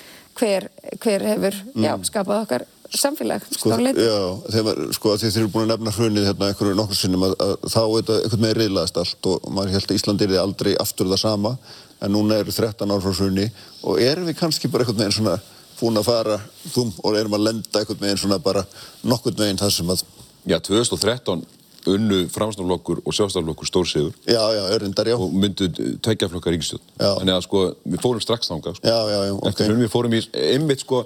[0.43, 0.69] hver,
[1.03, 2.07] hver hefur já, Mm.
[2.11, 4.17] skapað okkar samfélag Sko, já,
[4.53, 7.81] þegar, sko, þeir eru búin að nefna hrunið hérna einhverju nokkur sinnum að, að þá
[7.83, 11.23] er þetta einhvern veginn reyðlaðast allt og maður held að Ísland er aldrei aftur það
[11.23, 11.55] sama
[12.03, 13.47] en núna eru 13 ár frá hruni
[13.87, 15.39] og erum við kannski bara einhvern veginn svona
[15.81, 16.37] búin að fara
[16.75, 18.67] þum og erum að lenda einhvern veginn svona bara
[19.09, 20.05] nokkurn veginn það sem að
[20.43, 21.45] Já, 2013
[21.91, 24.13] unnu framstoflokkur og sjálfstaflokkur stórsiður.
[24.27, 25.17] Já, já, örindar, já.
[25.17, 25.69] Og myndu
[26.03, 26.85] tveggja flokkar ríkistjórn.
[26.97, 27.11] Já.
[27.19, 28.89] Þannig að sko, við fórum strax þangað, sko.
[28.89, 29.49] Já, já, já, ok.
[29.51, 30.23] Eftir hrun, við fórum í,
[30.53, 31.03] einmitt sko,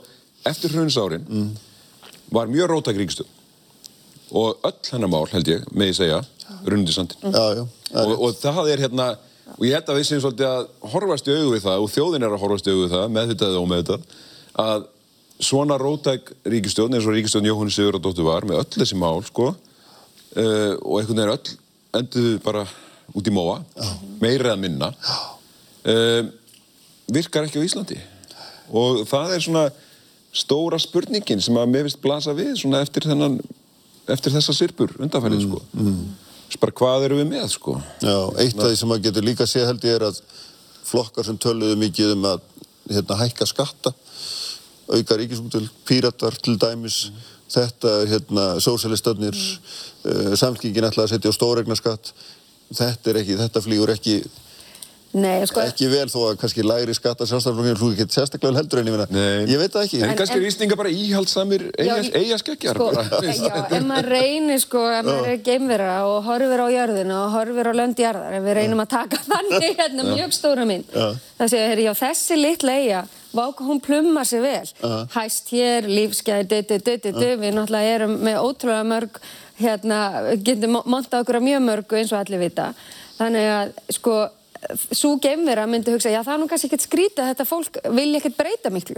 [0.46, 1.46] eftir hruninsárin mm.
[2.36, 3.32] var mjög rótæk ríkistjórn.
[4.36, 6.20] Og öll hennar mál, held ég, með ég segja,
[6.66, 7.30] runnið í sandin.
[7.30, 7.64] Já, já.
[8.02, 9.12] Og, og það er hérna,
[9.54, 12.26] og ég held að við séum svolítið að horfast í augu við það, og þjóðin
[12.26, 14.18] er að horfast í augu við það, með þetta og með þetta,
[14.66, 14.88] að
[15.46, 19.52] svona rótæk ríkistjórn, eins og ríkistjórn Jóhann Sigurðardóttur var, með öll þessi mál, sko,
[20.36, 21.56] uh, og einhvern veginn öll
[21.96, 22.66] enduðu bara
[23.16, 23.60] út í móa,
[24.20, 24.90] meira eða minna,
[25.88, 26.28] uh,
[27.12, 27.98] virkar ekki á Íslandi.
[28.74, 29.66] Og það er svona
[30.36, 33.38] stóra spurningin sem að mér vist blasa við svona eftir þennan,
[34.12, 35.62] eftir þessa sirpur undanfærið, sko.
[35.76, 36.06] mm.
[36.56, 37.74] Bara hvað eru við með, sko.
[38.00, 40.20] Já, eitt af því sem maður getur líka séð held ég er að
[40.86, 42.44] flokkar sem töluðu mikið um að
[42.88, 43.92] hérna, hækka skatta,
[44.86, 47.08] auka ríkisútil, píratar til dæmis,
[47.52, 52.12] þetta er hérna, sósælistöfnir, uh, samfélkingin ætlaði að setja á stóregnaskatt,
[52.74, 54.20] þetta er ekki, þetta flýgur ekki,
[55.16, 58.80] Nei, sko, ekki vel þó að kannski lægri skatta sjálfstæðarflokkinu flúi ekki sérstaklega vel heldur
[58.82, 60.00] en ég meina, ég veit það ekki.
[60.04, 62.76] En, kannski er Íslinga bara íhaldsamir eiga, Já, eiga skeggjar.
[62.76, 63.22] sko, bara.
[63.24, 67.70] já, ef maður reynir sko, ef maður er geimvera og horfir á jörðina og horfir
[67.70, 71.06] á lönd jarðar, ef við reynum að taka þannig hérna mjög stóra mynd, Já.
[71.38, 73.02] það segja, herri, já, þessi litla eiga,
[73.36, 74.94] váka hún plumma sér vel, Já.
[75.14, 79.20] hæst hér, lífsgæði, du, du, du, við náttúrulega erum með ótrúlega mörg,
[79.60, 80.00] hérna,
[80.46, 82.70] getum monta okkur að mjög mörgu eins og allir vita,
[83.20, 84.18] þannig að, sko,
[84.90, 88.20] svo geimvera myndi hugsa, já það er nú kannski ekkert skrítið að þetta fólk vilja
[88.20, 88.96] ekkert breyta miklu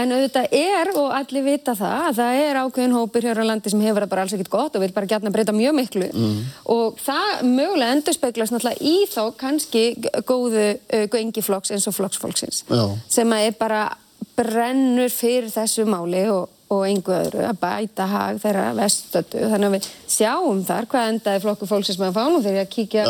[0.00, 3.72] en auðvitað er og allir vita það að það er ákveðin hópur hér á landi
[3.72, 6.40] sem hefur það bara alls ekkert gott og vil bara gætna breyta mjög miklu Mm.
[6.72, 9.82] og það mögulega endurspeglast náttúrulega í þá kannski
[10.28, 12.84] góðu uh, gengi flokks eins og flokksfólksins Já.
[13.08, 13.80] sem að er bara
[14.36, 19.74] brennur fyrir þessu máli og, og einhver öðru að bæta hag þeirra vestötu þannig að
[19.76, 19.84] við
[20.16, 23.04] sjáum þar hvað endaði flokku fólksins með að fá nú þegar ég að kíkja,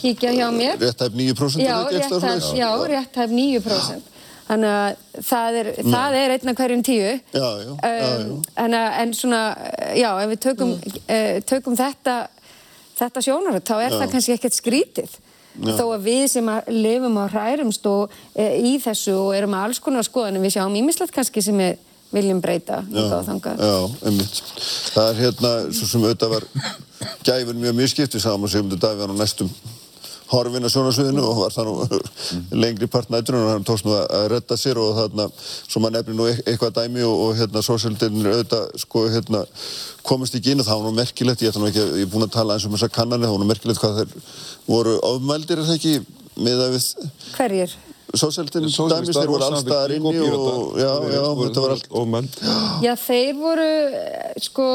[0.00, 2.48] kíkja hjá mér Réttæf 9% Já, er svoleiðis?
[2.56, 4.08] já, rétthæf 9%.
[4.42, 7.10] Þannig að það er, það er einn af hverjum tíu.
[7.32, 7.68] Já, já.
[7.72, 8.32] Um,
[8.64, 9.42] en, að- en svona,
[9.96, 12.16] já, ef við tökum, uh, tökum þetta,
[12.98, 15.14] þetta sjónaröð, þá er það kannski ekkert skrítið.
[15.62, 15.72] Já.
[15.78, 19.66] Þó að við sem að lifum á hrærumst og e, í þessu og erum með
[19.68, 21.74] alls konar skoðanum, við sjáum ímislegt kannski sem við
[22.12, 23.62] viljum breyta hingað og þangað.
[23.66, 23.76] Já,
[24.08, 24.40] einmitt.
[24.94, 26.48] Það er hérna, svo sem auðvitað var
[27.26, 29.50] gæfin mjög mjög við sáum að Sigmundur Davíð var nú næstum
[30.32, 31.98] horfin að sjónasviðinu og var það nú
[32.62, 35.26] lengri part nætturinn og hann tókst nú að að redda sér og þarna,
[35.68, 39.42] svo maður nefnir nú eit- eitthvað dæmi og, og hérna, sósjaldinir auðvitað, sko, hérna,
[40.08, 42.12] komast ekki inn og það var nú merkilegt, ég ætla nú ekki, að- ég er
[42.14, 44.16] búinn að tala eins um þessar kannanir, það var nú merkilegt hvað þeir
[44.72, 45.94] voru ofmældir, er það ekki,
[46.48, 46.88] með að við
[47.36, 47.76] Hverjir?
[48.12, 52.38] Sósjaldinir dæmis, þeir voru allstaðar inni og, já, já, þetta var allt ofmæld.
[52.84, 53.68] Já, þeir voru
[53.98, 54.68] eh, sko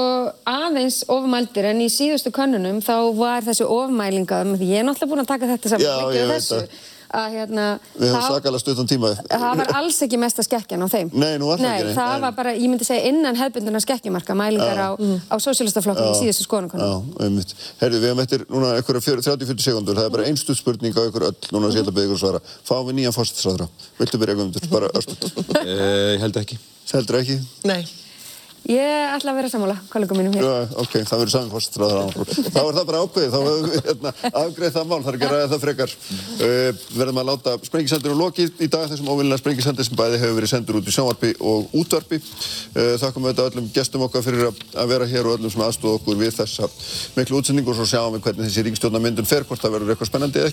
[0.49, 5.31] aðeins ofmældir en í síðustu könnunum þá var þessu ofmælinga, ég er náttúrulega búin að
[5.33, 6.93] taka þetta saman, veit þessu, það.
[7.15, 7.65] Að hérna,
[7.97, 11.11] Við höfum svakalega stuttan tíma það var alls ekki mesta skekkjan á þeim.
[11.13, 11.95] Nei, nú var það ekki, nei.
[11.97, 12.21] það Nei.
[12.25, 16.87] var bara, ég myndi segja innan hefbunduna skekkjumarka, mælingar á, á sósílistaflokkum í síðustu skoðanakonum.
[16.87, 17.53] Já, einmitt.
[17.81, 21.27] Herðu, við hefum eftir núna einhverja 30-40 sekundur, það er bara einstuð spurning á ykkur
[21.29, 22.41] öll, núna sem ég ætla að byggja ykkur að svara.
[22.67, 23.69] Fáum við nýjan fórstinsræðra?
[24.01, 24.67] Viltu byrja Guðmundur?
[24.73, 25.39] Bara östuð.
[25.63, 26.59] Eh, Ég held ekki.
[26.91, 27.39] Heldur ekki?
[27.67, 27.81] Nei.
[28.67, 30.43] Ég ætla að vera sammála, kollegum mínum hér.
[30.43, 32.01] Já, ok, það verður saman fórstinsræðra.
[32.51, 34.11] Þá er það bara ákveðið, þá hefur við hérna,
[34.41, 35.93] afgreið það mál, það er ekki ræða það frekar.
[36.41, 40.51] Uh, verðum að láta sprengisendurinn lokið í dag þessum óvinnilega sprengisendur sem bæði hefur verið
[40.51, 42.19] sendur út í sjónvarpi og útvarpi.
[42.75, 44.55] Uh, þakkum við þetta öllum gestum okkar fyrir að,
[44.91, 46.67] vera hér og öllum sem aðstóða okkur við þessa
[47.15, 50.43] miklu útsendingu og svo sjáum við hvernig þessi ríkistjórnarmyndun fer, hvort það verður eitthvað spennandi